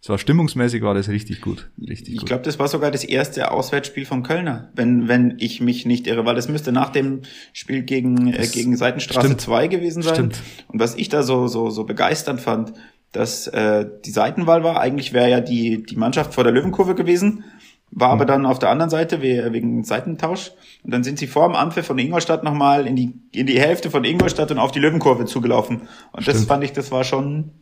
das 0.00 0.08
war 0.08 0.18
stimmungsmäßig 0.18 0.82
war 0.82 0.92
das 0.92 1.08
richtig 1.08 1.40
gut. 1.40 1.70
Richtig 1.80 2.16
ich 2.16 2.24
glaube, 2.24 2.42
das 2.42 2.58
war 2.58 2.66
sogar 2.66 2.90
das 2.90 3.04
erste 3.04 3.52
Auswärtsspiel 3.52 4.06
von 4.06 4.24
Kölner, 4.24 4.72
wenn, 4.74 5.06
wenn 5.06 5.36
ich 5.38 5.60
mich 5.60 5.86
nicht 5.86 6.08
irre, 6.08 6.26
weil 6.26 6.34
das 6.34 6.48
müsste 6.48 6.72
nach 6.72 6.90
dem 6.90 7.20
Spiel 7.52 7.82
gegen, 7.82 8.32
äh, 8.32 8.44
gegen 8.48 8.76
Seitenstraße 8.76 9.28
stimmt. 9.28 9.40
2 9.40 9.68
gewesen 9.68 10.02
sein. 10.02 10.14
Stimmt. 10.14 10.42
Und 10.66 10.80
was 10.80 10.96
ich 10.96 11.10
da 11.10 11.22
so, 11.22 11.46
so, 11.46 11.70
so 11.70 11.84
begeisternd 11.84 12.40
fand, 12.40 12.72
dass 13.12 13.46
äh, 13.48 13.86
die 14.04 14.10
Seitenwahl 14.10 14.62
war, 14.64 14.80
eigentlich 14.80 15.12
wäre 15.12 15.30
ja 15.30 15.40
die, 15.40 15.82
die 15.82 15.96
Mannschaft 15.96 16.34
vor 16.34 16.44
der 16.44 16.52
Löwenkurve 16.52 16.94
gewesen 16.94 17.44
war 17.90 18.10
aber 18.10 18.24
mhm. 18.24 18.28
dann 18.28 18.46
auf 18.46 18.58
der 18.58 18.70
anderen 18.70 18.90
Seite 18.90 19.22
wegen 19.22 19.84
Seitentausch. 19.84 20.52
Und 20.84 20.92
dann 20.92 21.02
sind 21.02 21.18
sie 21.18 21.26
vor 21.26 21.48
dem 21.48 21.56
Anpfiff 21.56 21.86
von 21.86 21.98
Ingolstadt 21.98 22.44
nochmal 22.44 22.86
in 22.86 22.96
die, 22.96 23.14
in 23.32 23.46
die 23.46 23.60
Hälfte 23.60 23.90
von 23.90 24.04
Ingolstadt 24.04 24.50
und 24.50 24.58
auf 24.58 24.72
die 24.72 24.78
Löwenkurve 24.78 25.24
zugelaufen. 25.24 25.82
Und 26.12 26.22
Stimmt. 26.22 26.36
das 26.36 26.44
fand 26.44 26.64
ich, 26.64 26.72
das 26.72 26.90
war 26.90 27.04
schon. 27.04 27.52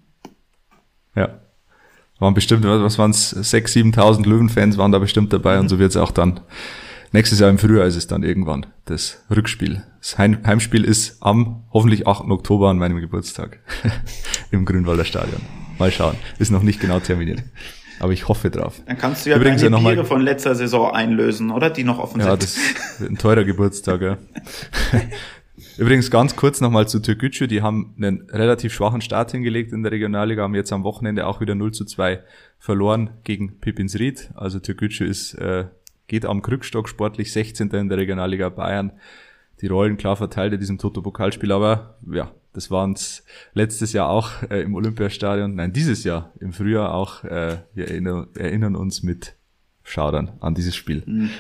Ja. 1.15 1.41
Waren 2.19 2.35
bestimmt, 2.35 2.65
was 2.65 2.99
waren 2.99 3.11
es, 3.11 3.37
6.000, 3.37 3.95
7.000 3.95 4.27
Löwenfans 4.27 4.79
waren 4.79 4.91
da 4.91 4.99
bestimmt 4.99 5.33
dabei 5.33 5.57
mhm. 5.57 5.63
und 5.63 5.69
so 5.69 5.79
wird 5.79 5.91
es 5.91 5.97
auch 5.97 6.11
dann. 6.11 6.41
Nächstes 7.13 7.41
Jahr 7.41 7.51
im 7.51 7.59
Frühjahr 7.59 7.87
ist 7.87 7.97
es 7.97 8.07
dann 8.07 8.23
irgendwann, 8.23 8.67
das 8.85 9.25
Rückspiel. 9.35 9.83
Das 10.01 10.19
Heimspiel 10.19 10.85
ist 10.85 11.23
am 11.23 11.65
hoffentlich 11.73 12.07
8. 12.07 12.31
Oktober 12.31 12.69
an 12.69 12.79
meinem 12.79 13.01
Geburtstag 13.01 13.61
im 14.51 14.65
Grünwalder 14.65 15.05
Stadion. 15.05 15.41
Mal 15.79 15.91
schauen. 15.91 16.17
Ist 16.39 16.51
noch 16.51 16.63
nicht 16.63 16.81
genau 16.81 17.01
terminiert. 17.01 17.43
Aber 17.99 18.13
ich 18.13 18.29
hoffe 18.29 18.51
drauf. 18.51 18.83
Dann 18.87 18.99
kannst 18.99 19.25
du 19.25 19.31
ja 19.31 19.37
Übrigens 19.37 19.63
deine 19.63 19.77
ja 19.77 19.83
Biere 19.83 20.05
von 20.05 20.21
letzter 20.21 20.55
Saison 20.55 20.93
einlösen, 20.93 21.51
oder? 21.51 21.71
Die 21.71 21.85
noch 21.85 21.99
offen 21.99 22.21
ja, 22.21 22.27
sind. 22.27 22.33
Ja, 22.33 22.37
das 22.37 23.01
wird 23.01 23.11
ein 23.11 23.19
teurer 23.19 23.45
Geburtstag, 23.45 24.03
ja. 24.03 24.19
Übrigens 25.79 26.11
ganz 26.11 26.37
kurz 26.37 26.61
nochmal 26.61 26.89
zu 26.89 27.01
Türkgücü. 27.01 27.47
Die 27.47 27.63
haben 27.63 27.95
einen 27.97 28.29
relativ 28.31 28.75
schwachen 28.75 29.01
Start 29.01 29.31
hingelegt 29.31 29.73
in 29.73 29.83
der 29.83 29.93
Regionalliga, 29.93 30.43
haben 30.43 30.55
jetzt 30.55 30.73
am 30.73 30.85
Wochenende 30.85 31.27
auch 31.27 31.41
wieder 31.41 31.55
0 31.55 31.73
zu 31.73 31.85
2 31.85 32.23
verloren 32.59 33.11
gegen 33.25 33.61
Pipinsried. 33.61 34.31
Also 34.35 34.59
Türkgücü 34.59 35.05
ist, 35.05 35.35
äh, 35.35 35.67
geht 36.07 36.25
am 36.25 36.43
Krückstock 36.43 36.89
sportlich 36.89 37.33
16. 37.33 37.71
in 37.71 37.89
der 37.89 37.99
Regionalliga 37.99 38.49
Bayern. 38.49 38.93
Die 39.61 39.67
Rollen 39.67 39.97
klar 39.97 40.17
verteilt 40.17 40.53
in 40.53 40.61
diesem 40.61 40.79
Toto-Pokalspiel, 40.79 41.51
aber 41.51 41.97
ja, 42.11 42.31
das 42.53 42.71
waren 42.71 42.93
es 42.93 43.25
letztes 43.55 43.93
Jahr 43.93 44.09
auch 44.09 44.31
äh, 44.51 44.63
im 44.63 44.75
Olympiastadion, 44.75 45.55
nein, 45.55 45.73
dieses 45.73 46.05
Jahr 46.05 46.33
im 46.41 46.53
Frühjahr 46.53 46.95
auch. 46.95 47.25
Äh, 47.25 47.59
wir 47.75 47.89
erinnern, 47.89 48.29
erinnern 48.35 48.77
uns 48.77 49.03
mit 49.03 49.35
Schaudern 49.83 50.33
an 50.41 50.55
dieses 50.55 50.75
Spiel. 50.77 51.03
Mhm. 51.07 51.31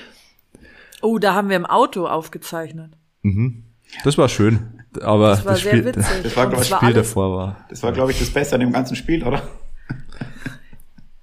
Oh, 1.02 1.18
da 1.18 1.34
haben 1.34 1.48
wir 1.48 1.56
im 1.56 1.66
Auto 1.66 2.06
aufgezeichnet. 2.06 2.92
Mhm. 3.22 3.64
Das 4.04 4.18
war 4.18 4.28
schön, 4.28 4.82
aber 5.00 5.30
das, 5.30 5.44
war 5.44 5.52
das 5.52 5.60
Spiel, 5.60 5.82
das 5.82 6.36
war, 6.36 6.50
das 6.50 6.68
Spiel 6.68 6.92
davor 6.92 7.36
war. 7.36 7.66
Das 7.70 7.82
war, 7.82 7.92
glaube 7.92 8.12
ich, 8.12 8.18
das 8.18 8.30
Beste 8.30 8.54
an 8.54 8.60
dem 8.60 8.72
ganzen 8.72 8.96
Spiel, 8.96 9.22
oder? 9.22 9.42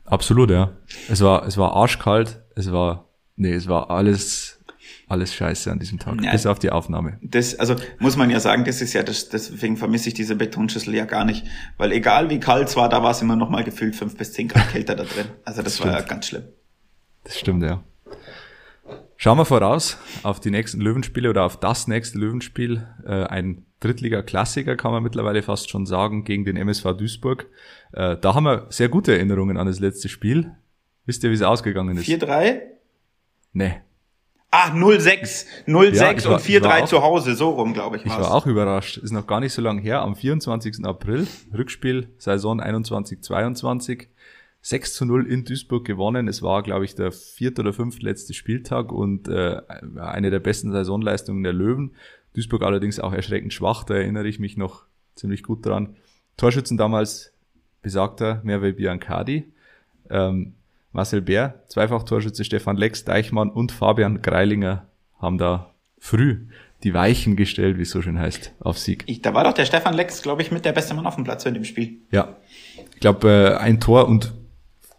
Absolut, 0.06 0.50
ja. 0.50 0.72
Es 1.10 1.22
war, 1.22 1.46
es 1.46 1.58
war 1.58 1.74
arschkalt, 1.74 2.42
es 2.56 2.72
war, 2.72 3.10
nee, 3.36 3.54
es 3.54 3.68
war 3.68 3.90
alles 3.90 4.60
alles 5.08 5.34
scheiße 5.34 5.72
an 5.72 5.80
diesem 5.80 6.00
Tag, 6.00 6.22
ja, 6.22 6.32
bis 6.32 6.46
auf 6.46 6.60
die 6.60 6.72
Aufnahme. 6.72 7.20
Das, 7.22 7.60
also 7.60 7.76
muss 8.00 8.18
man 8.18 8.30
ja 8.30 8.40
sagen, 8.40 8.66
das 8.66 8.82
ist 8.82 8.94
ja, 8.94 9.04
das, 9.04 9.30
deswegen 9.30 9.78
vermisse 9.78 10.10
ich 10.10 10.16
diese 10.16 10.36
Betonschüssel 10.36 10.94
ja 10.96 11.06
gar 11.06 11.26
nicht, 11.26 11.46
weil 11.78 11.92
egal 11.92 12.30
wie 12.30 12.40
kalt 12.40 12.70
es 12.70 12.76
war, 12.76 12.90
da 12.90 13.04
war 13.04 13.12
es 13.12 13.22
immer 13.22 13.36
noch 13.36 13.50
mal 13.50 13.64
gefühlt 13.64 13.96
fünf 13.96 14.18
bis 14.18 14.34
zehn 14.34 14.48
Grad 14.48 14.70
kälter 14.72 14.96
da 14.96 15.04
drin. 15.04 15.28
Also 15.46 15.62
das, 15.62 15.78
das 15.78 15.86
war 15.86 15.94
ja 15.94 16.02
ganz 16.02 16.28
schlimm. 16.28 16.44
Das 17.24 17.40
stimmt, 17.40 17.64
ja. 17.64 17.84
Schauen 19.18 19.38
wir 19.38 19.46
voraus 19.46 19.98
auf 20.24 20.40
die 20.40 20.52
nächsten 20.52 20.82
Löwenspiele 20.82 21.30
oder 21.30 21.46
auf 21.46 21.58
das 21.58 21.88
nächste 21.88 22.18
Löwenspiel. 22.18 22.86
Äh, 23.06 23.24
ein 23.26 23.66
Drittliga-Klassiker 23.80 24.76
kann 24.76 24.92
man 24.92 25.04
mittlerweile 25.04 25.44
fast 25.44 25.70
schon 25.70 25.86
sagen, 25.86 26.26
gegen 26.26 26.44
den 26.44 26.58
MSV 26.58 26.98
Duisburg. 26.98 27.48
Äh, 27.94 28.18
da 28.18 28.36
haben 28.36 28.44
wir 28.44 28.68
sehr 28.70 28.90
gute 28.90 29.14
Erinnerungen 29.14 29.58
an 29.58 29.68
das 29.68 29.80
letzte 29.80 30.10
Spiel. 30.10 30.52
Wisst 31.06 31.24
ihr, 31.24 31.30
wie 31.30 31.36
es 31.36 31.42
ausgegangen 31.42 31.98
ist? 31.98 32.06
4-3? 32.06 32.73
Nee, 33.54 33.82
Ah, 34.56 34.72
06, 34.72 35.48
06 35.66 35.98
ja, 35.98 36.30
war, 36.30 36.36
und 36.36 36.44
4-3 36.44 36.86
zu 36.86 37.02
Hause, 37.02 37.34
so 37.34 37.50
rum, 37.50 37.74
glaube 37.74 37.98
ich. 37.98 38.06
Ich 38.06 38.12
war 38.12 38.36
auch 38.36 38.46
überrascht. 38.46 38.98
Ist 38.98 39.10
noch 39.10 39.26
gar 39.26 39.40
nicht 39.40 39.52
so 39.52 39.64
lange 39.64 39.82
her. 39.82 40.04
Am 40.04 40.16
24. 40.16 40.86
April, 40.86 41.26
Rückspiel, 41.52 42.10
Saison 42.20 42.62
21-22. 42.62 44.10
6 44.62 44.94
zu 44.94 45.06
0 45.06 45.26
in 45.26 45.44
Duisburg 45.44 45.86
gewonnen. 45.86 46.28
Es 46.28 46.44
war, 46.44 46.62
glaube 46.62 46.86
ich, 46.86 46.94
der 46.94 47.12
vierte 47.12 47.62
oder 47.62 47.74
fünfte 47.74 48.06
letzte 48.06 48.36
Spieltag 48.36 48.92
und 48.92 49.28
äh, 49.28 49.60
eine 50.00 50.30
der 50.30 50.40
besten 50.40 50.72
Saisonleistungen 50.72 51.42
der 51.42 51.54
Löwen. 51.54 51.96
Duisburg 52.36 52.62
allerdings 52.62 53.00
auch 53.00 53.12
erschreckend 53.12 53.54
schwach, 53.54 53.84
da 53.84 53.96
erinnere 53.96 54.28
ich 54.28 54.38
mich 54.38 54.56
noch 54.56 54.86
ziemlich 55.16 55.42
gut 55.42 55.66
dran. 55.66 55.96
Torschützen 56.38 56.78
damals 56.78 57.34
besagter 57.82 58.40
Merve 58.44 58.74
Biancardi. 58.74 59.52
Ähm, 60.12 60.54
Marcel 60.94 61.22
Bär, 61.22 61.64
Zweifach-Torschütze 61.68 62.46
Stefan 62.46 62.78
Lex, 62.78 63.04
Deichmann 63.04 63.50
und 63.50 63.72
Fabian 63.72 64.22
Greilinger 64.22 64.88
haben 65.20 65.38
da 65.38 65.74
früh 66.00 66.48
die 66.84 66.94
Weichen 66.94 67.36
gestellt, 67.36 67.78
wie 67.78 67.84
es 67.84 67.90
so 67.90 68.02
schön 68.02 68.20
heißt, 68.20 68.54
auf 68.60 68.78
Sieg. 68.78 69.04
Ich, 69.08 69.22
da 69.22 69.34
war 69.34 69.44
doch 69.44 69.54
der 69.54 69.66
Stefan 69.66 69.94
Lex, 69.94 70.22
glaube 70.22 70.42
ich, 70.42 70.52
mit 70.52 70.66
der 70.66 70.74
beste 70.74 70.94
Mann 70.94 71.08
auf 71.08 71.16
dem 71.16 71.24
Platz 71.24 71.46
in 71.46 71.54
dem 71.54 71.64
Spiel. 71.64 72.02
Ja. 72.12 72.36
Ich 72.94 73.00
glaube, 73.00 73.56
äh, 73.58 73.58
ein 73.58 73.80
Tor 73.80 74.08
und 74.08 74.34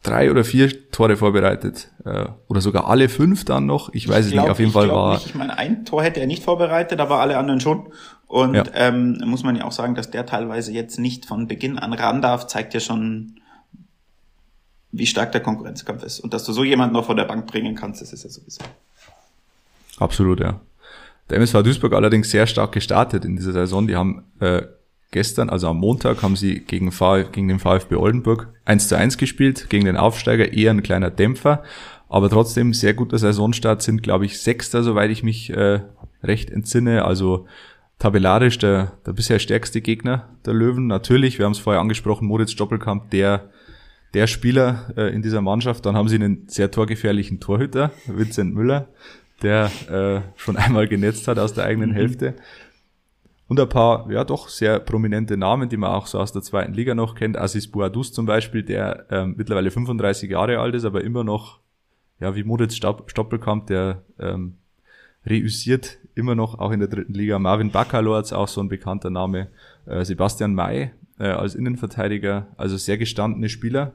drei 0.02 0.30
oder 0.30 0.44
vier 0.44 0.90
Tore 0.90 1.16
vorbereitet. 1.16 1.90
Äh, 2.04 2.26
oder 2.48 2.60
sogar 2.60 2.88
alle 2.88 3.08
fünf 3.08 3.44
dann 3.44 3.66
noch. 3.66 3.92
Ich 3.92 4.08
weiß 4.08 4.20
ich 4.20 4.26
es 4.26 4.32
glaub, 4.32 4.44
nicht. 4.44 4.52
Auf 4.52 4.58
jeden 4.60 4.72
Fall 4.72 4.88
war. 4.88 5.14
Nicht. 5.14 5.26
Ich 5.26 5.34
meine, 5.34 5.58
ein 5.58 5.84
Tor 5.84 6.02
hätte 6.02 6.20
er 6.20 6.26
nicht 6.26 6.42
vorbereitet, 6.42 7.00
aber 7.00 7.20
alle 7.20 7.36
anderen 7.36 7.60
schon. 7.60 7.92
Und 8.26 8.54
ja. 8.54 8.64
ähm, 8.74 9.20
muss 9.26 9.42
man 9.44 9.54
ja 9.56 9.64
auch 9.64 9.72
sagen, 9.72 9.94
dass 9.94 10.10
der 10.10 10.26
teilweise 10.26 10.72
jetzt 10.72 10.98
nicht 10.98 11.26
von 11.26 11.46
Beginn 11.46 11.78
an 11.78 11.92
ran 11.92 12.22
darf, 12.22 12.46
zeigt 12.46 12.74
ja 12.74 12.80
schon, 12.80 13.40
wie 14.96 15.06
stark 15.06 15.32
der 15.32 15.40
Konkurrenzkampf 15.40 16.02
ist. 16.02 16.20
Und 16.20 16.34
dass 16.34 16.44
du 16.44 16.52
so 16.52 16.64
jemanden 16.64 16.94
noch 16.94 17.06
von 17.06 17.16
der 17.16 17.24
Bank 17.24 17.46
bringen 17.46 17.74
kannst, 17.74 18.00
das 18.00 18.12
ist 18.12 18.24
ja 18.24 18.30
sowieso. 18.30 18.62
Absolut, 19.98 20.40
ja. 20.40 20.60
Der 21.30 21.38
MSV 21.38 21.62
Duisburg 21.62 21.94
allerdings 21.94 22.30
sehr 22.30 22.46
stark 22.46 22.72
gestartet 22.72 23.24
in 23.24 23.36
dieser 23.36 23.52
Saison. 23.52 23.86
Die 23.86 23.96
haben 23.96 24.24
äh, 24.40 24.62
gestern, 25.10 25.48
also 25.48 25.68
am 25.68 25.78
Montag, 25.78 26.22
haben 26.22 26.36
sie 26.36 26.60
gegen, 26.60 26.92
Vf, 26.92 27.32
gegen 27.32 27.48
den 27.48 27.58
VfB 27.58 27.96
Oldenburg 27.96 28.48
1 28.64 28.88
zu 28.88 28.96
1 28.96 29.16
gespielt, 29.16 29.70
gegen 29.70 29.84
den 29.84 29.96
Aufsteiger, 29.96 30.52
eher 30.52 30.70
ein 30.70 30.82
kleiner 30.82 31.10
Dämpfer, 31.10 31.62
aber 32.08 32.28
trotzdem 32.28 32.74
sehr 32.74 32.94
guter 32.94 33.18
Saisonstart, 33.18 33.82
sind, 33.82 34.02
glaube 34.02 34.26
ich, 34.26 34.38
Sechster, 34.38 34.82
soweit 34.82 35.10
ich 35.10 35.22
mich 35.22 35.50
äh, 35.50 35.80
recht 36.22 36.50
entsinne. 36.50 37.04
Also 37.04 37.46
tabellarisch 37.98 38.58
der, 38.58 38.92
der 39.06 39.12
bisher 39.12 39.38
stärkste 39.38 39.80
Gegner 39.80 40.28
der 40.44 40.54
Löwen. 40.54 40.86
Natürlich, 40.86 41.38
wir 41.38 41.46
haben 41.46 41.52
es 41.52 41.58
vorher 41.58 41.80
angesprochen, 41.80 42.28
Moritz 42.28 42.54
Doppelkamp, 42.54 43.10
der, 43.10 43.50
der 44.14 44.26
Spieler 44.26 44.92
äh, 44.96 45.14
in 45.14 45.22
dieser 45.22 45.42
Mannschaft. 45.42 45.84
Dann 45.84 45.96
haben 45.96 46.08
sie 46.08 46.16
einen 46.16 46.48
sehr 46.48 46.70
torgefährlichen 46.70 47.40
Torhüter, 47.40 47.90
Vincent 48.06 48.54
Müller, 48.54 48.88
der 49.42 49.70
äh, 49.90 50.20
schon 50.36 50.56
einmal 50.56 50.88
genetzt 50.88 51.28
hat 51.28 51.38
aus 51.38 51.52
der 51.52 51.64
eigenen 51.64 51.90
mhm. 51.90 51.94
Hälfte. 51.94 52.34
Und 53.46 53.60
ein 53.60 53.68
paar, 53.68 54.10
ja 54.10 54.24
doch, 54.24 54.48
sehr 54.48 54.80
prominente 54.80 55.36
Namen, 55.36 55.68
die 55.68 55.76
man 55.76 55.90
auch 55.90 56.06
so 56.06 56.18
aus 56.18 56.32
der 56.32 56.42
zweiten 56.42 56.72
Liga 56.72 56.94
noch 56.94 57.14
kennt. 57.14 57.36
Assis 57.36 57.70
Boadus 57.70 58.12
zum 58.12 58.24
Beispiel, 58.24 58.62
der 58.62 59.06
ähm, 59.10 59.34
mittlerweile 59.36 59.70
35 59.70 60.30
Jahre 60.30 60.58
alt 60.60 60.74
ist, 60.74 60.84
aber 60.84 61.04
immer 61.04 61.24
noch, 61.24 61.60
ja, 62.20 62.34
wie 62.34 62.44
Moritz 62.44 62.76
Stoppelkamp, 62.76 63.66
der 63.66 64.02
ähm, 64.18 64.54
reüssiert 65.26 65.98
immer 66.14 66.34
noch 66.34 66.58
auch 66.58 66.70
in 66.70 66.80
der 66.80 66.88
dritten 66.88 67.12
Liga. 67.12 67.38
Marvin 67.38 67.70
Baccalords, 67.70 68.32
auch 68.32 68.48
so 68.48 68.62
ein 68.62 68.68
bekannter 68.68 69.10
Name. 69.10 69.48
Äh, 69.84 70.04
Sebastian 70.04 70.54
May 70.54 70.92
äh, 71.18 71.24
als 71.24 71.54
Innenverteidiger, 71.54 72.48
also 72.56 72.76
sehr 72.76 72.98
gestandene 72.98 73.48
Spieler. 73.48 73.94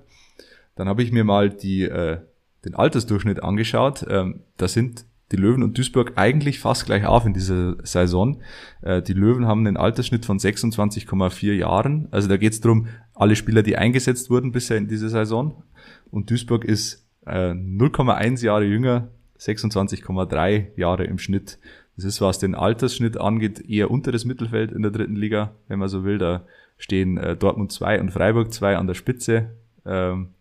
Dann 0.75 0.87
habe 0.87 1.03
ich 1.03 1.11
mir 1.11 1.23
mal 1.23 1.49
die, 1.49 1.83
äh, 1.83 2.19
den 2.65 2.75
Altersdurchschnitt 2.75 3.43
angeschaut. 3.43 4.05
Ähm, 4.09 4.41
da 4.57 4.67
sind 4.67 5.05
die 5.31 5.35
Löwen 5.35 5.61
und 5.61 5.77
Duisburg 5.77 6.13
eigentlich 6.15 6.59
fast 6.59 6.85
gleich 6.85 7.05
auf 7.05 7.25
in 7.25 7.33
dieser 7.33 7.75
Saison. 7.85 8.41
Äh, 8.81 9.01
die 9.01 9.13
Löwen 9.13 9.45
haben 9.45 9.65
einen 9.65 9.77
Altersschnitt 9.77 10.25
von 10.25 10.39
26,4 10.39 11.53
Jahren. 11.53 12.07
Also 12.11 12.27
da 12.27 12.37
geht 12.37 12.53
es 12.53 12.61
darum, 12.61 12.87
alle 13.13 13.35
Spieler, 13.35 13.61
die 13.61 13.77
eingesetzt 13.77 14.29
wurden 14.29 14.51
bisher 14.51 14.77
in 14.77 14.87
dieser 14.87 15.09
Saison. 15.09 15.63
Und 16.09 16.31
Duisburg 16.31 16.65
ist 16.65 17.07
äh, 17.25 17.51
0,1 17.51 18.43
Jahre 18.43 18.65
jünger, 18.65 19.09
26,3 19.39 20.77
Jahre 20.77 21.03
im 21.05 21.19
Schnitt. 21.19 21.59
Das 21.95 22.05
ist, 22.05 22.21
was 22.21 22.39
den 22.39 22.55
Altersschnitt 22.55 23.17
angeht, 23.17 23.59
eher 23.69 23.91
unteres 23.91 24.25
Mittelfeld 24.25 24.71
in 24.71 24.81
der 24.81 24.91
dritten 24.91 25.15
Liga, 25.15 25.55
wenn 25.67 25.79
man 25.79 25.89
so 25.89 26.05
will. 26.05 26.17
Da 26.17 26.45
stehen 26.79 27.17
äh, 27.17 27.35
Dortmund 27.37 27.71
2 27.71 28.01
und 28.01 28.09
Freiburg 28.09 28.51
2 28.51 28.77
an 28.77 28.87
der 28.87 28.95
Spitze. 28.95 29.55
Ähm, 29.85 30.33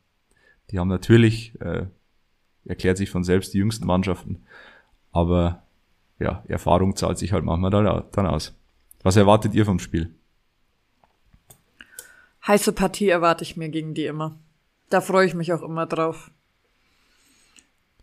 die 0.70 0.78
haben 0.78 0.88
natürlich, 0.88 1.60
äh, 1.60 1.86
erklärt 2.64 2.96
sich 2.96 3.10
von 3.10 3.24
selbst, 3.24 3.52
die 3.52 3.58
jüngsten 3.58 3.86
Mannschaften. 3.86 4.44
Aber 5.12 5.62
ja, 6.18 6.42
Erfahrung 6.48 6.96
zahlt 6.96 7.18
sich 7.18 7.32
halt 7.32 7.44
manchmal 7.44 7.70
dann 7.70 8.26
aus. 8.26 8.54
Was 9.02 9.16
erwartet 9.16 9.54
ihr 9.54 9.66
vom 9.66 9.78
Spiel? 9.78 10.14
Heiße 12.46 12.72
Partie 12.72 13.08
erwarte 13.08 13.44
ich 13.44 13.56
mir 13.56 13.68
gegen 13.68 13.94
die 13.94 14.06
immer. 14.06 14.38
Da 14.90 15.00
freue 15.00 15.26
ich 15.26 15.34
mich 15.34 15.52
auch 15.52 15.62
immer 15.62 15.86
drauf. 15.86 16.30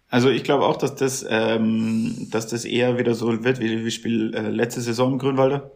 Also 0.10 0.30
ich 0.30 0.44
glaube 0.44 0.66
auch, 0.66 0.78
dass 0.78 0.96
das, 0.96 1.26
ähm, 1.28 2.28
dass 2.32 2.48
das 2.48 2.64
eher 2.64 2.98
wieder 2.98 3.16
so 3.16 3.44
wird 3.44 3.60
wie 3.60 3.84
das 3.84 3.94
Spiel 3.94 4.34
äh, 4.36 4.50
letzte 4.50 4.82
Saison 4.82 5.14
im 5.14 5.20
Grünwalder. 5.20 5.72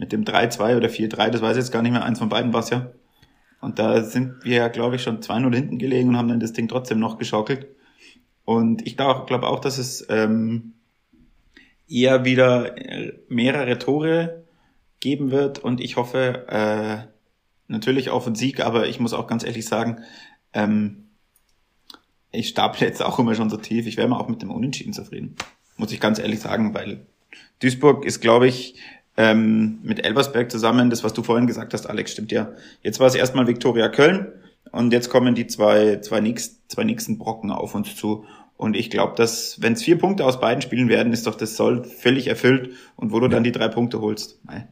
Mit 0.00 0.12
dem 0.12 0.24
3-2 0.24 0.78
oder 0.78 0.88
4-3, 0.88 1.28
das 1.28 1.42
weiß 1.42 1.58
ich 1.58 1.62
jetzt 1.62 1.72
gar 1.72 1.82
nicht 1.82 1.92
mehr, 1.92 2.02
eins 2.02 2.18
von 2.18 2.30
beiden 2.30 2.54
war 2.54 2.60
es 2.60 2.70
ja. 2.70 2.90
Und 3.60 3.78
da 3.78 4.02
sind 4.02 4.42
wir 4.44 4.56
ja, 4.56 4.68
glaube 4.68 4.96
ich, 4.96 5.02
schon 5.02 5.20
2-0 5.20 5.54
hinten 5.54 5.78
gelegen 5.78 6.08
und 6.08 6.16
haben 6.16 6.28
dann 6.28 6.40
das 6.40 6.54
Ding 6.54 6.68
trotzdem 6.68 6.98
noch 6.98 7.18
geschaukelt. 7.18 7.66
Und 8.46 8.86
ich 8.86 8.96
glaube 8.96 9.26
glaub 9.26 9.42
auch, 9.42 9.60
dass 9.60 9.76
es 9.76 10.06
ähm, 10.08 10.72
eher 11.86 12.24
wieder 12.24 12.78
äh, 12.78 13.12
mehrere 13.28 13.78
Tore 13.78 14.44
geben 15.00 15.30
wird. 15.30 15.58
Und 15.58 15.82
ich 15.82 15.96
hoffe 15.96 16.46
äh, 16.48 17.06
natürlich 17.68 18.08
auf 18.08 18.24
einen 18.24 18.36
Sieg, 18.36 18.60
aber 18.60 18.88
ich 18.88 19.00
muss 19.00 19.12
auch 19.12 19.26
ganz 19.26 19.44
ehrlich 19.44 19.66
sagen, 19.66 20.00
ähm, 20.54 21.10
ich 22.32 22.48
staple 22.48 22.86
jetzt 22.86 23.02
auch 23.02 23.18
immer 23.18 23.34
schon 23.34 23.50
so 23.50 23.58
tief. 23.58 23.86
Ich 23.86 23.98
wäre 23.98 24.08
mal 24.08 24.18
auch 24.18 24.28
mit 24.28 24.40
dem 24.40 24.50
Unentschieden 24.50 24.94
zufrieden. 24.94 25.36
Muss 25.76 25.92
ich 25.92 26.00
ganz 26.00 26.18
ehrlich 26.18 26.40
sagen, 26.40 26.72
weil 26.72 27.06
Duisburg 27.60 28.06
ist, 28.06 28.20
glaube 28.20 28.48
ich, 28.48 28.76
ähm, 29.20 29.80
mit 29.82 30.02
Elversberg 30.02 30.50
zusammen, 30.50 30.88
das, 30.88 31.04
was 31.04 31.12
du 31.12 31.22
vorhin 31.22 31.46
gesagt 31.46 31.74
hast, 31.74 31.84
Alex, 31.84 32.12
stimmt 32.12 32.32
ja. 32.32 32.52
Jetzt 32.82 33.00
war 33.00 33.06
es 33.06 33.14
erstmal 33.14 33.46
Viktoria 33.46 33.90
Köln 33.90 34.28
und 34.72 34.94
jetzt 34.94 35.10
kommen 35.10 35.34
die 35.34 35.46
zwei, 35.46 36.00
zwei, 36.00 36.20
nächst, 36.20 36.70
zwei 36.70 36.84
nächsten 36.84 37.18
Brocken 37.18 37.50
auf 37.50 37.74
uns 37.74 37.94
zu. 37.96 38.24
Und 38.56 38.76
ich 38.76 38.88
glaube, 38.88 39.14
dass, 39.16 39.60
wenn 39.60 39.74
es 39.74 39.82
vier 39.82 39.98
Punkte 39.98 40.24
aus 40.24 40.40
beiden 40.40 40.62
Spielen 40.62 40.88
werden, 40.88 41.12
ist 41.12 41.26
doch 41.26 41.34
das 41.34 41.54
Soll 41.56 41.84
völlig 41.84 42.28
erfüllt. 42.28 42.70
Und 42.96 43.12
wo 43.12 43.20
du 43.20 43.26
ja. 43.26 43.32
dann 43.32 43.44
die 43.44 43.52
drei 43.52 43.68
Punkte 43.68 44.00
holst. 44.00 44.40
Nein. 44.44 44.68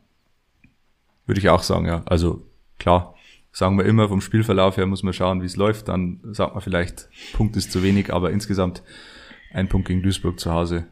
Würde 1.27 1.41
ich 1.41 1.51
auch 1.51 1.63
sagen, 1.63 1.85
ja. 1.85 2.03
Also 2.07 2.47
klar, 2.79 3.15
sagen 3.53 3.77
wir 3.77 3.85
immer, 3.85 4.09
vom 4.09 4.23
Spielverlauf 4.23 4.79
her 4.79 4.87
muss 4.87 5.03
man 5.03 5.13
schauen, 5.13 5.43
wie 5.43 5.47
es 5.47 5.57
läuft. 5.57 5.89
Dann 5.89 6.21
sagt 6.33 6.55
man 6.55 6.63
vielleicht, 6.63 7.11
Punkt 7.35 7.55
ist 7.57 7.71
zu 7.71 7.83
wenig, 7.83 8.15
aber 8.15 8.31
insgesamt 8.31 8.83
ein 9.53 9.69
Punkt 9.69 9.89
gegen 9.89 10.03
Duisburg 10.03 10.41
zu 10.41 10.55
Hause 10.55 10.87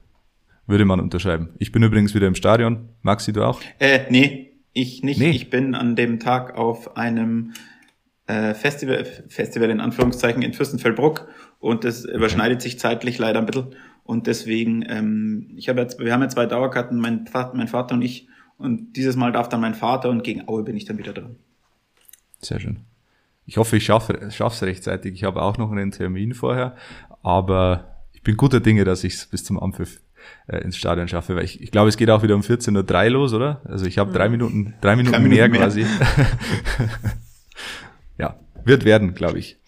würde 0.66 0.84
man 0.84 1.00
unterschreiben. 1.00 1.50
Ich 1.58 1.72
bin 1.72 1.82
übrigens 1.82 2.14
wieder 2.14 2.26
im 2.26 2.34
Stadion. 2.34 2.88
Maxi, 3.02 3.32
du 3.32 3.42
auch? 3.42 3.60
Äh, 3.78 4.00
nee, 4.10 4.52
ich 4.72 5.02
nicht. 5.02 5.20
Nee. 5.20 5.30
Ich 5.30 5.50
bin 5.50 5.74
an 5.74 5.96
dem 5.96 6.18
Tag 6.20 6.56
auf 6.56 6.96
einem 6.96 7.52
äh, 8.26 8.54
Festival, 8.54 9.04
Festival 9.28 9.70
in 9.70 9.80
Anführungszeichen 9.80 10.42
in 10.42 10.52
Fürstenfeldbruck 10.52 11.28
und 11.60 11.84
das 11.84 12.04
überschneidet 12.04 12.60
sich 12.60 12.78
zeitlich 12.78 13.18
leider 13.18 13.38
ein 13.38 13.46
bisschen. 13.46 13.74
Und 14.04 14.26
deswegen, 14.26 14.84
ähm, 14.88 15.52
ich 15.56 15.68
habe 15.68 15.80
jetzt, 15.80 15.98
wir 15.98 16.12
haben 16.12 16.22
ja 16.22 16.28
zwei 16.28 16.46
Dauerkarten, 16.46 16.98
mein, 16.98 17.28
mein 17.54 17.68
Vater 17.68 17.94
und 17.94 18.02
ich. 18.02 18.28
Und 18.58 18.96
dieses 18.96 19.16
Mal 19.16 19.32
darf 19.32 19.48
dann 19.48 19.60
mein 19.60 19.74
Vater 19.74 20.10
und 20.10 20.22
gegen 20.22 20.48
Aue 20.48 20.62
bin 20.62 20.76
ich 20.76 20.84
dann 20.84 20.98
wieder 20.98 21.12
dran. 21.12 21.36
Sehr 22.40 22.60
schön. 22.60 22.80
Ich 23.44 23.58
hoffe, 23.58 23.76
ich 23.76 23.84
schaffe 23.84 24.12
es 24.28 24.62
rechtzeitig. 24.62 25.14
Ich 25.14 25.24
habe 25.24 25.42
auch 25.42 25.56
noch 25.58 25.70
einen 25.70 25.90
Termin 25.90 26.34
vorher, 26.34 26.74
aber 27.22 28.02
ich 28.12 28.22
bin 28.22 28.36
guter 28.36 28.60
Dinge, 28.60 28.84
dass 28.84 29.04
ich 29.04 29.14
es 29.14 29.26
bis 29.26 29.44
zum 29.44 29.58
Anpfiff 29.60 30.00
äh, 30.46 30.58
ins 30.58 30.76
Stadion 30.76 31.08
schaffe, 31.08 31.36
weil 31.36 31.44
ich, 31.44 31.60
ich 31.60 31.70
glaube, 31.70 31.88
es 31.88 31.96
geht 31.96 32.10
auch 32.10 32.22
wieder 32.22 32.34
um 32.34 32.42
14.03 32.42 33.06
Uhr 33.06 33.10
los, 33.10 33.32
oder? 33.32 33.60
Also 33.64 33.86
ich 33.86 33.98
habe 33.98 34.12
drei 34.12 34.28
mhm. 34.28 34.32
Minuten, 34.32 34.74
drei 34.80 34.96
Minuten, 34.96 35.12
drei 35.12 35.20
Minuten 35.20 35.34
mehr, 35.36 35.48
mehr 35.48 35.60
quasi. 35.60 35.86
ja, 38.18 38.38
wird 38.64 38.84
werden, 38.84 39.14
glaube 39.14 39.38
ich. 39.38 39.58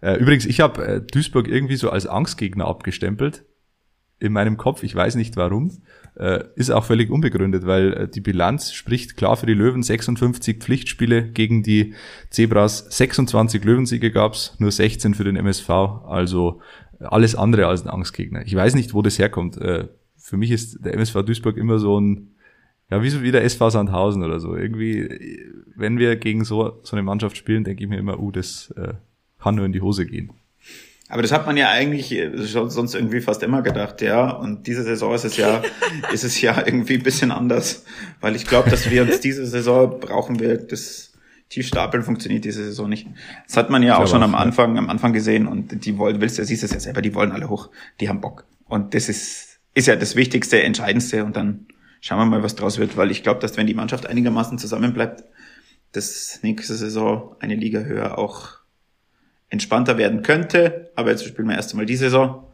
Äh, 0.00 0.14
übrigens, 0.16 0.46
ich 0.46 0.60
habe 0.60 0.84
äh, 0.84 1.00
Duisburg 1.00 1.48
irgendwie 1.48 1.76
so 1.76 1.90
als 1.90 2.06
Angstgegner 2.06 2.66
abgestempelt 2.66 3.44
in 4.18 4.32
meinem 4.32 4.56
Kopf. 4.56 4.82
Ich 4.82 4.94
weiß 4.94 5.14
nicht 5.16 5.36
warum. 5.36 5.82
Äh, 6.16 6.44
ist 6.54 6.70
auch 6.70 6.84
völlig 6.84 7.10
unbegründet, 7.10 7.66
weil 7.66 7.92
äh, 7.92 8.08
die 8.08 8.20
Bilanz 8.20 8.72
spricht 8.72 9.16
klar 9.16 9.36
für 9.36 9.46
die 9.46 9.54
Löwen. 9.54 9.82
56 9.82 10.58
Pflichtspiele 10.58 11.30
gegen 11.30 11.62
die 11.62 11.94
Zebras, 12.30 12.86
26 12.90 13.64
Löwensiege 13.64 14.10
gab's, 14.10 14.56
nur 14.58 14.70
16 14.70 15.14
für 15.14 15.24
den 15.24 15.36
MSV. 15.36 15.70
Also 15.70 16.60
alles 17.00 17.34
andere 17.34 17.66
als 17.66 17.82
ein 17.82 17.88
Angstgegner. 17.88 18.42
Ich 18.44 18.54
weiß 18.54 18.74
nicht, 18.74 18.92
wo 18.92 19.02
das 19.02 19.18
herkommt. 19.18 19.56
Äh, 19.56 19.88
für 20.20 20.36
mich 20.36 20.50
ist 20.50 20.84
der 20.84 20.94
MSV 20.94 21.22
Duisburg 21.22 21.56
immer 21.56 21.78
so 21.78 22.00
ein, 22.00 22.34
ja, 22.90 23.02
wie 23.02 23.10
so 23.10 23.22
wie 23.22 23.32
der 23.32 23.44
SV 23.44 23.70
Sandhausen 23.70 24.22
oder 24.22 24.40
so. 24.40 24.56
Irgendwie, 24.56 25.46
wenn 25.76 25.98
wir 25.98 26.16
gegen 26.16 26.44
so, 26.44 26.80
so 26.82 26.96
eine 26.96 27.02
Mannschaft 27.02 27.36
spielen, 27.36 27.64
denke 27.64 27.82
ich 27.82 27.88
mir 27.88 27.98
immer, 27.98 28.20
uh, 28.20 28.30
das 28.30 28.72
äh, 28.76 28.94
kann 29.40 29.54
nur 29.54 29.64
in 29.64 29.72
die 29.72 29.80
Hose 29.80 30.06
gehen. 30.06 30.32
Aber 31.08 31.22
das 31.22 31.32
hat 31.32 31.44
man 31.46 31.56
ja 31.56 31.70
eigentlich 31.70 32.16
sonst 32.36 32.94
irgendwie 32.94 33.20
fast 33.20 33.42
immer 33.42 33.62
gedacht, 33.62 34.00
ja. 34.00 34.30
Und 34.30 34.68
diese 34.68 34.84
Saison 34.84 35.12
ist 35.12 35.24
es 35.24 35.36
ja, 35.36 35.62
ist 36.12 36.22
es 36.22 36.40
ja 36.40 36.62
irgendwie 36.64 36.94
ein 36.94 37.02
bisschen 37.02 37.32
anders, 37.32 37.84
weil 38.20 38.36
ich 38.36 38.46
glaube, 38.46 38.70
dass 38.70 38.88
wir 38.90 39.02
uns 39.02 39.20
diese 39.20 39.44
Saison 39.46 39.98
brauchen 39.98 40.38
wir 40.38 40.56
das 40.56 41.10
Tiefstapeln 41.48 42.04
funktioniert 42.04 42.44
diese 42.44 42.64
Saison 42.64 42.88
nicht. 42.88 43.08
Das 43.48 43.56
hat 43.56 43.70
man 43.70 43.82
ja 43.82 43.98
auch 43.98 44.06
schon 44.06 44.22
am 44.22 44.36
Anfang, 44.36 44.78
am 44.78 44.88
Anfang 44.88 45.12
gesehen 45.12 45.48
und 45.48 45.84
die 45.84 45.98
wollen, 45.98 46.20
willst 46.20 46.38
du, 46.38 46.44
siehst 46.44 46.62
es 46.62 46.70
ja 46.70 46.78
selber, 46.78 47.02
die 47.02 47.12
wollen 47.12 47.32
alle 47.32 47.50
hoch, 47.50 47.70
die 47.98 48.08
haben 48.08 48.20
Bock. 48.20 48.44
Und 48.66 48.94
das 48.94 49.08
ist, 49.08 49.49
ist 49.74 49.86
ja 49.86 49.96
das 49.96 50.16
Wichtigste, 50.16 50.62
Entscheidendste 50.62 51.24
und 51.24 51.36
dann 51.36 51.66
schauen 52.00 52.18
wir 52.18 52.26
mal, 52.26 52.42
was 52.42 52.56
draus 52.56 52.78
wird, 52.78 52.96
weil 52.96 53.10
ich 53.10 53.22
glaube, 53.22 53.40
dass 53.40 53.56
wenn 53.56 53.66
die 53.66 53.74
Mannschaft 53.74 54.06
einigermaßen 54.06 54.58
zusammenbleibt, 54.58 55.24
das 55.92 56.40
nächste 56.42 56.74
Saison 56.74 57.36
eine 57.40 57.56
Liga 57.56 57.80
höher 57.80 58.18
auch 58.18 58.60
entspannter 59.48 59.98
werden 59.98 60.22
könnte. 60.22 60.90
Aber 60.94 61.10
jetzt 61.10 61.26
spielen 61.26 61.48
wir 61.48 61.56
erst 61.56 61.72
einmal 61.72 61.86
die 61.86 61.96
Saison 61.96 62.46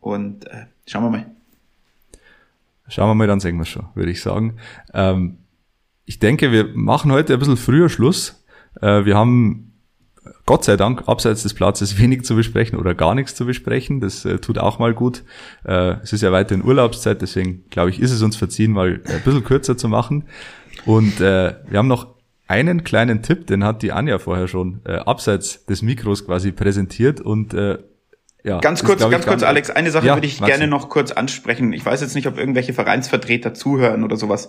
und 0.00 0.46
äh, 0.46 0.66
schauen 0.86 1.04
wir 1.04 1.10
mal. 1.10 1.26
Schauen 2.88 3.08
wir 3.08 3.14
mal, 3.14 3.26
dann 3.26 3.40
sehen 3.40 3.56
wir 3.56 3.66
schon, 3.66 3.86
würde 3.94 4.10
ich 4.10 4.20
sagen. 4.20 4.56
Ähm, 4.94 5.38
ich 6.06 6.18
denke, 6.18 6.50
wir 6.50 6.70
machen 6.74 7.12
heute 7.12 7.34
ein 7.34 7.38
bisschen 7.38 7.56
früher 7.56 7.88
Schluss. 7.88 8.44
Äh, 8.80 9.04
wir 9.04 9.16
haben 9.16 9.69
Gott 10.46 10.64
sei 10.64 10.76
Dank 10.76 11.08
abseits 11.08 11.42
des 11.42 11.54
Platzes 11.54 11.98
wenig 12.00 12.24
zu 12.24 12.34
besprechen 12.34 12.78
oder 12.78 12.94
gar 12.94 13.14
nichts 13.14 13.34
zu 13.34 13.46
besprechen. 13.46 14.00
Das 14.00 14.24
äh, 14.24 14.38
tut 14.38 14.58
auch 14.58 14.78
mal 14.78 14.94
gut. 14.94 15.24
Äh, 15.64 15.96
es 16.02 16.12
ist 16.12 16.22
ja 16.22 16.32
weiterhin 16.32 16.64
Urlaubszeit, 16.64 17.22
deswegen 17.22 17.64
glaube 17.70 17.90
ich, 17.90 18.00
ist 18.00 18.12
es 18.12 18.22
uns 18.22 18.36
verziehen, 18.36 18.72
mal 18.72 19.00
ein 19.04 19.22
bisschen 19.24 19.44
kürzer 19.44 19.76
zu 19.76 19.88
machen. 19.88 20.24
Und 20.86 21.20
äh, 21.20 21.54
wir 21.68 21.78
haben 21.78 21.88
noch 21.88 22.14
einen 22.48 22.82
kleinen 22.82 23.22
Tipp, 23.22 23.46
den 23.46 23.62
hat 23.62 23.82
die 23.82 23.92
Anja 23.92 24.18
vorher 24.18 24.48
schon 24.48 24.80
äh, 24.84 24.94
abseits 24.94 25.64
des 25.66 25.82
Mikros 25.82 26.26
quasi 26.26 26.50
präsentiert 26.50 27.20
und 27.20 27.54
äh, 27.54 27.78
ja, 28.42 28.58
ganz 28.58 28.82
kurz, 28.82 29.08
ganz 29.08 29.26
kurz, 29.26 29.42
Alex, 29.42 29.70
eine 29.70 29.90
Sache 29.90 30.06
ja, 30.06 30.14
würde 30.14 30.26
ich 30.26 30.42
gerne 30.42 30.66
noch 30.66 30.88
kurz 30.88 31.12
ansprechen. 31.12 31.72
Ich 31.72 31.84
weiß 31.84 32.00
jetzt 32.00 32.14
nicht, 32.14 32.26
ob 32.26 32.38
irgendwelche 32.38 32.72
Vereinsvertreter 32.72 33.54
zuhören 33.54 34.02
oder 34.02 34.16
sowas. 34.16 34.48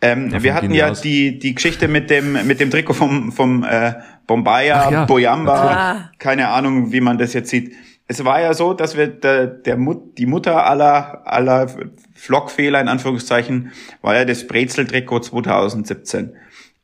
Ähm, 0.00 0.42
wir 0.42 0.54
hatten 0.54 0.72
ja 0.72 0.90
aus. 0.90 1.00
die, 1.00 1.38
die 1.38 1.54
Geschichte 1.54 1.88
mit 1.88 2.10
dem, 2.10 2.46
mit 2.46 2.60
dem 2.60 2.70
Trikot 2.70 2.94
vom, 2.94 3.32
vom 3.32 3.64
äh, 3.64 3.94
Bombaya, 4.26 4.90
ja, 4.90 5.04
Boyamba, 5.06 6.10
keine 6.18 6.48
Ahnung, 6.48 6.92
wie 6.92 7.00
man 7.00 7.18
das 7.18 7.32
jetzt 7.32 7.50
sieht. 7.50 7.74
es 8.06 8.24
war 8.24 8.40
ja 8.40 8.54
so, 8.54 8.74
dass 8.74 8.96
wir 8.96 9.06
der, 9.06 9.46
der 9.46 9.76
Mut, 9.76 10.18
die 10.18 10.26
Mutter 10.26 10.66
aller 10.66 11.22
aller 11.24 11.68
Flockfehler 12.14 12.80
in 12.80 12.88
Anführungszeichen 12.88 13.72
war 14.02 14.14
ja 14.14 14.24
das 14.24 14.46
Brezel-Trikot 14.46 15.20
2017. 15.20 16.34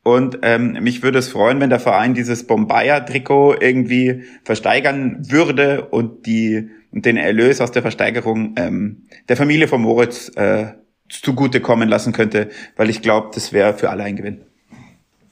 Und 0.06 0.38
ähm, 0.42 0.78
mich 0.84 1.02
würde 1.02 1.18
es 1.18 1.30
freuen, 1.30 1.58
wenn 1.58 1.68
der 1.68 1.80
Verein 1.80 2.14
dieses 2.14 2.46
Bombaya-Trikot 2.46 3.56
irgendwie 3.60 4.22
versteigern 4.44 5.28
würde 5.28 5.86
und 5.86 6.26
die 6.26 6.70
und 6.92 7.04
den 7.06 7.16
Erlös 7.16 7.60
aus 7.60 7.72
der 7.72 7.82
Versteigerung 7.82 8.54
ähm, 8.56 9.02
der 9.28 9.36
Familie 9.36 9.66
von 9.66 9.82
Moritz 9.82 10.30
äh, 10.36 10.74
zugutekommen 11.08 11.88
lassen 11.88 12.12
könnte, 12.12 12.50
weil 12.76 12.88
ich 12.88 13.02
glaube, 13.02 13.30
das 13.34 13.52
wäre 13.52 13.74
für 13.74 13.90
alle 13.90 14.04
ein 14.04 14.14
Gewinn. 14.14 14.42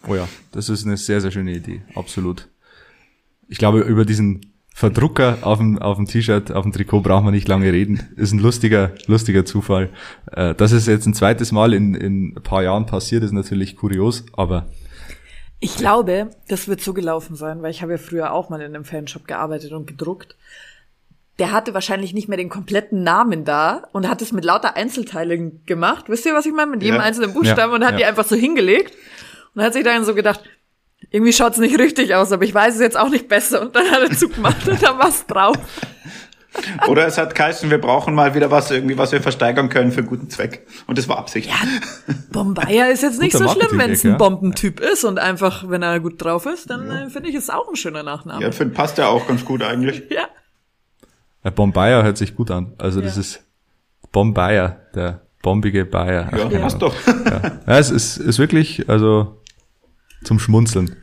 Oh 0.09 0.17
ja, 0.17 0.29
das 0.51 0.69
ist 0.69 0.85
eine 0.85 0.97
sehr, 0.97 1.21
sehr 1.21 1.31
schöne 1.31 1.53
Idee, 1.53 1.83
absolut. 1.95 2.49
Ich 3.47 3.59
glaube, 3.59 3.79
über 3.79 4.05
diesen 4.05 4.54
Verdrucker 4.77 5.39
auf 5.43 5.59
dem, 5.59 5.79
auf 5.79 5.99
dem 5.99 6.07
T-Shirt, 6.07 6.51
auf 6.51 6.65
dem 6.65 6.73
Trikot 6.73 7.01
brauchen 7.01 7.27
wir 7.27 7.31
nicht 7.31 7.47
lange 7.47 7.73
reden. 7.73 8.13
Ist 8.17 8.33
ein 8.33 8.41
lustiger, 8.41 8.91
lustiger 9.07 9.45
Zufall. 9.45 9.91
Äh, 10.33 10.57
dass 10.57 10.73
es 10.73 10.87
jetzt 10.87 11.07
ein 11.07 11.15
zweites 11.15 11.53
Mal 11.53 11.73
in, 11.73 11.95
in 11.95 12.35
ein 12.37 12.43
paar 12.43 12.65
Jahren 12.65 12.85
passiert, 12.85 13.23
ist 13.23 13.31
natürlich 13.31 13.77
kurios, 13.77 14.25
aber. 14.37 14.67
Ich 15.61 15.77
glaube, 15.77 16.31
das 16.49 16.67
wird 16.67 16.81
so 16.81 16.93
gelaufen 16.93 17.37
sein, 17.37 17.63
weil 17.63 17.71
ich 17.71 17.83
habe 17.83 17.93
ja 17.93 17.99
früher 17.99 18.33
auch 18.33 18.51
mal 18.51 18.61
in 18.61 18.75
einem 18.75 18.85
Fanshop 18.85 19.29
gearbeitet 19.29 19.71
und 19.71 19.87
gedruckt. 19.87 20.35
Der 21.39 21.53
hatte 21.53 21.73
wahrscheinlich 21.73 22.13
nicht 22.13 22.29
mehr 22.29 22.37
den 22.37 22.49
kompletten 22.49 23.05
Namen 23.05 23.45
da 23.45 23.85
und 23.93 24.09
hat 24.09 24.23
es 24.23 24.33
mit 24.33 24.45
lauter 24.45 24.77
Einzelteilen 24.77 25.65
gemacht. 25.67 26.07
Wisst 26.09 26.27
ihr, 26.27 26.35
was 26.35 26.47
ich 26.47 26.53
meine? 26.53 26.73
Mit 26.73 26.83
jedem 26.83 26.97
ja. 26.97 27.03
einzelnen 27.03 27.33
Buchstaben 27.33 27.71
ja. 27.71 27.77
und 27.77 27.85
hat 27.85 27.93
ja. 27.93 27.99
die 27.99 28.05
einfach 28.07 28.25
so 28.25 28.35
hingelegt 28.35 28.93
und 29.55 29.63
hat 29.63 29.73
sich 29.73 29.85
dann 29.85 30.05
so 30.05 30.17
gedacht, 30.17 30.43
irgendwie 31.15 31.33
schaut's 31.33 31.59
nicht 31.59 31.79
richtig 31.79 32.13
aus, 32.17 32.33
aber 32.33 32.43
ich 32.43 32.53
weiß 32.53 32.75
es 32.75 32.81
jetzt 32.81 32.99
auch 32.99 33.09
nicht 33.09 33.29
besser. 33.29 33.63
Und 33.63 33.77
dann 33.77 33.89
hat 33.89 34.03
er 34.03 34.17
zugemacht 34.17 34.67
und 34.67 34.83
da 34.83 34.99
war's 34.99 35.25
drauf. 35.27 35.57
Oder 36.89 37.07
es 37.07 37.19
hat 37.19 37.37
geheißen, 37.37 37.71
wir 37.71 37.81
brauchen 37.81 38.17
mal 38.17 38.35
wieder 38.35 38.51
was 38.51 38.71
irgendwie, 38.73 38.99
was 38.99 39.13
wir 39.13 39.21
versteigern 39.21 39.69
können 39.69 39.93
für 39.93 40.03
guten 40.03 40.29
Zweck. 40.29 40.67
Und 40.89 40.99
das 40.99 41.09
war 41.09 41.19
Absicht. 41.19 41.49
Ja, 41.49 41.55
Bombaya 42.33 42.87
ist 42.87 43.03
jetzt 43.03 43.21
nicht 43.21 43.37
so 43.37 43.49
schlimm, 43.49 43.79
wenn 43.79 43.93
es 43.93 44.05
ein 44.05 44.17
Bombentyp 44.17 44.81
ist 44.81 45.05
und 45.05 45.21
einfach, 45.21 45.69
wenn 45.69 45.83
er 45.83 46.01
gut 46.01 46.23
drauf 46.23 46.47
ist, 46.47 46.69
dann 46.69 46.89
ja. 46.89 47.05
Äh, 47.05 47.11
finde 47.11 47.29
ich, 47.29 47.37
ist 47.37 47.53
auch 47.53 47.69
ein 47.69 47.77
schöner 47.77 48.03
Nachname. 48.03 48.43
Ja, 48.43 48.51
find, 48.51 48.75
passt 48.75 48.99
ja 48.99 49.07
auch 49.07 49.27
ganz 49.29 49.45
gut 49.45 49.63
eigentlich. 49.63 50.03
ja. 50.11 50.27
ja. 51.45 51.51
Bombaya 51.51 52.03
hört 52.03 52.19
sich 52.19 52.35
gut 52.35 52.51
an. 52.51 52.73
Also 52.79 52.99
ja. 52.99 53.07
das 53.07 53.17
ist 53.17 53.45
Bombaya, 54.11 54.81
der 54.95 55.21
bombige 55.43 55.85
Bayer. 55.85 56.31
Ja, 56.37 56.49
ja. 56.49 56.59
passt 56.61 56.83
doch. 56.83 56.95
ja. 57.07 57.41
ja, 57.67 57.79
es 57.79 57.91
ist, 57.91 58.17
ist 58.17 58.39
wirklich, 58.41 58.89
also 58.89 59.41
zum 60.25 60.39
Schmunzeln. 60.39 60.97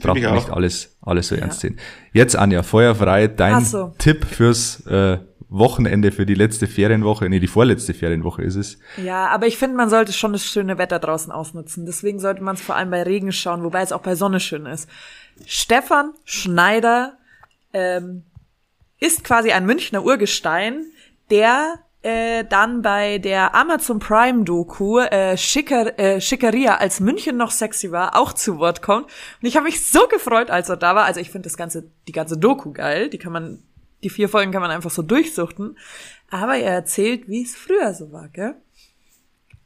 Braucht 0.00 0.22
man 0.22 0.34
nicht 0.34 0.50
alles, 0.50 0.96
alles 1.02 1.28
so 1.28 1.34
ja. 1.34 1.42
ernst 1.42 1.60
sehen. 1.60 1.78
Jetzt, 2.12 2.36
Anja, 2.36 2.62
feuerfrei, 2.62 3.28
dein 3.28 3.64
so. 3.64 3.94
Tipp 3.98 4.24
fürs 4.24 4.84
äh, 4.86 5.18
Wochenende, 5.50 6.12
für 6.12 6.26
die 6.26 6.34
letzte 6.34 6.68
Ferienwoche, 6.68 7.28
nee, 7.28 7.40
die 7.40 7.48
vorletzte 7.48 7.92
Ferienwoche 7.92 8.42
ist 8.42 8.54
es. 8.54 8.78
Ja, 8.96 9.26
aber 9.28 9.48
ich 9.48 9.58
finde, 9.58 9.76
man 9.76 9.90
sollte 9.90 10.12
schon 10.12 10.32
das 10.32 10.44
schöne 10.44 10.78
Wetter 10.78 11.00
draußen 11.00 11.32
ausnutzen. 11.32 11.86
Deswegen 11.86 12.20
sollte 12.20 12.42
man 12.42 12.54
es 12.54 12.62
vor 12.62 12.76
allem 12.76 12.90
bei 12.90 13.02
Regen 13.02 13.32
schauen, 13.32 13.64
wobei 13.64 13.82
es 13.82 13.92
auch 13.92 14.02
bei 14.02 14.14
Sonne 14.14 14.38
schön 14.38 14.66
ist. 14.66 14.88
Stefan 15.46 16.12
Schneider 16.24 17.14
ähm, 17.72 18.22
ist 19.00 19.24
quasi 19.24 19.50
ein 19.50 19.66
Münchner 19.66 20.04
Urgestein, 20.04 20.84
der 21.30 21.80
äh, 22.02 22.44
dann 22.44 22.80
bei 22.82 23.18
der 23.18 23.54
Amazon 23.54 23.98
Prime 23.98 24.44
Doku 24.44 24.98
äh, 25.00 25.36
Schicker, 25.36 25.98
äh, 25.98 26.20
Schickeria, 26.20 26.76
als 26.76 27.00
München 27.00 27.36
noch 27.36 27.50
sexy 27.50 27.92
war, 27.92 28.16
auch 28.16 28.32
zu 28.32 28.58
Wort 28.58 28.80
kommt. 28.80 29.04
Und 29.04 29.48
ich 29.48 29.56
habe 29.56 29.64
mich 29.64 29.86
so 29.86 30.06
gefreut, 30.08 30.50
als 30.50 30.68
er 30.68 30.76
da 30.76 30.94
war. 30.94 31.04
Also 31.04 31.20
ich 31.20 31.30
finde 31.30 31.48
das 31.48 31.56
ganze, 31.58 31.84
die 32.08 32.12
ganze 32.12 32.38
Doku 32.38 32.72
geil. 32.72 33.10
Die 33.10 33.18
kann 33.18 33.32
man, 33.32 33.62
die 34.02 34.08
vier 34.10 34.28
Folgen 34.28 34.50
kann 34.50 34.62
man 34.62 34.70
einfach 34.70 34.90
so 34.90 35.02
durchsuchten. 35.02 35.76
Aber 36.30 36.56
er 36.56 36.72
erzählt, 36.72 37.28
wie 37.28 37.42
es 37.42 37.54
früher 37.54 37.92
so 37.92 38.12
war, 38.12 38.28
gell? 38.28 38.54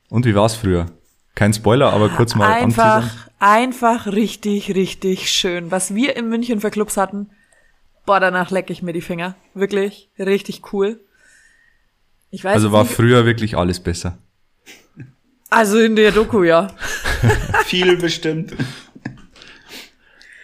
Und 0.09 0.27
wie 0.27 0.35
war 0.35 0.47
es 0.47 0.55
früher? 0.55 0.87
Kein 1.35 1.53
Spoiler, 1.53 1.93
aber 1.93 2.09
kurz 2.11 2.35
mal 2.37 2.51
Einfach, 2.53 2.97
anteasern. 3.03 3.11
einfach 3.41 4.07
richtig, 4.07 4.75
richtig 4.75 5.31
schön. 5.31 5.71
Was 5.71 5.95
wir 5.95 6.17
in 6.17 6.29
München 6.29 6.61
für 6.61 6.71
Clubs 6.71 6.97
hatten, 6.97 7.31
boah, 8.07 8.21
danach 8.21 8.51
lecke 8.51 8.73
ich 8.73 8.83
mir 8.83 8.93
die 8.93 9.01
Finger. 9.01 9.35
Wirklich, 9.53 10.11
richtig 10.19 10.73
cool. 10.73 11.01
Ich 12.35 12.43
weiß 12.43 12.55
also 12.55 12.73
war 12.73 12.83
nicht. 12.83 12.93
früher 12.93 13.27
wirklich 13.27 13.57
alles 13.57 13.79
besser. 13.79 14.19
Also 15.51 15.79
in 15.79 15.95
der 15.95 16.11
Doku, 16.11 16.43
ja. 16.43 16.67
Viel 17.67 17.97
bestimmt. 17.97 18.53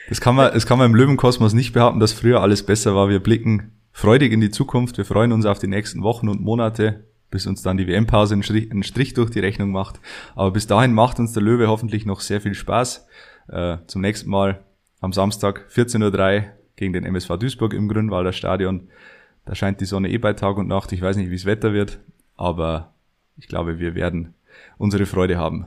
Das 0.09 0.21
kann 0.21 0.37
man, 0.37 0.53
das 0.53 0.67
kann 0.67 0.79
man 0.79 0.87
im 0.87 0.95
Löwenkosmos 0.95 1.53
nicht 1.53 1.73
behaupten, 1.73 1.99
dass 1.99 2.13
früher 2.13 2.43
alles 2.43 2.65
besser 2.65 2.95
war. 2.95 3.09
Wir 3.09 3.19
blicken 3.19 3.73
freudig 3.91 4.31
in 4.31 4.41
die 4.41 4.53
Zukunft. 4.53 4.99
Wir 4.99 5.05
freuen 5.05 5.33
uns 5.33 5.47
auf 5.47 5.59
die 5.59 5.67
nächsten 5.67 6.05
Wochen 6.05 6.29
und 6.29 6.41
Monate, 6.41 7.07
bis 7.29 7.49
uns 7.49 7.63
dann 7.63 7.77
die 7.77 7.89
WM-Pause 7.89 8.35
einen 8.35 8.45
Strich, 8.45 8.71
einen 8.71 8.85
Strich 8.85 9.15
durch 9.15 9.31
die 9.31 9.41
Rechnung 9.41 9.73
macht. 9.73 9.99
Aber 10.37 10.53
bis 10.53 10.69
dahin 10.69 10.95
macht 10.95 11.19
uns 11.19 11.33
der 11.33 11.43
Löwe 11.43 11.67
hoffentlich 11.67 12.07
noch 12.07 12.21
sehr 12.21 12.41
viel 12.41 12.55
Spaß. 12.55 13.05
Äh, 13.49 13.79
zum 13.89 14.01
nächsten 14.01 14.31
Mal 14.31 14.65
am 15.01 15.13
Samstag 15.13 15.67
14.03 15.75 16.37
Uhr 16.37 16.45
gegen 16.77 16.93
den 16.93 17.05
MSV 17.05 17.31
Duisburg 17.37 17.75
im 17.75 17.89
Grünwalder 17.89 18.33
Stadion. 18.33 18.91
Da 19.47 19.55
scheint 19.55 19.81
die 19.81 19.85
Sonne 19.87 20.11
eh 20.11 20.19
bei 20.19 20.33
Tag 20.33 20.57
und 20.57 20.69
Nacht. 20.69 20.93
Ich 20.93 21.01
weiß 21.03 21.17
nicht, 21.17 21.31
wie 21.31 21.35
es 21.35 21.45
Wetter 21.47 21.73
wird, 21.73 21.99
aber 22.37 22.95
ich 23.37 23.49
glaube, 23.49 23.79
wir 23.79 23.95
werden 23.95 24.35
unsere 24.79 25.07
Freude 25.07 25.39
haben. 25.39 25.67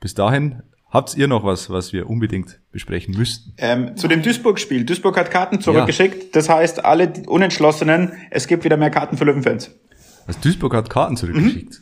Bis 0.00 0.14
dahin, 0.14 0.62
habt 0.90 1.16
ihr 1.16 1.28
noch 1.28 1.44
was, 1.44 1.70
was 1.70 1.92
wir 1.92 2.10
unbedingt 2.10 2.60
besprechen 2.72 3.16
müssten? 3.16 3.54
Ähm, 3.58 3.96
zu 3.96 4.08
dem 4.08 4.22
Duisburg-Spiel. 4.22 4.84
Duisburg 4.84 5.16
hat 5.16 5.30
Karten 5.30 5.60
zurückgeschickt. 5.60 6.22
Ja. 6.22 6.28
Das 6.32 6.48
heißt, 6.48 6.84
alle 6.84 7.12
Unentschlossenen, 7.26 8.12
es 8.30 8.46
gibt 8.46 8.64
wieder 8.64 8.76
mehr 8.76 8.90
Karten 8.90 9.16
für 9.16 9.24
Löwenfans. 9.24 9.70
Also 10.26 10.40
Duisburg 10.40 10.74
hat 10.74 10.90
Karten 10.90 11.16
zurückgeschickt. 11.16 11.80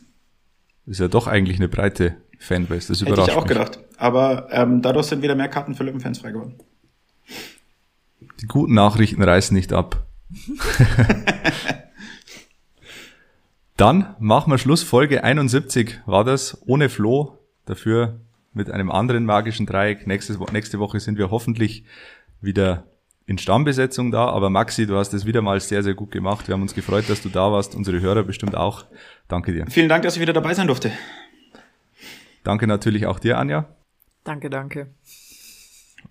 Mhm. 0.85 0.91
Ist 0.91 0.99
ja 0.99 1.07
doch 1.07 1.27
eigentlich 1.27 1.57
eine 1.57 1.67
breite 1.67 2.17
Fanbase. 2.39 2.89
Das 2.89 3.01
überrascht 3.01 3.21
Hätte 3.21 3.31
ich 3.31 3.37
auch 3.37 3.43
mich. 3.43 3.49
gedacht. 3.49 3.79
Aber 3.97 4.47
ähm, 4.51 4.81
dadurch 4.81 5.07
sind 5.07 5.23
wieder 5.23 5.35
mehr 5.35 5.47
Karten 5.47 5.73
für 5.73 5.83
Löwenfans 5.83 6.19
frei 6.19 6.31
geworden. 6.31 6.55
Die 8.41 8.45
guten 8.45 8.73
Nachrichten 8.73 9.23
reißen 9.23 9.55
nicht 9.55 9.73
ab. 9.73 10.04
Dann 13.77 14.15
machen 14.19 14.51
wir 14.51 14.57
Schluss. 14.57 14.83
Folge 14.83 15.23
71 15.23 15.99
war 16.05 16.23
das 16.23 16.61
ohne 16.65 16.89
Flo. 16.89 17.39
Dafür 17.65 18.19
mit 18.53 18.71
einem 18.71 18.89
anderen 18.89 19.25
magischen 19.25 19.65
Dreieck. 19.65 20.07
Nächste, 20.07 20.37
nächste 20.51 20.79
Woche 20.79 20.99
sind 20.99 21.17
wir 21.17 21.29
hoffentlich 21.29 21.83
wieder 22.41 22.85
in 23.27 23.37
Stammbesetzung 23.37 24.11
da. 24.11 24.27
Aber 24.27 24.49
Maxi, 24.49 24.87
du 24.87 24.95
hast 24.95 25.13
es 25.13 25.25
wieder 25.25 25.41
mal 25.41 25.59
sehr, 25.59 25.83
sehr 25.83 25.93
gut 25.93 26.11
gemacht. 26.11 26.47
Wir 26.47 26.53
haben 26.53 26.61
uns 26.61 26.73
gefreut, 26.73 27.09
dass 27.09 27.21
du 27.21 27.29
da 27.29 27.51
warst. 27.51 27.75
Unsere 27.75 27.99
Hörer 27.99 28.23
bestimmt 28.23 28.55
auch. 28.55 28.85
Danke 29.27 29.51
dir. 29.51 29.65
Vielen 29.69 29.89
Dank, 29.89 30.03
dass 30.03 30.15
ich 30.15 30.21
wieder 30.21 30.33
dabei 30.33 30.53
sein 30.53 30.67
durfte. 30.67 30.91
Danke 32.43 32.67
natürlich 32.67 33.07
auch 33.07 33.19
dir, 33.19 33.37
Anja. 33.37 33.67
Danke, 34.23 34.49
danke. 34.49 34.87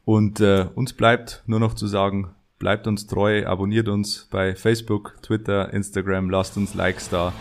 Und 0.05 0.41
äh, 0.41 0.67
uns 0.75 0.93
bleibt 0.93 1.43
nur 1.47 1.61
noch 1.61 1.75
zu 1.75 1.87
sagen, 1.87 2.35
Bleibt 2.65 2.87
uns 2.87 3.07
treu, 3.07 3.45
abonniert 3.45 3.89
uns 3.89 4.27
bei 4.31 4.55
Facebook, 4.55 5.17
Twitter, 5.21 5.71
Instagram, 5.75 6.31
lasst 6.31 6.57
uns 6.57 6.73
Likes 6.73 7.11
da. 7.11 7.35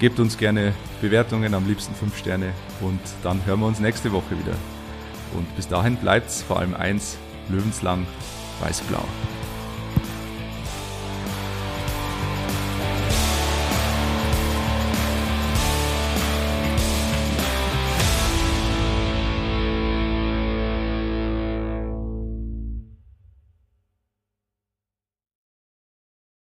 Gebt 0.00 0.18
uns 0.18 0.38
gerne 0.38 0.72
Bewertungen, 1.02 1.52
am 1.52 1.66
liebsten 1.66 1.94
5 1.94 2.16
Sterne. 2.16 2.50
Und 2.80 2.98
dann 3.22 3.44
hören 3.44 3.60
wir 3.60 3.66
uns 3.66 3.78
nächste 3.78 4.10
Woche 4.10 4.30
wieder. 4.30 4.56
Und 5.34 5.54
bis 5.54 5.68
dahin 5.68 5.96
bleibt's 5.96 6.42
vor 6.42 6.60
allem 6.60 6.72
eins, 6.72 7.18
Löwenslang, 7.50 8.06
weiß-blau. 8.62 9.04